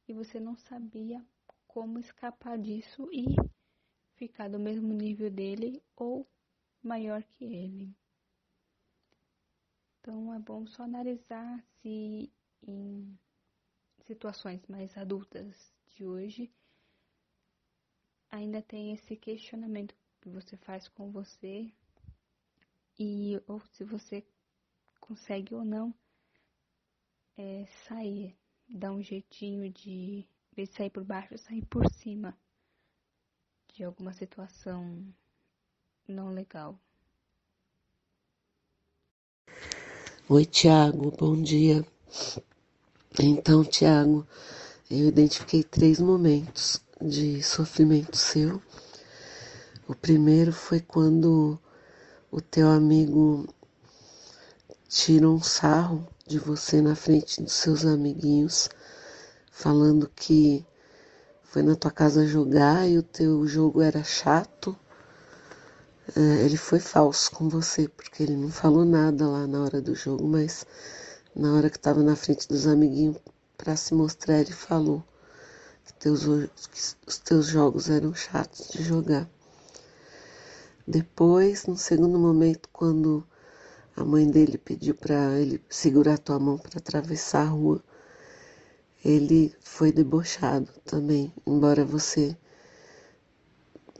e 0.06 0.12
você 0.12 0.38
não 0.40 0.56
sabia 0.56 1.24
como 1.66 1.98
escapar 1.98 2.58
disso 2.58 3.08
e 3.12 3.36
ficar 4.14 4.48
do 4.48 4.58
mesmo 4.58 4.92
nível 4.92 5.30
dele 5.30 5.82
ou 5.96 6.28
maior 6.82 7.22
que 7.22 7.44
ele. 7.44 7.94
Então 10.00 10.34
é 10.34 10.38
bom 10.38 10.66
só 10.66 10.82
analisar 10.82 11.64
se 11.80 12.32
em 12.62 13.18
situações 14.04 14.60
mais 14.66 14.96
adultas 14.96 15.72
de 15.88 16.04
hoje 16.04 16.52
ainda 18.30 18.62
tem 18.62 18.92
esse 18.92 19.16
questionamento 19.16 19.94
que 20.20 20.28
você 20.28 20.56
faz 20.56 20.88
com 20.88 21.10
você 21.10 21.72
e 22.98 23.40
ou 23.46 23.60
se 23.72 23.84
você 23.84 24.26
consegue 25.00 25.54
ou 25.54 25.64
não 25.64 25.94
é, 27.36 27.66
sair, 27.86 28.36
dar 28.72 28.90
um 28.92 29.02
jeitinho 29.02 29.70
de, 29.70 30.26
de 30.56 30.66
sair 30.66 30.90
por 30.90 31.04
baixo, 31.04 31.36
sair 31.36 31.64
por 31.66 31.88
cima 31.92 32.36
de 33.74 33.84
alguma 33.84 34.12
situação 34.12 35.06
não 36.08 36.30
legal. 36.30 36.78
Oi, 40.28 40.46
Tiago, 40.46 41.10
bom 41.10 41.40
dia. 41.40 41.84
Então, 43.20 43.62
Tiago, 43.62 44.26
eu 44.90 45.08
identifiquei 45.08 45.62
três 45.62 46.00
momentos 46.00 46.82
de 47.00 47.42
sofrimento 47.42 48.16
seu. 48.16 48.62
O 49.86 49.94
primeiro 49.94 50.52
foi 50.52 50.80
quando 50.80 51.58
o 52.30 52.40
teu 52.40 52.68
amigo 52.70 53.46
tira 54.88 55.28
um 55.28 55.42
sarro 55.42 56.06
de 56.26 56.38
você 56.38 56.80
na 56.80 56.94
frente 56.94 57.42
dos 57.42 57.52
seus 57.52 57.84
amiguinhos, 57.84 58.68
falando 59.50 60.10
que 60.14 60.64
foi 61.42 61.62
na 61.62 61.76
tua 61.76 61.90
casa 61.90 62.26
jogar 62.26 62.88
e 62.88 62.96
o 62.96 63.02
teu 63.02 63.46
jogo 63.46 63.82
era 63.82 64.02
chato. 64.02 64.76
É, 66.16 66.44
ele 66.44 66.56
foi 66.56 66.80
falso 66.80 67.30
com 67.32 67.48
você, 67.48 67.88
porque 67.88 68.22
ele 68.22 68.36
não 68.36 68.50
falou 68.50 68.84
nada 68.84 69.28
lá 69.28 69.46
na 69.46 69.62
hora 69.62 69.80
do 69.80 69.94
jogo, 69.94 70.26
mas 70.26 70.66
na 71.34 71.54
hora 71.54 71.70
que 71.70 71.76
estava 71.76 72.02
na 72.02 72.16
frente 72.16 72.48
dos 72.48 72.66
amiguinhos 72.66 73.16
para 73.56 73.76
se 73.76 73.94
mostrar, 73.94 74.40
ele 74.40 74.52
falou 74.52 75.04
que, 75.84 75.92
teus, 75.94 76.24
que 76.24 76.80
os 77.06 77.18
teus 77.18 77.46
jogos 77.46 77.88
eram 77.90 78.14
chatos 78.14 78.68
de 78.68 78.82
jogar. 78.82 79.28
Depois, 80.86 81.66
no 81.66 81.76
segundo 81.76 82.18
momento, 82.18 82.68
quando 82.72 83.26
a 84.02 84.04
mãe 84.04 84.28
dele 84.28 84.58
pediu 84.58 84.94
para 84.96 85.38
ele 85.38 85.62
segurar 85.68 86.18
tua 86.18 86.38
mão 86.38 86.58
para 86.58 86.78
atravessar 86.78 87.42
a 87.42 87.50
rua, 87.50 87.82
ele 89.04 89.54
foi 89.60 89.92
debochado 89.92 90.68
também, 90.84 91.32
embora 91.46 91.84
você 91.84 92.36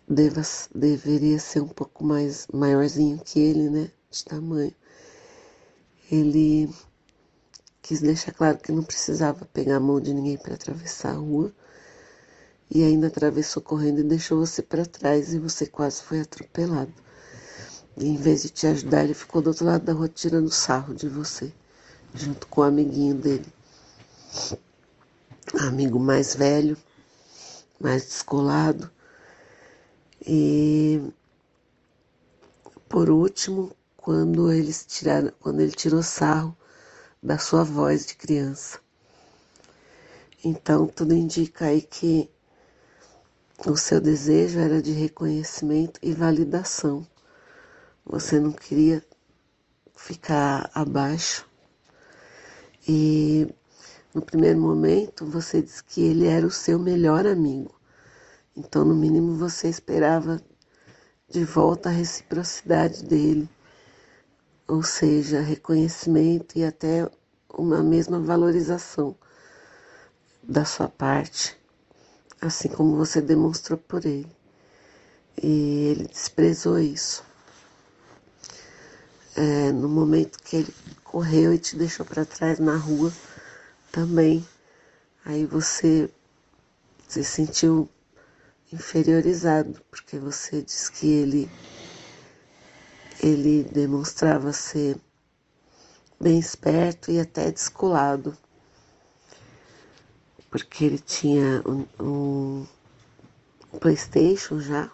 deva, 0.08 0.42
deveria 0.74 1.38
ser 1.38 1.60
um 1.60 1.68
pouco 1.68 2.04
mais 2.04 2.48
maiorzinho 2.52 3.20
que 3.24 3.38
ele, 3.38 3.70
né, 3.70 3.92
de 4.10 4.24
tamanho. 4.24 4.74
Ele 6.10 6.68
quis 7.80 8.00
deixar 8.00 8.32
claro 8.32 8.58
que 8.58 8.72
não 8.72 8.82
precisava 8.82 9.44
pegar 9.46 9.76
a 9.76 9.80
mão 9.80 10.00
de 10.00 10.12
ninguém 10.12 10.36
para 10.36 10.54
atravessar 10.54 11.12
a 11.12 11.18
rua 11.18 11.54
e 12.68 12.82
ainda 12.82 13.06
atravessou 13.06 13.62
correndo 13.62 14.00
e 14.00 14.04
deixou 14.04 14.44
você 14.44 14.62
para 14.62 14.84
trás 14.84 15.32
e 15.32 15.38
você 15.38 15.66
quase 15.66 16.02
foi 16.02 16.20
atropelado. 16.20 16.92
Em 17.96 18.16
vez 18.16 18.42
de 18.42 18.50
te 18.50 18.66
ajudar, 18.66 19.04
ele 19.04 19.14
ficou 19.14 19.42
do 19.42 19.48
outro 19.48 19.66
lado 19.66 19.84
da 19.84 19.92
rua 19.92 20.08
tirando 20.08 20.50
sarro 20.50 20.94
de 20.94 21.08
você, 21.08 21.52
junto 22.14 22.46
com 22.46 22.62
o 22.62 22.64
amiguinho 22.64 23.14
dele. 23.14 23.46
Amigo 25.60 26.00
mais 26.00 26.34
velho, 26.34 26.76
mais 27.78 28.04
descolado. 28.04 28.90
E 30.26 31.02
por 32.88 33.10
último, 33.10 33.74
quando 33.96 34.50
eles 34.50 34.84
tiraram, 34.86 35.32
quando 35.40 35.60
ele 35.60 35.72
tirou 35.72 36.02
sarro 36.02 36.56
da 37.22 37.38
sua 37.38 37.62
voz 37.62 38.06
de 38.06 38.16
criança. 38.16 38.80
Então, 40.44 40.86
tudo 40.86 41.14
indica 41.14 41.66
aí 41.66 41.80
que 41.80 42.28
o 43.66 43.76
seu 43.76 44.00
desejo 44.00 44.58
era 44.58 44.82
de 44.82 44.90
reconhecimento 44.90 46.00
e 46.02 46.12
validação. 46.12 47.06
Você 48.04 48.38
não 48.40 48.52
queria 48.52 49.02
ficar 49.94 50.70
abaixo. 50.74 51.48
E 52.88 53.48
no 54.14 54.22
primeiro 54.22 54.60
momento 54.60 55.26
você 55.26 55.62
disse 55.62 55.82
que 55.84 56.02
ele 56.02 56.26
era 56.26 56.46
o 56.46 56.50
seu 56.50 56.78
melhor 56.78 57.26
amigo. 57.26 57.74
Então, 58.56 58.84
no 58.84 58.94
mínimo, 58.94 59.36
você 59.36 59.68
esperava 59.68 60.40
de 61.28 61.44
volta 61.44 61.88
a 61.88 61.92
reciprocidade 61.92 63.04
dele 63.04 63.48
ou 64.72 64.82
seja, 64.82 65.40
reconhecimento 65.40 66.58
e 66.58 66.64
até 66.64 67.06
uma 67.52 67.82
mesma 67.82 68.18
valorização 68.18 69.14
da 70.42 70.64
sua 70.64 70.88
parte, 70.88 71.54
assim 72.40 72.68
como 72.68 72.96
você 72.96 73.20
demonstrou 73.20 73.78
por 73.78 74.04
ele. 74.06 74.34
E 75.42 75.90
ele 75.90 76.08
desprezou 76.08 76.78
isso. 76.78 77.22
É, 79.34 79.72
no 79.72 79.88
momento 79.88 80.38
que 80.42 80.56
ele 80.56 80.74
correu 81.04 81.54
e 81.54 81.58
te 81.58 81.76
deixou 81.76 82.04
para 82.04 82.24
trás 82.24 82.58
na 82.58 82.76
rua, 82.76 83.12
também, 83.90 84.46
aí 85.24 85.46
você 85.46 86.10
se 87.08 87.22
sentiu 87.22 87.88
inferiorizado, 88.72 89.80
porque 89.90 90.18
você 90.18 90.62
disse 90.62 90.90
que 90.90 91.06
ele 91.06 91.50
ele 93.22 93.62
demonstrava 93.64 94.52
ser 94.52 94.96
bem 96.20 96.38
esperto 96.38 97.10
e 97.10 97.20
até 97.20 97.50
descolado, 97.50 98.36
porque 100.50 100.84
ele 100.84 100.98
tinha 100.98 101.62
um, 101.66 101.86
um 102.00 102.66
PlayStation 103.78 104.60
já, 104.60 104.90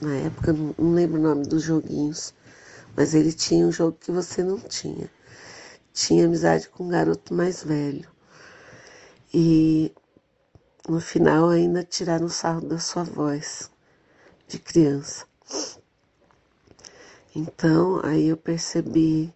na 0.00 0.14
época, 0.16 0.52
não, 0.52 0.74
não 0.78 0.92
lembro 0.92 1.18
o 1.18 1.22
nome 1.22 1.46
dos 1.46 1.62
joguinhos, 1.62 2.32
mas 2.96 3.14
ele 3.14 3.32
tinha 3.32 3.66
um 3.66 3.72
jogo 3.72 3.96
que 3.98 4.10
você 4.10 4.42
não 4.42 4.58
tinha. 4.58 5.10
Tinha 5.92 6.26
amizade 6.26 6.68
com 6.68 6.84
um 6.84 6.88
garoto 6.88 7.34
mais 7.34 7.62
velho. 7.62 8.10
E 9.32 9.92
no 10.88 11.00
final 11.00 11.48
ainda 11.48 11.82
tiraram 11.82 12.26
o 12.26 12.30
sarro 12.30 12.60
da 12.60 12.78
sua 12.78 13.04
voz 13.04 13.70
de 14.48 14.58
criança. 14.58 15.26
Então, 17.34 18.00
aí 18.04 18.28
eu 18.28 18.36
percebi 18.36 19.32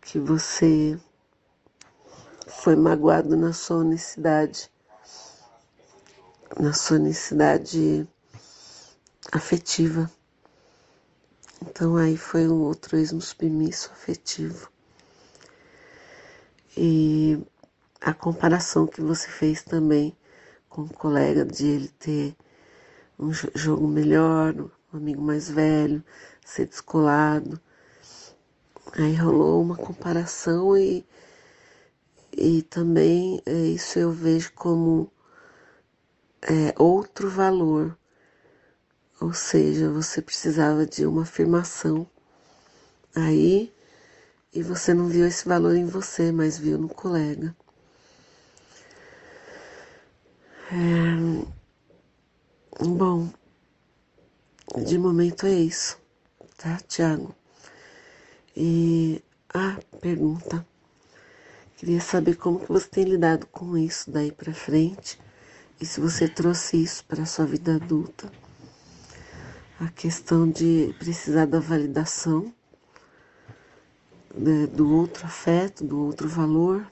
que 0.00 0.18
você 0.18 0.98
foi 2.46 2.74
magoado 2.74 3.36
na 3.36 3.52
sua 3.52 3.78
honestidade, 3.78 4.70
na 6.58 6.72
sua 6.72 6.96
honestidade 6.96 8.08
afetiva. 9.30 10.10
Então 11.62 11.96
aí 11.96 12.16
foi 12.16 12.46
um 12.48 12.64
altruísmo 12.64 13.20
submisso 13.20 13.90
afetivo. 13.92 14.70
E 16.76 17.38
a 18.00 18.12
comparação 18.12 18.86
que 18.86 19.00
você 19.00 19.28
fez 19.28 19.62
também 19.62 20.16
com 20.68 20.82
o 20.82 20.92
colega 20.92 21.44
de 21.44 21.66
ele 21.66 21.88
ter 21.88 22.36
um 23.18 23.32
jogo 23.32 23.88
melhor, 23.88 24.54
um 24.54 24.70
amigo 24.92 25.22
mais 25.22 25.48
velho, 25.48 26.04
ser 26.44 26.66
descolado. 26.66 27.58
Aí 28.92 29.14
rolou 29.14 29.62
uma 29.62 29.76
comparação 29.76 30.76
e, 30.76 31.06
e 32.32 32.62
também 32.62 33.40
é, 33.46 33.52
isso 33.52 33.98
eu 33.98 34.10
vejo 34.12 34.52
como 34.52 35.10
é, 36.42 36.74
outro 36.78 37.30
valor. 37.30 37.96
Ou 39.20 39.32
seja, 39.32 39.90
você 39.90 40.20
precisava 40.20 40.86
de 40.86 41.06
uma 41.06 41.22
afirmação 41.22 42.06
aí 43.14 43.72
e 44.52 44.62
você 44.62 44.92
não 44.92 45.08
viu 45.08 45.26
esse 45.26 45.48
valor 45.48 45.74
em 45.74 45.86
você, 45.86 46.30
mas 46.32 46.58
viu 46.58 46.78
no 46.78 46.88
colega. 46.88 47.54
É, 50.70 51.16
bom, 52.84 53.30
de 54.84 54.98
momento 54.98 55.46
é 55.46 55.54
isso 55.54 55.98
tá, 56.56 56.78
Tiago? 56.88 57.34
E 58.56 59.22
a 59.52 59.78
pergunta, 60.00 60.66
queria 61.76 62.00
saber 62.00 62.36
como 62.36 62.60
que 62.60 62.68
você 62.68 62.88
tem 62.88 63.04
lidado 63.04 63.46
com 63.46 63.76
isso 63.76 64.10
daí 64.10 64.32
para 64.32 64.52
frente 64.54 65.18
e 65.80 65.84
se 65.84 66.00
você 66.00 66.26
trouxe 66.26 66.82
isso 66.82 67.04
para 67.04 67.26
sua 67.26 67.44
vida 67.44 67.76
adulta. 67.76 68.30
A 69.78 69.88
questão 69.88 70.50
de 70.50 70.94
precisar 70.98 71.44
da 71.44 71.60
validação 71.60 72.50
né, 74.34 74.66
do 74.66 74.90
outro 74.90 75.26
afeto, 75.26 75.84
do 75.84 75.98
outro 76.02 76.28
valor. 76.28 76.90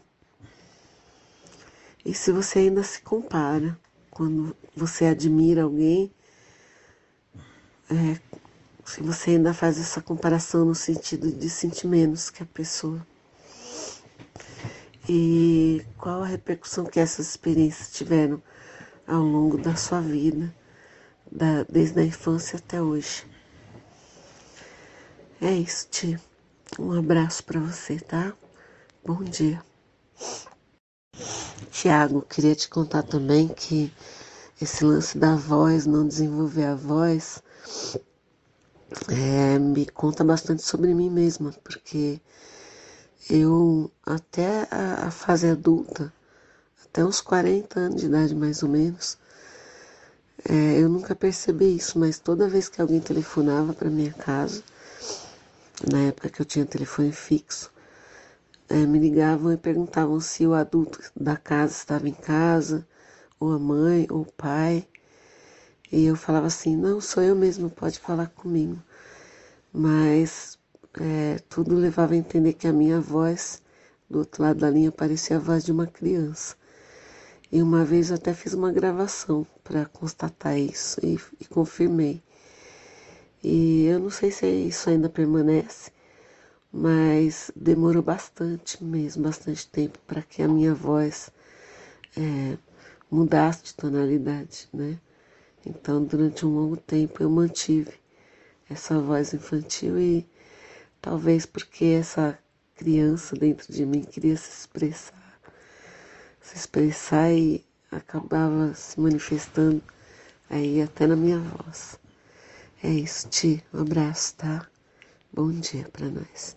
E 2.04 2.12
se 2.12 2.30
você 2.30 2.58
ainda 2.60 2.82
se 2.82 3.00
compara, 3.00 3.78
quando 4.10 4.54
você 4.76 5.06
admira 5.06 5.62
alguém, 5.62 6.12
é, 7.90 8.20
se 8.84 9.02
você 9.02 9.30
ainda 9.30 9.54
faz 9.54 9.78
essa 9.78 10.02
comparação 10.02 10.66
no 10.66 10.74
sentido 10.74 11.32
de 11.32 11.48
sentir 11.48 11.86
menos 11.86 12.28
que 12.28 12.42
a 12.42 12.46
pessoa. 12.46 13.06
E 15.08 15.84
qual 15.96 16.22
a 16.22 16.26
repercussão 16.26 16.84
que 16.84 17.00
essas 17.00 17.28
experiências 17.28 17.90
tiveram 17.90 18.42
ao 19.06 19.22
longo 19.22 19.58
da 19.58 19.74
sua 19.76 20.00
vida, 20.00 20.54
da, 21.34 21.64
desde 21.64 22.00
a 22.00 22.04
infância 22.04 22.58
até 22.58 22.80
hoje. 22.80 23.26
É 25.40 25.52
isso, 25.52 25.88
tia. 25.90 26.20
Um 26.78 26.92
abraço 26.92 27.42
para 27.42 27.58
você, 27.58 27.98
tá? 27.98 28.32
Bom 29.04 29.22
dia. 29.24 29.60
Tiago, 31.72 32.22
queria 32.22 32.54
te 32.54 32.68
contar 32.68 33.02
também 33.02 33.48
que 33.48 33.92
esse 34.62 34.84
lance 34.84 35.18
da 35.18 35.34
voz, 35.34 35.86
não 35.86 36.06
desenvolver 36.06 36.64
a 36.64 36.74
voz, 36.74 37.42
é, 39.08 39.58
me 39.58 39.84
conta 39.86 40.22
bastante 40.22 40.62
sobre 40.62 40.94
mim 40.94 41.10
mesma, 41.10 41.52
porque 41.64 42.20
eu 43.28 43.90
até 44.06 44.68
a, 44.70 45.08
a 45.08 45.10
fase 45.10 45.48
adulta, 45.48 46.12
até 46.84 47.04
uns 47.04 47.20
40 47.20 47.80
anos 47.80 48.00
de 48.00 48.06
idade 48.06 48.34
mais 48.34 48.62
ou 48.62 48.68
menos, 48.68 49.18
é, 50.48 50.80
eu 50.82 50.88
nunca 50.88 51.14
percebi 51.14 51.76
isso, 51.76 51.98
mas 51.98 52.18
toda 52.18 52.48
vez 52.48 52.68
que 52.68 52.80
alguém 52.80 53.00
telefonava 53.00 53.72
para 53.72 53.88
minha 53.88 54.12
casa, 54.12 54.62
na 55.90 56.00
época 56.00 56.28
que 56.28 56.40
eu 56.42 56.46
tinha 56.46 56.66
telefone 56.66 57.12
fixo, 57.12 57.72
é, 58.68 58.76
me 58.86 58.98
ligavam 58.98 59.52
e 59.52 59.56
perguntavam 59.56 60.20
se 60.20 60.46
o 60.46 60.54
adulto 60.54 60.98
da 61.16 61.36
casa 61.36 61.72
estava 61.72 62.08
em 62.08 62.12
casa, 62.12 62.86
ou 63.40 63.52
a 63.52 63.58
mãe, 63.58 64.06
ou 64.10 64.22
o 64.22 64.32
pai. 64.32 64.86
E 65.90 66.04
eu 66.04 66.16
falava 66.16 66.46
assim: 66.46 66.76
não, 66.76 67.00
sou 67.00 67.22
eu 67.22 67.34
mesmo, 67.34 67.70
pode 67.70 67.98
falar 67.98 68.28
comigo. 68.28 68.78
Mas 69.72 70.58
é, 71.00 71.38
tudo 71.48 71.74
levava 71.74 72.14
a 72.14 72.16
entender 72.16 72.52
que 72.54 72.66
a 72.68 72.72
minha 72.72 73.00
voz, 73.00 73.62
do 74.08 74.18
outro 74.20 74.42
lado 74.42 74.60
da 74.60 74.70
linha, 74.70 74.92
parecia 74.92 75.36
a 75.36 75.40
voz 75.40 75.64
de 75.64 75.72
uma 75.72 75.86
criança. 75.86 76.56
E 77.50 77.62
uma 77.62 77.84
vez 77.84 78.10
eu 78.10 78.16
até 78.16 78.34
fiz 78.34 78.54
uma 78.54 78.72
gravação 78.72 79.46
para 79.62 79.86
constatar 79.86 80.58
isso 80.58 81.00
e, 81.04 81.18
e 81.40 81.44
confirmei. 81.44 82.22
E 83.42 83.84
eu 83.86 84.00
não 84.00 84.10
sei 84.10 84.30
se 84.30 84.46
isso 84.46 84.88
ainda 84.88 85.08
permanece, 85.08 85.90
mas 86.72 87.50
demorou 87.54 88.02
bastante 88.02 88.82
mesmo, 88.82 89.22
bastante 89.22 89.68
tempo 89.68 89.98
para 90.06 90.22
que 90.22 90.42
a 90.42 90.48
minha 90.48 90.74
voz 90.74 91.30
é, 92.16 92.56
mudasse 93.10 93.64
de 93.64 93.74
tonalidade, 93.74 94.68
né? 94.72 94.98
Então, 95.64 96.02
durante 96.02 96.44
um 96.44 96.54
longo 96.54 96.76
tempo 96.76 97.22
eu 97.22 97.30
mantive 97.30 97.92
essa 98.68 98.98
voz 98.98 99.32
infantil 99.32 99.98
e 99.98 100.26
talvez 101.00 101.46
porque 101.46 101.84
essa 101.84 102.38
criança 102.74 103.36
dentro 103.36 103.72
de 103.72 103.86
mim 103.86 104.02
queria 104.02 104.36
se 104.36 104.50
expressar, 104.50 105.23
se 106.44 106.58
expressar 106.58 107.32
e 107.32 107.64
acabava 107.90 108.74
se 108.74 109.00
manifestando 109.00 109.82
aí 110.50 110.82
até 110.82 111.06
na 111.06 111.16
minha 111.16 111.38
voz. 111.38 111.98
É 112.82 112.90
isso, 112.90 113.28
Ti. 113.30 113.64
Um 113.72 113.80
abraço, 113.80 114.36
tá? 114.36 114.68
Bom 115.32 115.50
dia 115.50 115.88
para 115.90 116.06
nós. 116.06 116.54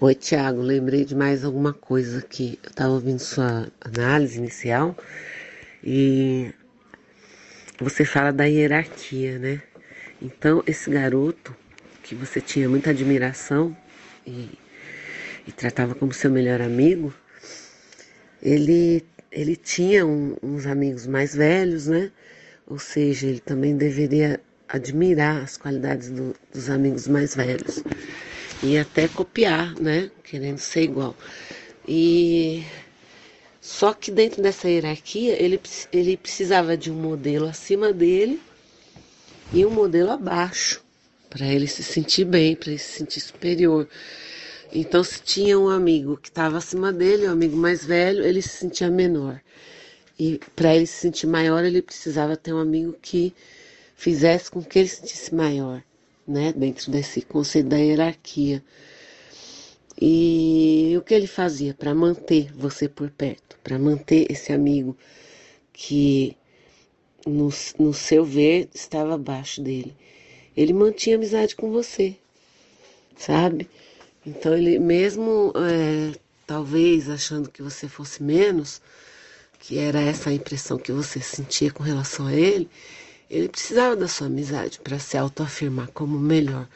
Oi, 0.00 0.14
Tiago. 0.16 0.60
Lembrei 0.60 1.04
de 1.04 1.14
mais 1.14 1.44
alguma 1.44 1.72
coisa 1.72 2.18
aqui. 2.18 2.58
Eu 2.64 2.70
estava 2.70 2.92
ouvindo 2.92 3.20
sua 3.20 3.68
análise 3.80 4.36
inicial 4.36 4.96
e 5.82 6.52
você 7.78 8.04
fala 8.04 8.32
da 8.32 8.46
hierarquia, 8.46 9.38
né? 9.38 9.62
Então, 10.20 10.60
esse 10.66 10.90
garoto 10.90 11.54
que 12.02 12.16
você 12.16 12.40
tinha 12.40 12.68
muita 12.68 12.90
admiração 12.90 13.76
e, 14.26 14.58
e 15.46 15.52
tratava 15.52 15.94
como 15.94 16.12
seu 16.12 16.32
melhor 16.32 16.60
amigo, 16.60 17.14
ele, 18.42 19.04
ele 19.30 19.56
tinha 19.56 20.04
um, 20.04 20.36
uns 20.42 20.66
amigos 20.66 21.06
mais 21.06 21.34
velhos, 21.34 21.86
né? 21.86 22.10
Ou 22.66 22.78
seja, 22.78 23.26
ele 23.26 23.40
também 23.40 23.76
deveria 23.76 24.40
admirar 24.68 25.42
as 25.42 25.56
qualidades 25.56 26.10
do, 26.10 26.34
dos 26.52 26.70
amigos 26.70 27.06
mais 27.06 27.34
velhos 27.34 27.82
e 28.62 28.78
até 28.78 29.06
copiar, 29.08 29.74
né? 29.78 30.10
Querendo 30.24 30.58
ser 30.58 30.82
igual. 30.82 31.16
E 31.86 32.64
só 33.60 33.92
que 33.92 34.10
dentro 34.10 34.42
dessa 34.42 34.68
hierarquia 34.68 35.40
ele, 35.40 35.60
ele 35.92 36.16
precisava 36.16 36.76
de 36.76 36.90
um 36.90 36.94
modelo 36.94 37.46
acima 37.46 37.92
dele 37.92 38.40
e 39.52 39.64
um 39.64 39.70
modelo 39.70 40.10
abaixo 40.10 40.82
para 41.28 41.46
ele 41.46 41.66
se 41.66 41.82
sentir 41.82 42.24
bem, 42.24 42.56
para 42.56 42.70
ele 42.70 42.78
se 42.78 42.98
sentir 42.98 43.20
superior. 43.20 43.88
Então, 44.74 45.04
se 45.04 45.20
tinha 45.20 45.58
um 45.58 45.68
amigo 45.68 46.16
que 46.16 46.28
estava 46.28 46.56
acima 46.56 46.90
dele, 46.90 47.28
um 47.28 47.32
amigo 47.32 47.56
mais 47.56 47.84
velho, 47.84 48.24
ele 48.24 48.40
se 48.40 48.48
sentia 48.48 48.90
menor. 48.90 49.38
E 50.18 50.40
para 50.56 50.74
ele 50.74 50.86
se 50.86 50.94
sentir 50.94 51.26
maior, 51.26 51.62
ele 51.62 51.82
precisava 51.82 52.36
ter 52.38 52.54
um 52.54 52.58
amigo 52.58 52.96
que 53.02 53.34
fizesse 53.94 54.50
com 54.50 54.62
que 54.62 54.78
ele 54.78 54.88
se 54.88 54.96
sentisse 54.96 55.34
maior, 55.34 55.82
né? 56.26 56.54
Dentro 56.56 56.90
desse 56.90 57.20
conceito 57.20 57.68
da 57.68 57.76
hierarquia. 57.76 58.62
E 60.00 60.94
o 60.96 61.02
que 61.02 61.12
ele 61.12 61.26
fazia 61.26 61.74
para 61.74 61.94
manter 61.94 62.50
você 62.54 62.88
por 62.88 63.10
perto, 63.10 63.58
para 63.62 63.78
manter 63.78 64.26
esse 64.32 64.54
amigo 64.54 64.96
que 65.70 66.34
no, 67.26 67.50
no 67.78 67.92
seu 67.92 68.24
ver 68.24 68.70
estava 68.74 69.14
abaixo 69.14 69.60
dele? 69.60 69.94
Ele 70.56 70.72
mantinha 70.72 71.16
amizade 71.16 71.54
com 71.54 71.70
você, 71.70 72.16
sabe? 73.16 73.68
Então 74.24 74.56
ele 74.56 74.78
mesmo 74.78 75.52
é, 75.56 76.18
talvez 76.46 77.08
achando 77.08 77.50
que 77.50 77.62
você 77.62 77.88
fosse 77.88 78.22
menos, 78.22 78.80
que 79.58 79.78
era 79.78 80.00
essa 80.00 80.30
a 80.30 80.32
impressão 80.32 80.78
que 80.78 80.92
você 80.92 81.20
sentia 81.20 81.72
com 81.72 81.82
relação 81.82 82.26
a 82.26 82.34
ele, 82.34 82.68
ele 83.30 83.48
precisava 83.48 83.96
da 83.96 84.06
sua 84.06 84.26
amizade 84.26 84.78
para 84.80 84.98
se 84.98 85.16
autoafirmar 85.16 85.88
como 85.92 86.18
melhor. 86.18 86.68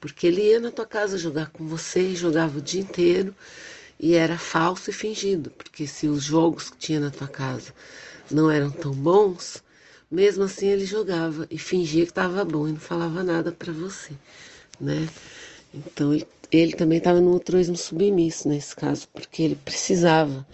Porque 0.00 0.26
ele 0.26 0.42
ia 0.42 0.60
na 0.60 0.70
tua 0.70 0.86
casa 0.86 1.18
jogar 1.18 1.50
com 1.50 1.66
você 1.66 2.00
e 2.00 2.16
jogava 2.16 2.58
o 2.58 2.62
dia 2.62 2.80
inteiro 2.80 3.34
e 3.98 4.14
era 4.14 4.38
falso 4.38 4.88
e 4.90 4.92
fingido. 4.92 5.50
Porque 5.50 5.86
se 5.86 6.08
os 6.08 6.22
jogos 6.22 6.70
que 6.70 6.78
tinha 6.78 7.00
na 7.00 7.10
tua 7.10 7.28
casa 7.28 7.74
não 8.30 8.50
eram 8.50 8.70
tão 8.70 8.92
bons, 8.92 9.62
mesmo 10.10 10.44
assim 10.44 10.68
ele 10.68 10.86
jogava 10.86 11.46
e 11.50 11.58
fingia 11.58 12.04
que 12.04 12.10
estava 12.10 12.44
bom 12.44 12.66
e 12.66 12.72
não 12.72 12.80
falava 12.80 13.22
nada 13.22 13.52
para 13.52 13.72
você, 13.72 14.12
né? 14.80 15.08
Então 15.74 16.14
ele, 16.14 16.26
ele 16.50 16.72
também 16.72 16.98
estava 16.98 17.20
no 17.20 17.32
altruísmo 17.32 17.76
submisso 17.76 18.48
nesse 18.48 18.74
caso, 18.74 19.08
porque 19.12 19.42
ele 19.42 19.56
precisava 19.56 20.46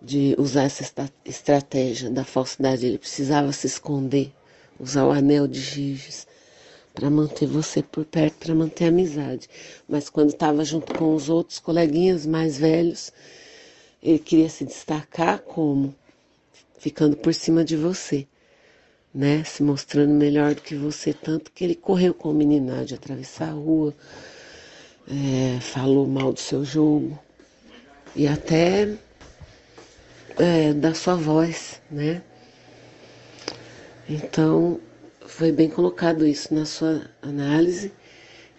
de 0.00 0.34
usar 0.38 0.62
essa 0.64 1.10
estratégia 1.24 2.10
da 2.10 2.24
falsidade, 2.24 2.86
ele 2.86 2.98
precisava 2.98 3.52
se 3.52 3.66
esconder 3.66 4.32
usar 4.80 5.04
o 5.04 5.10
anel 5.10 5.46
de 5.46 5.60
Giges 5.60 6.26
para 6.94 7.10
manter 7.10 7.46
você 7.46 7.82
por 7.82 8.04
perto, 8.04 8.38
para 8.38 8.54
manter 8.54 8.86
a 8.86 8.88
amizade. 8.88 9.48
Mas 9.88 10.08
quando 10.08 10.30
estava 10.30 10.64
junto 10.64 10.94
com 10.94 11.14
os 11.14 11.28
outros 11.28 11.58
coleguinhas 11.58 12.26
mais 12.26 12.58
velhos, 12.58 13.12
ele 14.02 14.18
queria 14.18 14.48
se 14.48 14.64
destacar 14.64 15.40
como 15.40 15.94
ficando 16.78 17.16
por 17.16 17.34
cima 17.34 17.62
de 17.62 17.76
você, 17.76 18.26
né? 19.14 19.44
Se 19.44 19.62
mostrando 19.62 20.12
melhor 20.12 20.54
do 20.54 20.62
que 20.62 20.74
você, 20.74 21.12
tanto 21.12 21.52
que 21.52 21.62
ele 21.62 21.74
correu 21.74 22.14
com 22.14 22.30
o 22.30 22.34
meninado 22.34 22.86
de 22.86 22.94
atravessar 22.94 23.50
a 23.50 23.52
rua, 23.52 23.94
é, 25.10 25.60
falou 25.60 26.06
mal 26.06 26.32
do 26.32 26.40
seu 26.40 26.64
jogo 26.64 27.18
e 28.14 28.28
até 28.28 28.96
é, 30.38 30.72
da 30.72 30.94
sua 30.94 31.16
voz, 31.16 31.80
né? 31.90 32.22
Então, 34.08 34.80
foi 35.26 35.52
bem 35.52 35.68
colocado 35.68 36.26
isso 36.26 36.54
na 36.54 36.64
sua 36.64 37.02
análise 37.22 37.92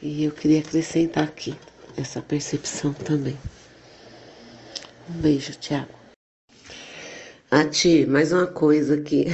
e 0.01 0.25
eu 0.25 0.31
queria 0.31 0.59
acrescentar 0.59 1.23
aqui 1.23 1.55
essa 1.97 2.21
percepção 2.21 2.93
também. 2.93 3.37
Um 5.09 5.21
beijo, 5.21 5.53
Tiago. 5.53 5.93
Ah, 7.49 7.65
Ti, 7.65 8.05
mais 8.05 8.31
uma 8.31 8.47
coisa 8.47 8.95
aqui. 8.95 9.25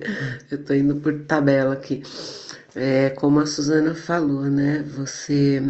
eu 0.50 0.62
tô 0.64 0.74
indo 0.74 0.96
por 0.96 1.24
tabela 1.24 1.72
aqui. 1.72 2.02
É, 2.74 3.10
como 3.10 3.40
a 3.40 3.46
Suzana 3.46 3.94
falou, 3.94 4.42
né? 4.42 4.84
Você 4.96 5.62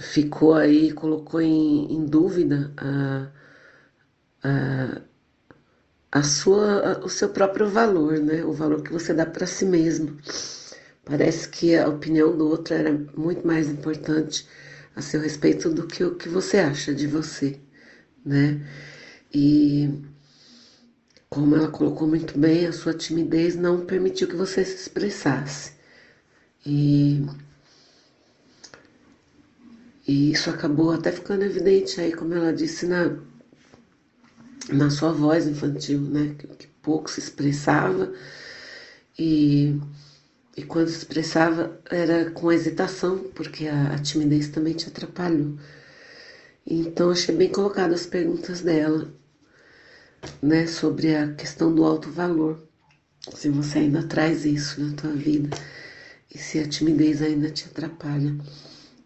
ficou 0.00 0.54
aí, 0.54 0.92
colocou 0.92 1.40
em, 1.40 1.92
em 1.92 2.04
dúvida 2.06 2.72
a, 2.76 3.28
a 4.42 5.02
a 6.12 6.22
sua, 6.22 7.00
o 7.04 7.08
seu 7.08 7.28
próprio 7.28 7.68
valor, 7.68 8.18
né? 8.18 8.44
O 8.44 8.52
valor 8.52 8.82
que 8.82 8.92
você 8.92 9.14
dá 9.14 9.24
para 9.24 9.46
si 9.46 9.64
mesmo. 9.64 10.18
Parece 11.04 11.48
que 11.48 11.76
a 11.76 11.88
opinião 11.88 12.36
do 12.36 12.48
outro 12.48 12.74
era 12.74 12.92
muito 13.16 13.46
mais 13.46 13.68
importante 13.68 14.46
a 14.94 15.02
seu 15.02 15.20
respeito 15.20 15.70
do 15.70 15.86
que 15.86 16.04
o 16.04 16.16
que 16.16 16.28
você 16.28 16.58
acha 16.58 16.94
de 16.94 17.06
você, 17.06 17.60
né? 18.24 18.60
E 19.32 20.02
como 21.28 21.54
ela 21.56 21.68
colocou 21.68 22.08
muito 22.08 22.38
bem, 22.38 22.66
a 22.66 22.72
sua 22.72 22.92
timidez 22.92 23.54
não 23.54 23.86
permitiu 23.86 24.26
que 24.28 24.36
você 24.36 24.64
se 24.64 24.74
expressasse. 24.74 25.72
E, 26.66 27.24
e 30.10 30.32
isso 30.32 30.50
acabou 30.50 30.90
até 30.90 31.12
ficando 31.12 31.44
evidente 31.44 32.00
aí, 32.00 32.12
como 32.12 32.34
ela 32.34 32.52
disse 32.52 32.84
na 32.84 33.16
na 34.68 34.90
sua 34.90 35.12
voz 35.12 35.46
infantil, 35.46 36.00
né? 36.00 36.34
Que, 36.36 36.48
que 36.48 36.66
pouco 36.82 37.08
se 37.08 37.20
expressava 37.20 38.12
e, 39.16 39.78
e 40.56 40.64
quando 40.64 40.88
se 40.88 40.98
expressava 40.98 41.80
era 41.88 42.28
com 42.32 42.50
hesitação, 42.50 43.18
porque 43.36 43.68
a, 43.68 43.94
a 43.94 43.98
timidez 44.00 44.48
também 44.48 44.74
te 44.74 44.88
atrapalhou. 44.88 45.56
Então 46.66 47.10
achei 47.10 47.32
bem 47.32 47.48
colocado 47.48 47.94
as 47.94 48.04
perguntas 48.04 48.62
dela, 48.62 49.14
né, 50.42 50.66
sobre 50.66 51.14
a 51.14 51.32
questão 51.34 51.72
do 51.72 51.84
alto 51.84 52.10
valor. 52.10 52.60
Se 53.32 53.48
você 53.48 53.78
ainda 53.78 54.02
traz 54.02 54.44
isso 54.44 54.82
na 54.82 54.92
tua 54.92 55.12
vida 55.12 55.56
e 56.34 56.36
se 56.36 56.58
a 56.58 56.68
timidez 56.68 57.22
ainda 57.22 57.48
te 57.48 57.66
atrapalha 57.66 58.34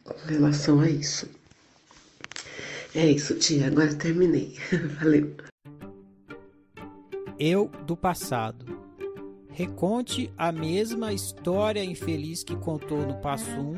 com 0.05 0.29
relação 0.29 0.81
a 0.81 0.89
isso. 0.89 1.29
É 2.95 3.07
isso, 3.11 3.35
tia. 3.37 3.67
Agora 3.67 3.93
terminei. 3.95 4.57
Valeu. 5.01 5.35
Eu 7.39 7.71
do 7.87 7.97
passado. 7.97 8.85
Reconte 9.51 10.33
a 10.37 10.53
mesma 10.53 11.13
história 11.13 11.85
infeliz 11.85 12.43
que 12.43 12.57
contou 12.57 13.07
no 13.07 13.17
passo 13.17 13.51
1, 13.51 13.75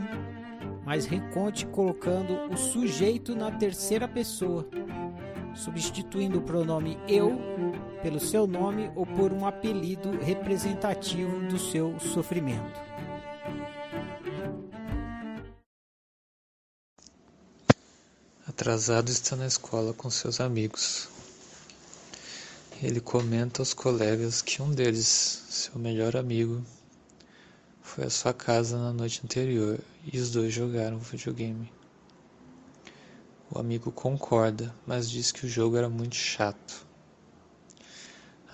mas 0.84 1.06
reconte 1.06 1.66
colocando 1.66 2.50
o 2.50 2.56
sujeito 2.56 3.34
na 3.34 3.50
terceira 3.50 4.08
pessoa, 4.08 4.66
substituindo 5.54 6.38
o 6.38 6.42
pronome 6.42 6.98
eu 7.06 7.38
pelo 8.02 8.18
seu 8.18 8.46
nome 8.46 8.90
ou 8.94 9.04
por 9.04 9.32
um 9.32 9.46
apelido 9.46 10.10
representativo 10.18 11.40
do 11.46 11.58
seu 11.58 11.98
sofrimento. 11.98 12.86
Atrasado 18.59 19.11
está 19.11 19.36
na 19.36 19.46
escola 19.46 19.92
com 19.92 20.09
seus 20.09 20.40
amigos. 20.40 21.11
Ele 22.82 23.00
comenta 23.02 23.61
aos 23.61 23.74
colegas 23.74 24.40
que 24.40 24.62
um 24.62 24.70
deles, 24.70 25.44
seu 25.50 25.78
melhor 25.78 26.16
amigo, 26.16 26.64
foi 27.82 28.04
à 28.04 28.11
sua 28.11 28.32
casa 28.32 28.78
na 28.78 28.94
noite 28.94 29.20
anterior 29.22 29.78
e 30.11 30.18
os 30.18 30.30
dois 30.30 30.54
jogaram 30.54 30.98
videogame. 30.98 31.70
O 33.50 33.59
amigo 33.59 33.92
concorda, 33.92 34.74
mas 34.86 35.11
diz 35.11 35.30
que 35.30 35.44
o 35.44 35.50
jogo 35.50 35.76
era 35.76 35.90
muito 35.90 36.16
chato. 36.16 36.86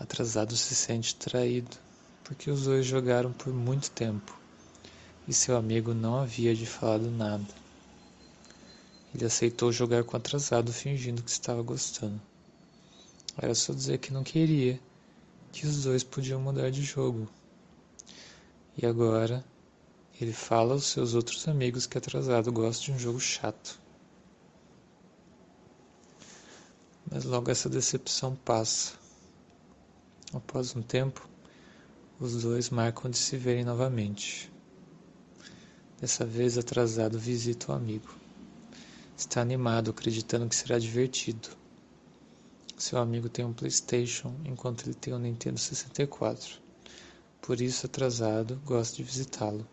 Atrasado 0.00 0.56
se 0.56 0.74
sente 0.74 1.14
traído, 1.14 1.76
porque 2.24 2.50
os 2.50 2.64
dois 2.64 2.84
jogaram 2.84 3.32
por 3.32 3.54
muito 3.54 3.88
tempo 3.92 4.36
e 5.28 5.32
seu 5.32 5.56
amigo 5.56 5.94
não 5.94 6.18
havia 6.18 6.56
de 6.56 6.66
falado 6.66 7.08
nada. 7.08 7.61
Ele 9.14 9.24
aceitou 9.26 9.70
jogar 9.70 10.04
com 10.04 10.16
atrasado 10.16 10.72
fingindo 10.72 11.22
que 11.22 11.30
estava 11.30 11.62
gostando. 11.62 12.20
Era 13.36 13.54
só 13.54 13.72
dizer 13.72 13.98
que 13.98 14.12
não 14.12 14.22
queria, 14.22 14.80
que 15.52 15.66
os 15.66 15.84
dois 15.84 16.02
podiam 16.02 16.40
mudar 16.40 16.70
de 16.70 16.82
jogo. 16.82 17.28
E 18.76 18.86
agora 18.86 19.44
ele 20.20 20.32
fala 20.32 20.72
aos 20.74 20.86
seus 20.86 21.14
outros 21.14 21.46
amigos 21.48 21.86
que 21.86 21.98
atrasado 21.98 22.50
gosta 22.52 22.84
de 22.84 22.92
um 22.92 22.98
jogo 22.98 23.20
chato. 23.20 23.80
Mas 27.10 27.24
logo 27.24 27.50
essa 27.50 27.68
decepção 27.68 28.34
passa. 28.36 28.94
Após 30.32 30.74
um 30.74 30.80
tempo, 30.80 31.28
os 32.18 32.42
dois 32.42 32.70
marcam 32.70 33.10
de 33.10 33.18
se 33.18 33.36
verem 33.36 33.64
novamente. 33.64 34.50
Dessa 36.00 36.24
vez 36.24 36.56
atrasado 36.56 37.18
visita 37.18 37.72
o 37.72 37.74
amigo. 37.74 38.21
Está 39.22 39.40
animado, 39.40 39.92
acreditando 39.92 40.48
que 40.48 40.56
será 40.56 40.80
divertido. 40.80 41.48
Seu 42.76 42.98
amigo 42.98 43.28
tem 43.28 43.44
um 43.44 43.52
PlayStation, 43.52 44.34
enquanto 44.44 44.84
ele 44.84 44.94
tem 44.94 45.14
um 45.14 45.18
Nintendo 45.18 45.60
64. 45.60 46.58
Por 47.40 47.60
isso, 47.60 47.86
atrasado 47.86 48.60
gosta 48.66 48.96
de 48.96 49.04
visitá-lo. 49.04 49.64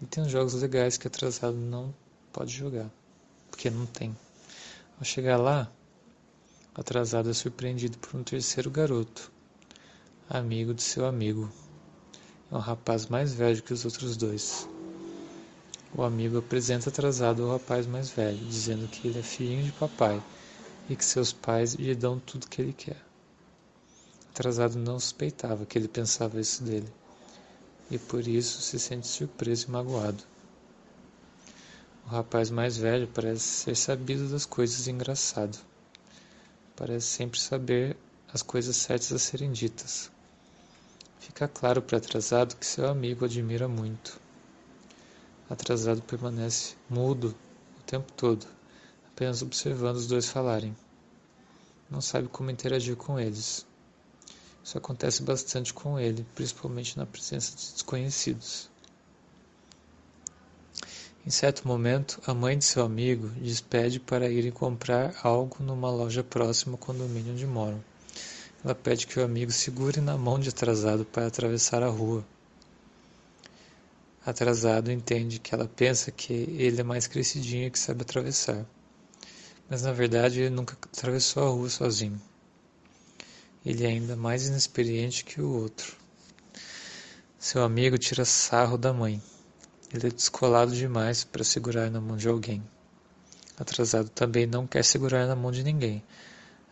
Ele 0.00 0.06
tem 0.08 0.24
uns 0.24 0.30
jogos 0.30 0.54
legais 0.54 0.96
que 0.96 1.06
atrasado 1.06 1.54
não 1.54 1.94
pode 2.32 2.50
jogar, 2.50 2.90
porque 3.50 3.68
não 3.68 3.84
tem. 3.84 4.16
Ao 4.98 5.04
chegar 5.04 5.36
lá, 5.36 5.70
atrasado 6.74 7.28
é 7.28 7.34
surpreendido 7.34 7.98
por 7.98 8.18
um 8.18 8.24
terceiro 8.24 8.70
garoto, 8.70 9.30
amigo 10.30 10.72
de 10.72 10.82
seu 10.82 11.04
amigo. 11.04 11.52
É 12.50 12.54
um 12.54 12.58
rapaz 12.58 13.04
mais 13.06 13.34
velho 13.34 13.62
que 13.62 13.74
os 13.74 13.84
outros 13.84 14.16
dois. 14.16 14.66
O 15.94 16.02
amigo 16.02 16.38
apresenta 16.38 16.88
atrasado 16.88 17.42
ao 17.42 17.50
rapaz 17.50 17.86
mais 17.86 18.08
velho, 18.08 18.38
dizendo 18.46 18.88
que 18.88 19.06
ele 19.06 19.18
é 19.18 19.22
filhinho 19.22 19.64
de 19.64 19.72
papai 19.72 20.22
e 20.88 20.96
que 20.96 21.04
seus 21.04 21.34
pais 21.34 21.74
lhe 21.74 21.94
dão 21.94 22.18
tudo 22.18 22.48
que 22.48 22.62
ele 22.62 22.72
quer. 22.72 22.96
Atrasado 24.30 24.78
não 24.78 24.98
suspeitava 24.98 25.66
que 25.66 25.76
ele 25.76 25.88
pensava 25.88 26.40
isso 26.40 26.64
dele, 26.64 26.90
e 27.90 27.98
por 27.98 28.26
isso 28.26 28.62
se 28.62 28.78
sente 28.78 29.06
surpreso 29.06 29.66
e 29.68 29.70
magoado. 29.70 30.24
O 32.06 32.08
rapaz 32.08 32.48
mais 32.48 32.74
velho 32.74 33.06
parece 33.06 33.44
ser 33.44 33.76
sabido 33.76 34.30
das 34.30 34.46
coisas 34.46 34.88
engraçado. 34.88 35.58
Parece 36.74 37.06
sempre 37.06 37.38
saber 37.38 37.98
as 38.32 38.40
coisas 38.40 38.76
certas 38.76 39.12
a 39.12 39.18
serem 39.18 39.52
ditas. 39.52 40.10
Fica 41.20 41.46
claro 41.46 41.82
para 41.82 41.98
atrasado 41.98 42.56
que 42.56 42.64
seu 42.64 42.88
amigo 42.88 43.26
admira 43.26 43.68
muito. 43.68 44.21
Atrasado 45.50 46.02
permanece 46.02 46.74
mudo 46.88 47.34
o 47.78 47.82
tempo 47.82 48.10
todo, 48.12 48.46
apenas 49.08 49.42
observando 49.42 49.96
os 49.96 50.06
dois 50.06 50.28
falarem. 50.28 50.76
Não 51.90 52.00
sabe 52.00 52.28
como 52.28 52.50
interagir 52.50 52.96
com 52.96 53.20
eles. 53.20 53.66
Isso 54.64 54.78
acontece 54.78 55.22
bastante 55.22 55.74
com 55.74 55.98
ele, 55.98 56.26
principalmente 56.34 56.96
na 56.96 57.04
presença 57.04 57.56
de 57.56 57.72
desconhecidos. 57.72 58.70
Em 61.24 61.30
certo 61.30 61.68
momento, 61.68 62.20
a 62.26 62.34
mãe 62.34 62.58
de 62.58 62.64
seu 62.64 62.84
amigo 62.84 63.28
despede 63.28 64.00
para 64.00 64.28
irem 64.28 64.50
comprar 64.50 65.14
algo 65.22 65.62
numa 65.62 65.90
loja 65.90 66.24
próxima 66.24 66.74
ao 66.74 66.78
condomínio 66.78 67.32
onde 67.32 67.46
moram. 67.46 67.82
Ela 68.64 68.74
pede 68.74 69.06
que 69.06 69.20
o 69.20 69.24
amigo 69.24 69.52
segure 69.52 70.00
na 70.00 70.16
mão 70.16 70.38
de 70.38 70.48
atrasado 70.48 71.04
para 71.04 71.26
atravessar 71.26 71.82
a 71.82 71.88
rua. 71.88 72.24
Atrasado 74.24 74.92
entende 74.92 75.40
que 75.40 75.52
ela 75.52 75.66
pensa 75.66 76.12
que 76.12 76.32
ele 76.32 76.80
é 76.80 76.84
mais 76.84 77.08
crescidinho 77.08 77.72
que 77.72 77.78
sabe 77.78 78.02
atravessar. 78.02 78.64
Mas 79.68 79.82
na 79.82 79.92
verdade 79.92 80.42
ele 80.42 80.50
nunca 80.50 80.74
atravessou 80.74 81.42
a 81.42 81.50
rua 81.50 81.68
sozinho. 81.68 82.22
Ele 83.66 83.84
é 83.84 83.88
ainda 83.88 84.14
mais 84.14 84.46
inexperiente 84.46 85.24
que 85.24 85.40
o 85.40 85.52
outro. 85.52 85.96
Seu 87.36 87.64
amigo 87.64 87.98
tira 87.98 88.24
sarro 88.24 88.78
da 88.78 88.92
mãe. 88.92 89.20
Ele 89.92 90.06
é 90.06 90.10
descolado 90.10 90.70
demais 90.72 91.24
para 91.24 91.42
segurar 91.42 91.90
na 91.90 92.00
mão 92.00 92.16
de 92.16 92.28
alguém. 92.28 92.62
Atrasado 93.58 94.08
também 94.08 94.46
não 94.46 94.68
quer 94.68 94.84
segurar 94.84 95.26
na 95.26 95.34
mão 95.34 95.50
de 95.50 95.64
ninguém, 95.64 96.02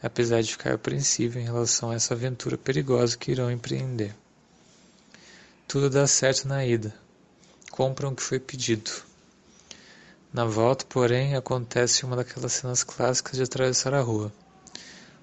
apesar 0.01 0.41
de 0.41 0.53
ficar 0.53 0.75
apreensivo 0.75 1.39
em 1.41 1.45
relação 1.45 1.91
a 1.91 1.95
essa 1.95 2.15
aventura 2.15 2.57
perigosa 2.57 3.19
que 3.19 3.33
irão 3.33 3.51
empreender. 3.51 4.15
Tudo 5.67 5.91
dá 5.91 6.07
certo 6.07 6.47
na 6.47 6.65
ida, 6.65 6.95
compram 7.81 8.13
o 8.13 8.15
que 8.15 8.23
foi 8.23 8.39
pedido. 8.39 8.91
Na 10.31 10.45
volta, 10.45 10.85
porém, 10.85 11.35
acontece 11.35 12.05
uma 12.05 12.15
daquelas 12.15 12.53
cenas 12.53 12.85
clássicas 12.85 13.37
de 13.37 13.43
atravessar 13.43 13.95
a 13.95 14.03
rua. 14.03 14.31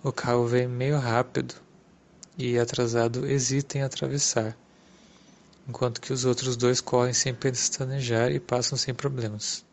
O 0.01 0.11
carro 0.11 0.47
vem 0.47 0.67
meio 0.67 0.97
rápido 0.97 1.53
e, 2.35 2.57
atrasado, 2.57 3.27
hesita 3.27 3.77
em 3.77 3.83
atravessar, 3.83 4.57
enquanto 5.69 6.01
que 6.01 6.11
os 6.11 6.25
outros 6.25 6.57
dois 6.57 6.81
correm 6.81 7.13
sem 7.13 7.31
pestanejar 7.31 8.31
e 8.31 8.39
passam 8.39 8.75
sem 8.75 8.91
problemas. 8.91 9.63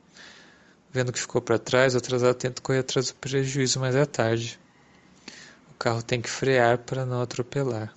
Vendo 0.93 1.11
que 1.11 1.21
ficou 1.21 1.41
para 1.41 1.59
trás, 1.59 1.95
o 1.95 1.99
atrasado 1.99 2.35
tenta 2.35 2.61
correr 2.61 2.81
atrás 2.81 3.07
do 3.07 3.15
prejuízo, 3.15 3.81
mas 3.81 3.97
é 3.97 4.05
tarde. 4.05 4.61
O 5.71 5.75
carro 5.79 6.03
tem 6.03 6.21
que 6.21 6.29
frear 6.29 6.77
para 6.77 7.07
não 7.07 7.23
atropelar. 7.23 7.95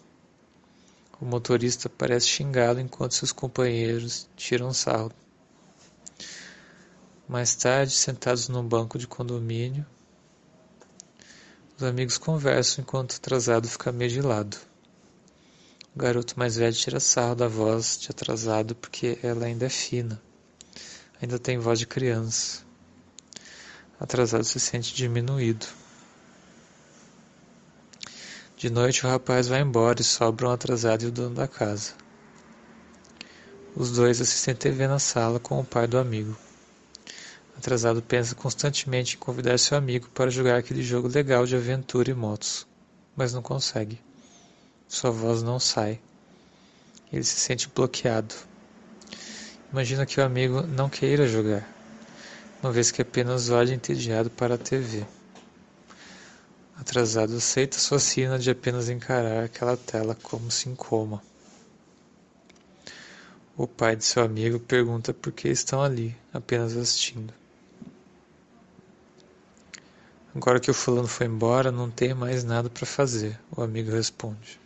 O 1.20 1.26
motorista 1.26 1.89
parece 1.89 2.28
xingá-lo 2.28 2.80
enquanto 2.80 3.15
seus 3.15 3.32
companheiros 3.32 4.30
tiram 4.36 4.72
sarro. 4.72 5.11
Mais 7.28 7.55
tarde, 7.55 7.91
sentados 7.91 8.47
num 8.47 8.63
banco 8.63 8.97
de 8.97 9.07
condomínio, 9.07 9.86
os 11.76 11.84
amigos 11.84 12.18
conversam 12.18 12.84
enquanto 12.84 13.13
o 13.13 13.15
atrasado 13.15 13.68
fica 13.68 13.91
meio 13.91 14.11
de 14.11 14.22
lado. 14.22 14.57
O 15.95 15.99
garoto 15.99 16.38
mais 16.38 16.55
velho 16.55 16.76
tira 16.76 16.99
sarro 16.99 17.36
da 17.36 17.47
voz 17.47 17.97
de 17.99 18.11
atrasado 18.11 18.76
porque 18.76 19.18
ela 19.24 19.45
ainda 19.45 19.65
é 19.65 19.70
fina. 19.70 20.22
Ainda 21.20 21.39
tem 21.39 21.57
voz 21.57 21.80
de 21.80 21.88
criança. 21.88 22.63
Atrasado 23.99 24.43
se 24.43 24.59
sente 24.59 24.93
diminuído. 24.93 25.65
De 28.57 28.71
noite 28.71 29.05
o 29.05 29.09
rapaz 29.09 29.47
vai 29.47 29.61
embora 29.61 30.01
e 30.01 30.03
sobra 30.03 30.47
um 30.47 30.51
atrasado 30.51 31.03
e 31.03 31.05
o 31.05 31.11
dono 31.11 31.35
da 31.35 31.47
casa. 31.47 31.93
Os 33.75 33.91
dois 33.91 34.19
assistem 34.19 34.55
TV 34.55 34.87
na 34.87 34.97
sala 34.97 35.39
com 35.39 35.59
o 35.59 35.63
pai 35.63 35.85
do 35.85 35.99
amigo. 35.99 36.35
Atrasado 37.55 38.01
pensa 38.01 38.33
constantemente 38.33 39.15
em 39.15 39.19
convidar 39.19 39.59
seu 39.59 39.77
amigo 39.77 40.09
para 40.09 40.31
jogar 40.31 40.57
aquele 40.57 40.81
jogo 40.81 41.07
legal 41.07 41.45
de 41.45 41.55
aventura 41.55 42.09
e 42.09 42.15
motos, 42.15 42.65
mas 43.15 43.31
não 43.31 43.43
consegue. 43.43 44.01
Sua 44.87 45.11
voz 45.11 45.43
não 45.43 45.59
sai. 45.59 46.01
Ele 47.13 47.23
se 47.23 47.39
sente 47.39 47.69
bloqueado. 47.69 48.33
Imagina 49.71 50.03
que 50.03 50.19
o 50.19 50.23
amigo 50.23 50.63
não 50.63 50.89
queira 50.89 51.27
jogar, 51.27 51.63
uma 52.63 52.71
vez 52.71 52.89
que 52.89 53.03
apenas 53.03 53.51
olha 53.51 53.75
entediado 53.75 54.31
para 54.31 54.55
a 54.55 54.57
TV. 54.57 55.05
Atrasado 56.80 57.36
aceita 57.36 57.80
sua 57.80 57.99
sina 57.99 58.38
de 58.38 58.51
apenas 58.51 58.88
encarar 58.88 59.43
aquela 59.43 59.75
tela 59.75 60.13
como 60.13 60.51
se 60.51 60.69
em 60.69 60.75
coma. 60.75 61.23
O 63.57 63.65
pai 63.65 63.95
de 63.95 64.05
seu 64.05 64.23
amigo 64.23 64.59
pergunta 64.59 65.11
por 65.11 65.32
que 65.32 65.49
estão 65.49 65.82
ali, 65.82 66.15
apenas 66.32 66.78
assistindo. 66.78 67.34
Agora 70.36 70.59
que 70.59 70.69
o 70.69 70.73
fulano 70.73 71.07
foi 71.07 71.25
embora, 71.25 71.71
não 71.71 71.89
tem 71.89 72.13
mais 72.13 72.43
nada 72.43 72.69
para 72.69 72.86
fazer, 72.86 73.39
o 73.51 73.63
amigo 73.63 73.89
responde. 73.89 74.59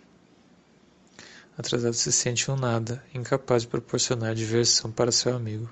Atrasado 1.57 1.93
se 1.93 2.11
sente 2.11 2.51
um 2.51 2.57
nada, 2.57 3.01
incapaz 3.13 3.61
de 3.61 3.69
proporcionar 3.69 4.35
diversão 4.35 4.91
para 4.91 5.13
seu 5.13 5.33
amigo. 5.33 5.71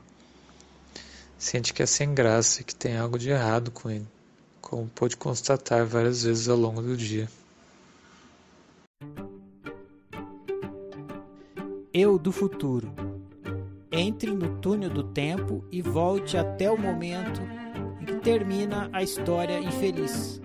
Sente 1.38 1.74
que 1.74 1.84
é 1.84 1.86
sem 1.86 2.14
graça 2.14 2.62
e 2.62 2.64
que 2.64 2.74
tem 2.74 2.96
algo 2.96 3.20
de 3.20 3.30
errado 3.30 3.72
com 3.72 3.90
ele, 3.90 4.08
como 4.70 4.88
pôde 4.88 5.18
constatar 5.18 5.84
várias 5.84 6.24
vezes 6.24 6.48
ao 6.48 6.56
longo 6.56 6.80
do 6.80 6.96
dia. 6.96 7.28
Eu 11.92 12.20
do 12.20 12.32
futuro. 12.32 12.94
Entre 13.92 14.30
no 14.30 14.60
túnel 14.60 14.92
do 14.92 15.04
tempo 15.04 15.66
e 15.72 15.82
volte 15.82 16.38
até 16.38 16.70
o 16.70 16.78
momento 16.78 17.42
em 18.00 18.06
que 18.06 18.16
termina 18.18 18.88
a 18.94 19.02
história 19.02 19.60
infeliz. 19.60 20.40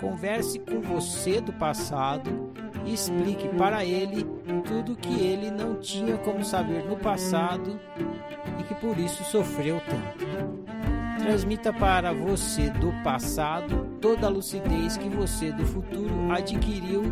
Converse 0.00 0.60
com 0.60 0.80
você 0.80 1.40
do 1.40 1.52
passado 1.52 2.52
e 2.86 2.94
explique 2.94 3.48
para 3.58 3.84
ele 3.84 4.24
tudo 4.64 4.96
que 4.96 5.20
ele 5.20 5.50
não 5.50 5.74
tinha 5.80 6.16
como 6.18 6.44
saber 6.44 6.84
no 6.84 6.96
passado 6.96 7.78
e 8.60 8.62
que 8.62 8.74
por 8.76 8.96
isso 8.96 9.24
sofreu 9.24 9.80
tanto. 9.80 10.29
Transmita 11.22 11.72
para 11.72 12.12
você 12.12 12.70
do 12.70 12.92
passado 13.04 13.98
toda 14.00 14.26
a 14.26 14.30
lucidez 14.30 14.96
que 14.96 15.08
você 15.08 15.52
do 15.52 15.64
futuro 15.66 16.32
adquiriu 16.32 17.02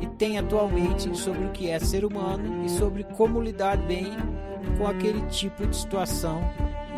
e 0.00 0.06
tem 0.06 0.38
atualmente 0.38 1.16
sobre 1.16 1.44
o 1.44 1.50
que 1.50 1.68
é 1.68 1.78
ser 1.78 2.04
humano 2.04 2.64
e 2.64 2.70
sobre 2.70 3.04
como 3.04 3.40
lidar 3.40 3.76
bem 3.76 4.06
com 4.78 4.86
aquele 4.86 5.20
tipo 5.26 5.66
de 5.66 5.76
situação 5.76 6.40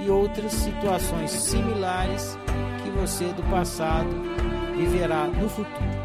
e 0.04 0.08
outras 0.08 0.52
situações 0.52 1.30
similares 1.32 2.38
que 2.82 2.90
você 2.90 3.32
do 3.32 3.42
passado 3.50 4.10
viverá 4.76 5.26
no 5.26 5.48
futuro. 5.48 6.02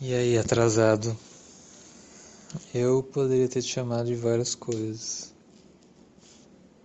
E 0.00 0.12
aí, 0.12 0.36
atrasado? 0.36 1.16
Eu 2.74 3.02
poderia 3.02 3.48
ter 3.48 3.62
te 3.62 3.68
chamado 3.68 4.06
de 4.06 4.14
várias 4.14 4.54
coisas. 4.54 5.34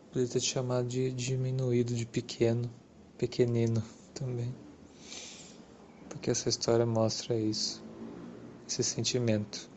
Poderia 0.08 0.32
ter 0.32 0.40
te 0.40 0.48
chamado 0.48 0.88
de 0.88 1.12
diminuído, 1.12 1.94
de 1.94 2.06
pequeno, 2.06 2.72
pequenino 3.18 3.84
também. 4.14 4.56
Porque 6.08 6.32
essa 6.32 6.48
história 6.48 6.86
mostra 6.86 7.36
isso, 7.36 7.84
esse 8.66 8.82
sentimento. 8.82 9.70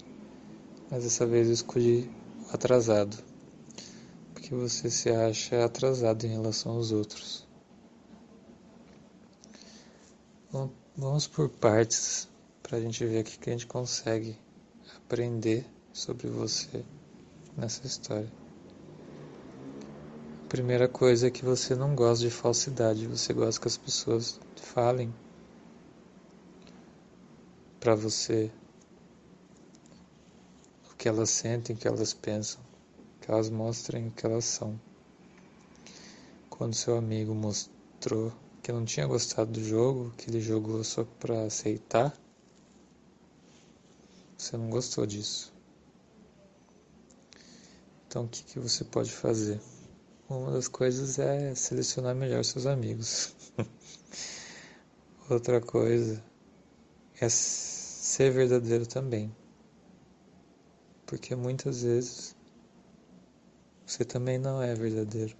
Mas 0.89 1.03
dessa 1.03 1.27
vez 1.27 1.49
eu 1.49 1.55
escolhi 1.55 2.09
atrasado. 2.53 3.17
Porque 4.33 4.55
você 4.55 4.89
se 4.91 5.11
acha 5.11 5.65
atrasado 5.65 6.25
em 6.25 6.31
relação 6.31 6.77
aos 6.77 6.93
outros. 6.93 7.49
Vamos 10.97 11.27
por 11.27 11.49
partes 11.49 12.29
para 12.63 12.79
a 12.79 12.81
gente 12.81 13.05
ver 13.05 13.23
o 13.23 13.25
que 13.25 13.51
a 13.51 13.53
gente 13.53 13.67
consegue 13.67 14.39
aprender 14.97 15.67
sobre 15.93 16.29
você 16.29 16.85
nessa 17.57 17.87
história. 17.87 18.31
A 20.45 20.49
primeira 20.49 20.89
coisa 20.89 21.29
é 21.29 21.31
que 21.31 21.45
você 21.45 21.75
não 21.75 21.95
gosta 21.95 22.25
de 22.25 22.31
falsidade, 22.31 23.07
você 23.07 23.33
gosta 23.33 23.61
que 23.61 23.69
as 23.69 23.77
pessoas 23.77 24.41
falem 24.57 25.15
para 27.79 27.95
você 27.95 28.51
o 30.91 30.95
que 30.97 31.09
elas 31.09 31.31
sentem, 31.31 31.75
o 31.75 31.79
que 31.79 31.89
elas 31.89 32.13
pensam, 32.13 32.61
que 33.21 33.31
elas 33.31 33.49
mostrem 33.49 34.09
o 34.09 34.11
que 34.11 34.27
elas 34.27 34.45
são. 34.45 34.79
Quando 36.49 36.75
seu 36.75 36.97
amigo 36.99 37.35
mostrou 37.35 38.33
que 38.63 38.71
não 38.71 38.85
tinha 38.85 39.07
gostado 39.07 39.53
do 39.53 39.65
jogo, 39.65 40.13
que 40.19 40.29
ele 40.29 40.41
jogou 40.41 40.85
só 40.85 41.05
para 41.05 41.45
aceitar, 41.45 42.15
você 44.37 44.57
não 44.57 44.69
gostou 44.69 45.07
disso. 45.07 45.60
Então, 48.11 48.25
o 48.25 48.29
que, 48.29 48.43
que 48.43 48.59
você 48.59 48.83
pode 48.83 49.13
fazer? 49.13 49.61
Uma 50.29 50.51
das 50.51 50.67
coisas 50.67 51.21
é 51.21 51.55
selecionar 51.55 52.13
melhor 52.13 52.45
seus 52.45 52.67
amigos. 52.67 53.37
Outra 55.31 55.61
coisa 55.61 56.21
é 57.21 57.29
ser 57.29 58.33
verdadeiro 58.33 58.85
também. 58.85 59.33
Porque 61.07 61.37
muitas 61.37 61.85
vezes 61.85 62.35
você 63.87 64.05
também 64.05 64.41
não 64.41 64.61
é 64.61 64.75
verdadeiro. 64.75 65.37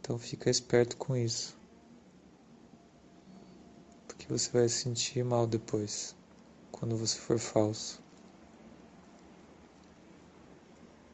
Então 0.00 0.18
fica 0.18 0.48
esperto 0.48 0.96
com 0.96 1.14
isso 1.14 1.54
que 4.26 4.32
você 4.32 4.50
vai 4.50 4.68
se 4.68 4.82
sentir 4.82 5.24
mal 5.24 5.46
depois, 5.46 6.16
quando 6.72 6.96
você 6.96 7.16
for 7.16 7.38
falso. 7.38 8.02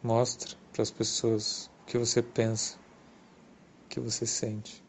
Mostre 0.03 0.57
para 0.73 0.83
as 0.83 0.91
pessoas 0.91 1.71
o 1.83 1.85
que 1.87 1.97
você 1.97 2.21
pensa, 2.21 2.77
o 3.85 3.89
que 3.89 4.01
você 4.01 4.27
sente, 4.27 4.83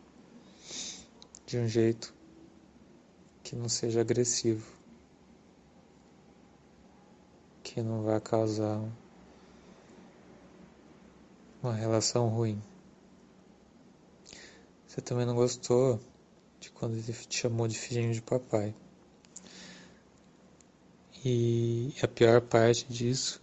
de 1.46 1.60
um 1.60 1.68
jeito 1.68 2.12
que 3.44 3.56
não 3.56 3.70
seja 3.70 4.02
agressivo, 4.02 4.66
que 7.62 7.80
não 7.80 8.02
vá 8.02 8.20
causar 8.20 8.82
uma 11.62 11.76
relação 11.76 12.28
ruim. 12.30 12.60
Você 14.88 15.00
também 15.00 15.28
não 15.28 15.36
gostou 15.36 16.00
de 16.60 16.72
quando 16.72 16.96
ele 16.96 17.14
te 17.14 17.38
chamou 17.38 17.68
de 17.68 17.78
filhinho 17.78 18.14
de 18.14 18.22
papai. 18.22 18.74
E 21.24 21.94
a 22.02 22.08
pior 22.08 22.42
parte 22.42 22.92
disso 22.92 23.43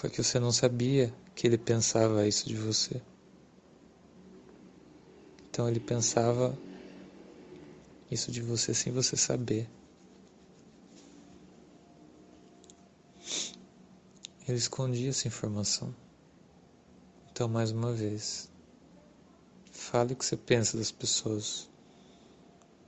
foi 0.00 0.08
que 0.08 0.22
você 0.22 0.40
não 0.40 0.50
sabia 0.50 1.12
que 1.34 1.46
ele 1.46 1.58
pensava 1.58 2.26
isso 2.26 2.48
de 2.48 2.56
você. 2.56 3.02
Então 5.50 5.68
ele 5.68 5.78
pensava 5.78 6.58
isso 8.10 8.32
de 8.32 8.40
você 8.40 8.72
sem 8.72 8.90
você 8.94 9.14
saber. 9.14 9.68
Ele 14.48 14.56
escondia 14.56 15.10
essa 15.10 15.28
informação. 15.28 15.94
Então, 17.30 17.46
mais 17.46 17.70
uma 17.70 17.92
vez, 17.92 18.48
Fale 19.70 20.14
o 20.14 20.16
que 20.16 20.24
você 20.24 20.36
pensa 20.36 20.76
das 20.76 20.90
pessoas, 20.90 21.68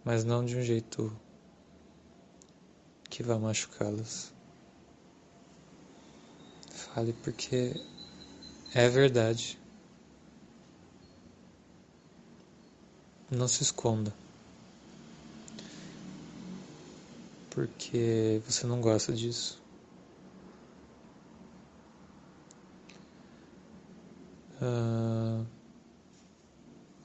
mas 0.04 0.24
não 0.24 0.44
de 0.44 0.56
um 0.56 0.62
jeito 0.62 1.14
que 3.10 3.22
vá 3.22 3.38
machucá-las. 3.38 4.32
Fale 6.94 7.12
porque 7.12 7.74
é 8.74 8.88
verdade. 8.88 9.58
Não 13.30 13.48
se 13.48 13.62
esconda. 13.62 14.14
Porque 17.50 18.42
você 18.46 18.66
não 18.66 18.80
gosta 18.80 19.12
disso. 19.12 19.60
Uh, 24.60 25.46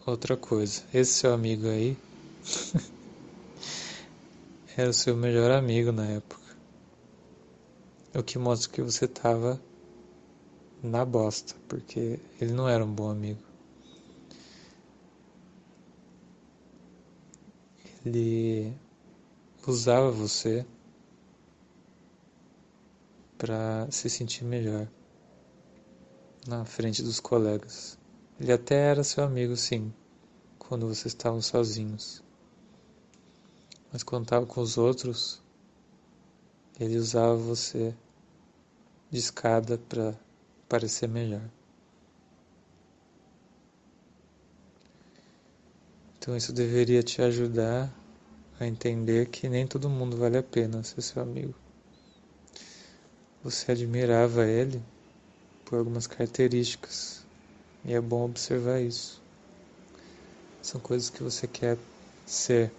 Outra 0.08 0.38
coisa, 0.38 0.84
esse 0.94 1.16
seu 1.16 1.34
amigo 1.34 1.68
aí 1.68 1.98
era 4.78 4.90
o 4.90 4.94
seu 4.94 5.18
melhor 5.18 5.52
amigo 5.52 5.92
na 5.92 6.06
época. 6.06 6.56
O 8.16 8.24
que 8.24 8.40
mostra 8.40 8.72
que 8.72 8.82
você 8.82 9.06
tava 9.06 9.62
na 10.82 11.04
bosta, 11.06 11.56
porque 11.68 12.20
ele 12.40 12.54
não 12.54 12.68
era 12.68 12.84
um 12.84 12.94
bom 12.94 13.10
amigo. 13.10 13.42
Ele 18.06 18.74
usava 19.66 20.12
você 20.12 20.66
para 23.38 23.88
se 23.92 24.10
sentir 24.10 24.44
melhor 24.44 24.88
na 26.48 26.64
frente 26.64 27.04
dos 27.04 27.20
colegas. 27.20 27.98
Ele 28.40 28.52
até 28.52 28.76
era 28.76 29.04
seu 29.04 29.24
amigo, 29.24 29.58
sim, 29.58 29.94
quando 30.58 30.88
vocês 30.88 31.08
estavam 31.08 31.42
sozinhos. 31.42 32.24
Mas 33.92 34.04
quando 34.04 34.24
estava 34.24 34.46
com 34.46 34.62
os 34.62 34.78
outros, 34.78 35.42
ele 36.80 36.98
usava 36.98 37.36
você 37.36 37.96
de 39.10 39.20
escada 39.20 39.78
para 39.78 40.14
parecer 40.68 41.08
melhor. 41.08 41.50
Então 46.18 46.36
isso 46.36 46.52
deveria 46.52 47.02
te 47.02 47.22
ajudar 47.22 47.94
a 48.60 48.66
entender 48.66 49.28
que 49.30 49.48
nem 49.48 49.66
todo 49.66 49.90
mundo 49.90 50.18
vale 50.18 50.38
a 50.38 50.44
pena 50.44 50.84
ser 50.84 51.02
seu 51.02 51.22
amigo. 51.22 51.56
você 53.50 53.72
admirava 53.72 54.46
ele 54.46 54.82
por 55.64 55.80
algumas 55.80 56.06
características. 56.06 57.26
E 57.86 57.94
é 57.94 58.02
bom 58.02 58.26
observar 58.26 58.82
isso. 58.82 59.22
São 60.62 60.82
coisas 60.82 61.10
que 61.10 61.24
você 61.24 61.48
quer 61.48 61.78
ser. 62.26 62.72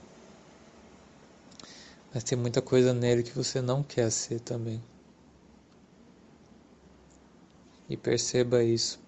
Mas 2.13 2.23
tem 2.23 2.37
muita 2.37 2.61
coisa 2.61 2.93
nele 2.93 3.23
que 3.23 3.33
você 3.33 3.63
não 3.63 3.83
quer 3.83 4.11
ser 4.11 4.41
também. 4.41 4.83
E 7.89 7.97
perceba 7.97 8.63
isso 8.63 9.01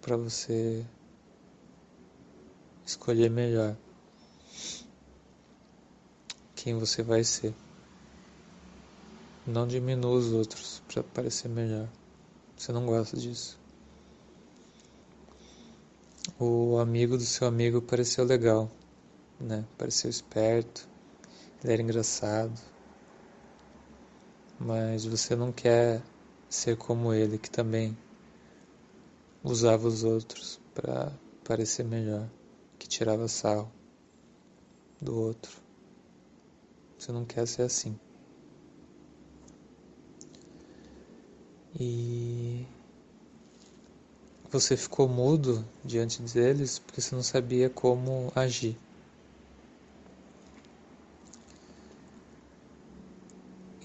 para 0.00 0.16
você 0.16 0.86
escolher 2.86 3.28
melhor 3.28 3.76
quem 6.54 6.78
você 6.78 7.02
vai 7.02 7.24
ser. 7.24 7.54
Não 9.46 9.66
diminua 9.66 10.12
os 10.12 10.32
outros 10.32 10.82
para 10.86 11.02
parecer 11.02 11.48
melhor. 11.48 11.88
Você 12.56 12.72
não 12.72 12.86
gosta 12.86 13.16
disso. 13.16 13.58
O 16.38 16.78
amigo 16.78 17.16
do 17.16 17.24
seu 17.24 17.48
amigo 17.48 17.80
pareceu 17.82 18.24
legal, 18.24 18.70
né? 19.40 19.64
Pareceu 19.76 20.10
esperto, 20.10 20.88
ele 21.64 21.72
era 21.72 21.82
engraçado. 21.82 22.60
Mas 24.58 25.04
você 25.04 25.34
não 25.34 25.50
quer 25.50 26.02
ser 26.50 26.76
como 26.76 27.14
ele, 27.14 27.38
que 27.38 27.48
também 27.48 27.96
usava 29.44 29.86
os 29.86 30.02
outros 30.02 30.58
para 30.74 31.12
parecer 31.44 31.84
melhor, 31.84 32.28
que 32.78 32.88
tirava 32.88 33.28
sal 33.28 33.70
do 35.00 35.16
outro. 35.16 35.52
Você 36.98 37.12
não 37.12 37.24
quer 37.24 37.46
ser 37.46 37.62
assim. 37.62 37.96
E 41.78 42.66
você 44.50 44.76
ficou 44.76 45.08
mudo 45.08 45.64
diante 45.84 46.20
deles 46.22 46.80
porque 46.80 47.00
você 47.00 47.14
não 47.14 47.22
sabia 47.22 47.70
como 47.70 48.32
agir. 48.34 48.76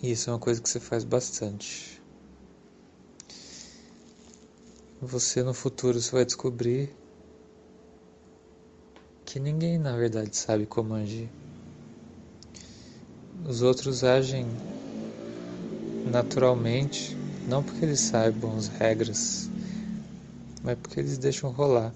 E 0.01 0.11
isso 0.11 0.29
é 0.29 0.33
uma 0.33 0.39
coisa 0.39 0.61
que 0.61 0.67
você 0.67 0.79
faz 0.79 1.03
bastante. 1.03 1.94
Você 5.07 5.44
no 5.44 5.53
futuro 5.53 6.02
você 6.02 6.10
vai 6.11 6.26
descobrir 6.26 6.90
que 9.23 9.40
ninguém 9.40 9.77
na 9.77 9.95
verdade 9.95 10.36
sabe 10.36 10.65
como 10.65 10.95
agir. 10.95 11.30
Os 13.48 13.61
outros 13.61 14.03
agem 14.03 14.57
naturalmente, 16.03 17.15
não 17.48 17.61
porque 17.61 17.86
eles 17.86 17.99
saibam 17.99 18.57
as 18.57 18.68
regras, 18.68 19.48
mas 20.64 20.76
porque 20.80 20.99
eles 20.99 21.19
deixam 21.19 21.52
rolar. 21.52 21.94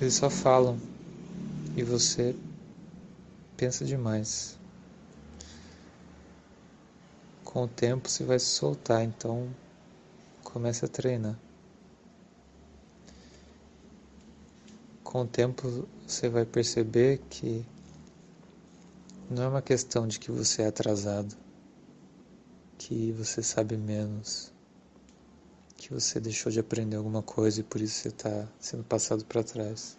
Eles 0.00 0.14
só 0.14 0.28
falam 0.28 0.76
e 1.76 1.84
você 1.84 2.34
pensa 3.56 3.84
demais. 3.84 4.57
Com 7.48 7.64
o 7.64 7.68
tempo 7.68 8.08
você 8.08 8.24
vai 8.24 8.38
se 8.38 8.44
soltar, 8.46 9.02
então 9.02 9.48
comece 10.44 10.84
a 10.84 10.88
treinar. 10.88 11.36
com 15.08 15.22
o 15.22 15.26
tempo 15.26 15.88
você 16.06 16.28
vai 16.28 16.44
perceber 16.44 17.18
que 17.30 17.64
não 19.30 19.44
é 19.44 19.48
uma 19.48 19.62
questão 19.62 20.06
de 20.06 20.20
que 20.20 20.30
você 20.30 20.60
é 20.60 20.66
atrasado, 20.66 21.34
que 22.76 23.10
você 23.12 23.42
sabe 23.42 23.74
menos, 23.78 24.52
que 25.78 25.94
você 25.94 26.20
deixou 26.20 26.52
de 26.52 26.60
aprender 26.60 26.96
alguma 26.96 27.22
coisa 27.22 27.60
e 27.60 27.62
por 27.62 27.80
isso 27.80 27.94
você 27.94 28.08
está 28.08 28.46
sendo 28.60 28.84
passado 28.84 29.24
para 29.24 29.42
trás. 29.42 29.96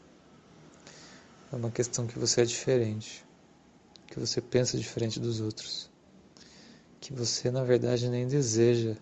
É 1.51 1.55
uma 1.55 1.71
questão 1.71 2.05
que 2.05 2.19
você 2.19 2.41
é 2.41 2.45
diferente, 2.45 3.25
que 4.05 4.19
você 4.19 4.39
pensa 4.39 4.77
diferente 4.77 5.19
dos 5.19 5.41
outros, 5.41 5.88
que 6.99 7.13
você 7.13 7.51
na 7.51 7.63
verdade 7.63 8.09
nem 8.09 8.27
deseja 8.27 8.95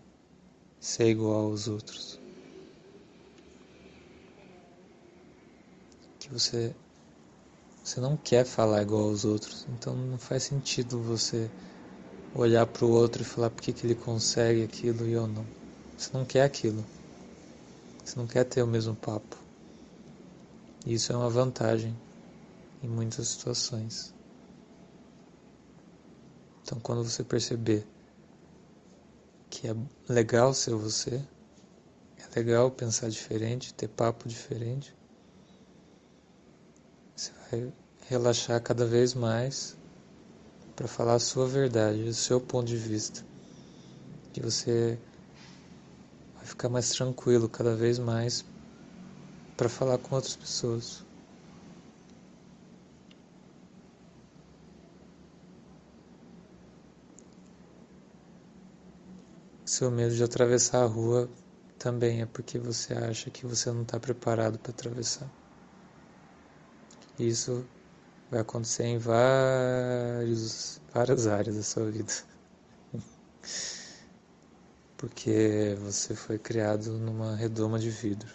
ser 0.80 1.08
igual 1.08 1.46
aos 1.46 1.68
outros. 1.68 2.20
que 6.28 6.34
você 6.34 6.76
você 7.84 8.02
não 8.02 8.18
quer 8.18 8.46
falar 8.46 8.82
igual 8.82 9.04
aos 9.04 9.24
outros, 9.24 9.66
então 9.70 9.96
não 9.96 10.18
faz 10.18 10.44
sentido 10.44 11.02
você 11.02 11.50
olhar 12.36 12.68
para 12.68 12.84
o 12.84 12.92
outro 12.92 13.22
e 13.22 13.26
falar 13.26 13.50
por 13.50 13.62
que, 13.62 13.72
que 13.72 13.88
ele 13.88 13.96
consegue 13.96 14.62
aquilo 14.64 15.08
e 15.08 15.14
eu 15.14 15.26
não. 15.26 15.46
Você 15.96 16.10
não 16.12 16.26
quer 16.26 16.44
aquilo. 16.44 16.84
Você 18.04 18.20
não 18.20 18.28
quer 18.28 18.44
ter 18.44 18.62
o 18.62 18.68
mesmo 18.68 18.94
papo. 18.94 19.38
E 20.86 20.96
isso 20.96 21.14
é 21.14 21.16
uma 21.16 21.30
vantagem 21.30 21.96
em 22.84 22.90
muitas 22.90 23.30
situações. 23.30 24.17
Então, 26.68 26.82
quando 26.82 27.02
você 27.02 27.24
perceber 27.24 27.88
que 29.50 29.70
é 29.70 29.76
legal 30.10 30.54
ser 30.54 30.76
você, 30.76 31.26
é 32.18 32.40
legal 32.40 32.70
pensar 32.70 33.10
diferente, 33.10 33.74
ter 33.74 33.88
papo 33.88 34.28
diferente, 34.28 34.94
você 37.16 37.32
vai 37.50 37.74
relaxar 38.10 38.62
cada 38.62 38.86
vez 38.86 39.14
mais 39.14 39.78
para 40.76 40.90
falar 40.90 41.14
a 41.14 41.20
sua 41.20 41.48
verdade, 41.48 42.04
o 42.04 42.14
seu 42.14 42.42
ponto 42.42 42.68
de 42.68 42.76
vista. 42.76 43.24
E 44.36 44.42
você 44.42 45.00
vai 46.36 46.46
ficar 46.46 46.68
mais 46.68 46.90
tranquilo 46.90 47.48
cada 47.48 47.78
vez 47.78 47.98
mais 47.98 48.44
para 49.56 49.70
falar 49.70 49.98
com 50.00 50.16
outras 50.16 50.36
pessoas. 50.36 51.07
Seu 59.78 59.92
medo 59.92 60.16
de 60.16 60.24
atravessar 60.24 60.82
a 60.82 60.88
rua 60.88 61.30
também 61.78 62.24
é 62.24 62.26
porque 62.26 62.58
você 62.58 62.96
acha 62.96 63.30
que 63.30 63.46
você 63.46 63.72
não 63.72 63.84
está 63.84 64.00
preparado 64.00 64.58
para 64.58 64.72
atravessar. 64.72 65.30
Isso 67.20 67.64
vai 68.32 68.40
acontecer 68.40 68.86
em 68.86 68.98
vários, 68.98 70.82
várias 70.92 71.28
áreas 71.28 71.58
da 71.58 71.62
sua 71.62 71.92
vida. 71.92 72.12
Porque 74.98 75.78
você 75.80 76.16
foi 76.16 76.40
criado 76.40 76.94
numa 76.94 77.36
redoma 77.36 77.78
de 77.78 77.92
vidro. 77.92 78.34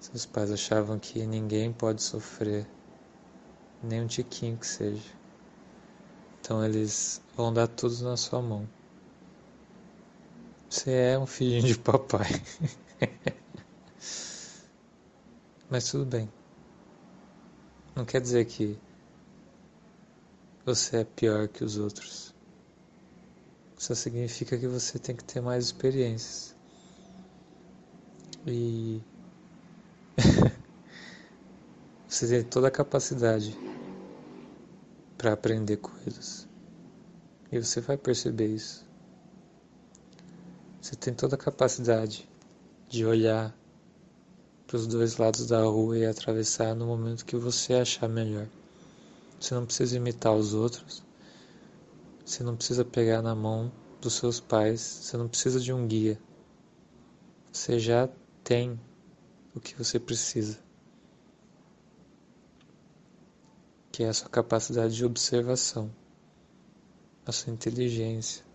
Seus 0.00 0.24
pais 0.24 0.50
achavam 0.50 0.98
que 0.98 1.26
ninguém 1.26 1.74
pode 1.74 2.02
sofrer, 2.02 2.66
nem 3.82 4.00
um 4.00 4.06
tiquinho 4.06 4.56
que 4.56 4.66
seja. 4.66 5.12
Então 6.40 6.64
eles 6.64 7.20
vão 7.36 7.52
dar 7.52 7.66
tudo 7.66 8.02
na 8.02 8.16
sua 8.16 8.40
mão. 8.40 8.66
Você 10.72 10.90
é 10.90 11.18
um 11.18 11.26
filhinho 11.26 11.66
de 11.66 11.78
papai. 11.78 12.30
Mas 15.68 15.90
tudo 15.90 16.06
bem. 16.06 16.26
Não 17.94 18.06
quer 18.06 18.22
dizer 18.22 18.46
que 18.46 18.78
você 20.64 21.00
é 21.00 21.04
pior 21.04 21.46
que 21.46 21.62
os 21.62 21.76
outros. 21.76 22.34
Só 23.76 23.94
significa 23.94 24.56
que 24.56 24.66
você 24.66 24.98
tem 24.98 25.14
que 25.14 25.24
ter 25.24 25.42
mais 25.42 25.66
experiências. 25.66 26.54
E 28.46 28.98
você 32.08 32.28
tem 32.28 32.44
toda 32.48 32.68
a 32.68 32.70
capacidade 32.70 33.54
para 35.18 35.34
aprender 35.34 35.76
coisas. 35.76 36.48
E 37.52 37.62
você 37.62 37.82
vai 37.82 37.98
perceber 37.98 38.46
isso. 38.46 38.90
Você 40.82 40.96
tem 40.96 41.14
toda 41.14 41.36
a 41.36 41.38
capacidade 41.38 42.28
de 42.88 43.06
olhar 43.06 43.56
para 44.66 44.76
os 44.76 44.84
dois 44.88 45.16
lados 45.16 45.46
da 45.46 45.62
rua 45.62 45.96
e 45.96 46.04
atravessar 46.04 46.74
no 46.74 46.86
momento 46.86 47.24
que 47.24 47.36
você 47.36 47.74
achar 47.74 48.08
melhor. 48.08 48.48
Você 49.38 49.54
não 49.54 49.64
precisa 49.64 49.96
imitar 49.96 50.34
os 50.34 50.54
outros. 50.54 51.04
Você 52.24 52.42
não 52.42 52.56
precisa 52.56 52.84
pegar 52.84 53.22
na 53.22 53.32
mão 53.32 53.70
dos 54.00 54.14
seus 54.14 54.40
pais. 54.40 54.80
Você 54.80 55.16
não 55.16 55.28
precisa 55.28 55.60
de 55.60 55.72
um 55.72 55.86
guia. 55.86 56.18
Você 57.52 57.78
já 57.78 58.08
tem 58.42 58.78
o 59.54 59.60
que 59.60 59.76
você 59.76 60.00
precisa. 60.00 60.58
Que 63.92 64.02
é 64.02 64.08
a 64.08 64.12
sua 64.12 64.28
capacidade 64.28 64.96
de 64.96 65.04
observação, 65.04 65.94
a 67.24 67.30
sua 67.30 67.52
inteligência. 67.52 68.51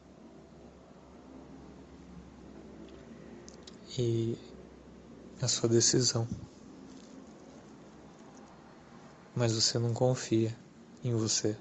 E 3.99 4.37
a 5.41 5.47
sua 5.47 5.67
decisão. 5.67 6.27
Mas 9.35 9.53
você 9.53 9.79
não 9.79 9.91
confia 9.91 10.55
em 11.03 11.15
você. 11.15 11.57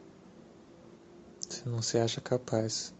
Você 1.41 1.67
não 1.67 1.81
se 1.81 1.97
acha 1.99 2.21
capaz. 2.21 2.93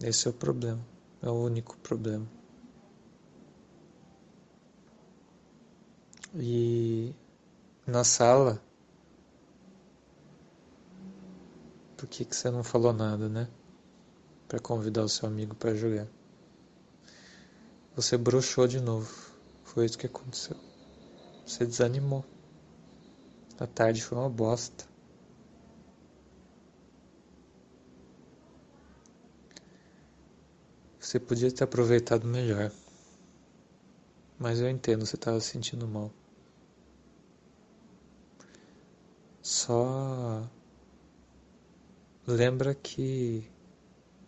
Esse 0.00 0.28
é 0.28 0.30
o 0.30 0.34
problema. 0.34 0.86
É 1.20 1.28
o 1.28 1.34
único 1.34 1.76
problema. 1.78 2.26
E 6.34 7.12
na 7.84 8.04
sala, 8.04 8.62
por 11.96 12.08
que, 12.08 12.24
que 12.24 12.36
você 12.36 12.48
não 12.48 12.62
falou 12.62 12.92
nada, 12.92 13.28
né? 13.28 13.48
Para 14.46 14.60
convidar 14.60 15.02
o 15.02 15.08
seu 15.08 15.28
amigo 15.28 15.56
para 15.56 15.74
jogar. 15.74 16.19
Você 18.00 18.16
broxou 18.16 18.66
de 18.66 18.80
novo. 18.80 19.12
Foi 19.62 19.84
isso 19.84 19.98
que 19.98 20.06
aconteceu. 20.06 20.56
Você 21.44 21.66
desanimou. 21.66 22.24
A 23.58 23.66
tarde 23.66 24.02
foi 24.02 24.16
uma 24.16 24.30
bosta. 24.30 24.86
Você 30.98 31.20
podia 31.20 31.52
ter 31.52 31.62
aproveitado 31.62 32.26
melhor. 32.26 32.72
Mas 34.38 34.60
eu 34.60 34.70
entendo, 34.70 35.04
você 35.04 35.16
estava 35.16 35.38
se 35.38 35.50
sentindo 35.50 35.86
mal. 35.86 36.10
Só 39.42 40.48
lembra 42.26 42.74
que 42.74 43.46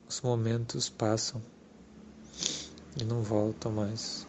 os 0.07 0.20
momentos 0.20 0.90
passam 0.90 1.43
e 3.01 3.05
não 3.05 3.23
voltam 3.23 3.73
mais. 3.73 4.27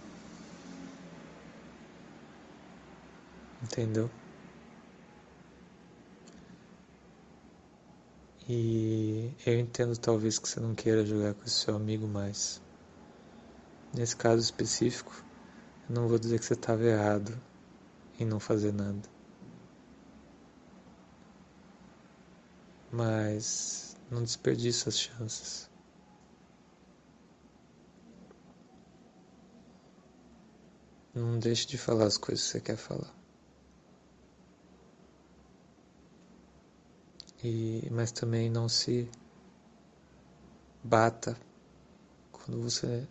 Entendeu? 3.62 4.10
E 8.48 9.34
eu 9.46 9.58
entendo 9.58 9.98
talvez 9.98 10.38
que 10.38 10.50
você 10.50 10.60
não 10.60 10.76
queira 10.76 11.06
jogar 11.06 11.34
com 11.34 11.44
esse 11.44 11.56
seu 11.56 11.76
amigo 11.76 12.08
mais. 12.08 12.62
Nesse 13.94 14.16
caso 14.16 14.42
específico, 14.42 15.14
eu 15.88 15.96
não 15.96 16.08
vou 16.08 16.20
dizer 16.20 16.40
que 16.40 16.46
você 16.46 16.54
estava 16.54 16.84
errado 16.84 17.40
em 18.20 18.26
não 18.26 18.40
fazer 18.40 18.74
nada. 18.74 19.08
Mas 22.92 23.96
não 24.12 24.24
desperdice 24.24 24.90
as 24.90 25.00
chances. 25.00 25.73
Não 31.14 31.38
deixe 31.38 31.68
de 31.68 31.78
falar 31.78 32.06
as 32.06 32.18
coisas 32.18 32.44
que 32.44 32.52
você 32.54 32.60
quer 32.60 32.78
falar. 32.78 33.14
E, 37.44 37.88
mas 37.92 38.12
também 38.12 38.50
não 38.50 38.68
se 38.68 39.08
bata 40.84 41.38
quando 42.32 42.62
você 42.62 43.08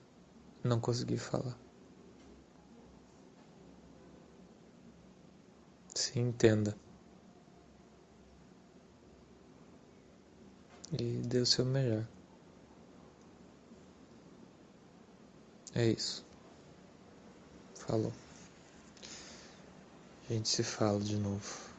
não 0.65 0.81
conseguir 0.81 1.19
falar. 1.19 1.57
Se 5.95 6.19
entenda. 6.19 6.77
E 10.93 11.19
dê 11.27 11.39
o 11.39 11.47
seu 11.47 11.65
melhor. 11.65 12.07
É 15.75 15.87
isso. 15.87 16.32
Falou. 17.87 18.13
A 20.31 20.33
gente 20.33 20.49
se 20.49 20.63
fala 20.63 21.01
de 21.01 21.17
novo. 21.17 21.72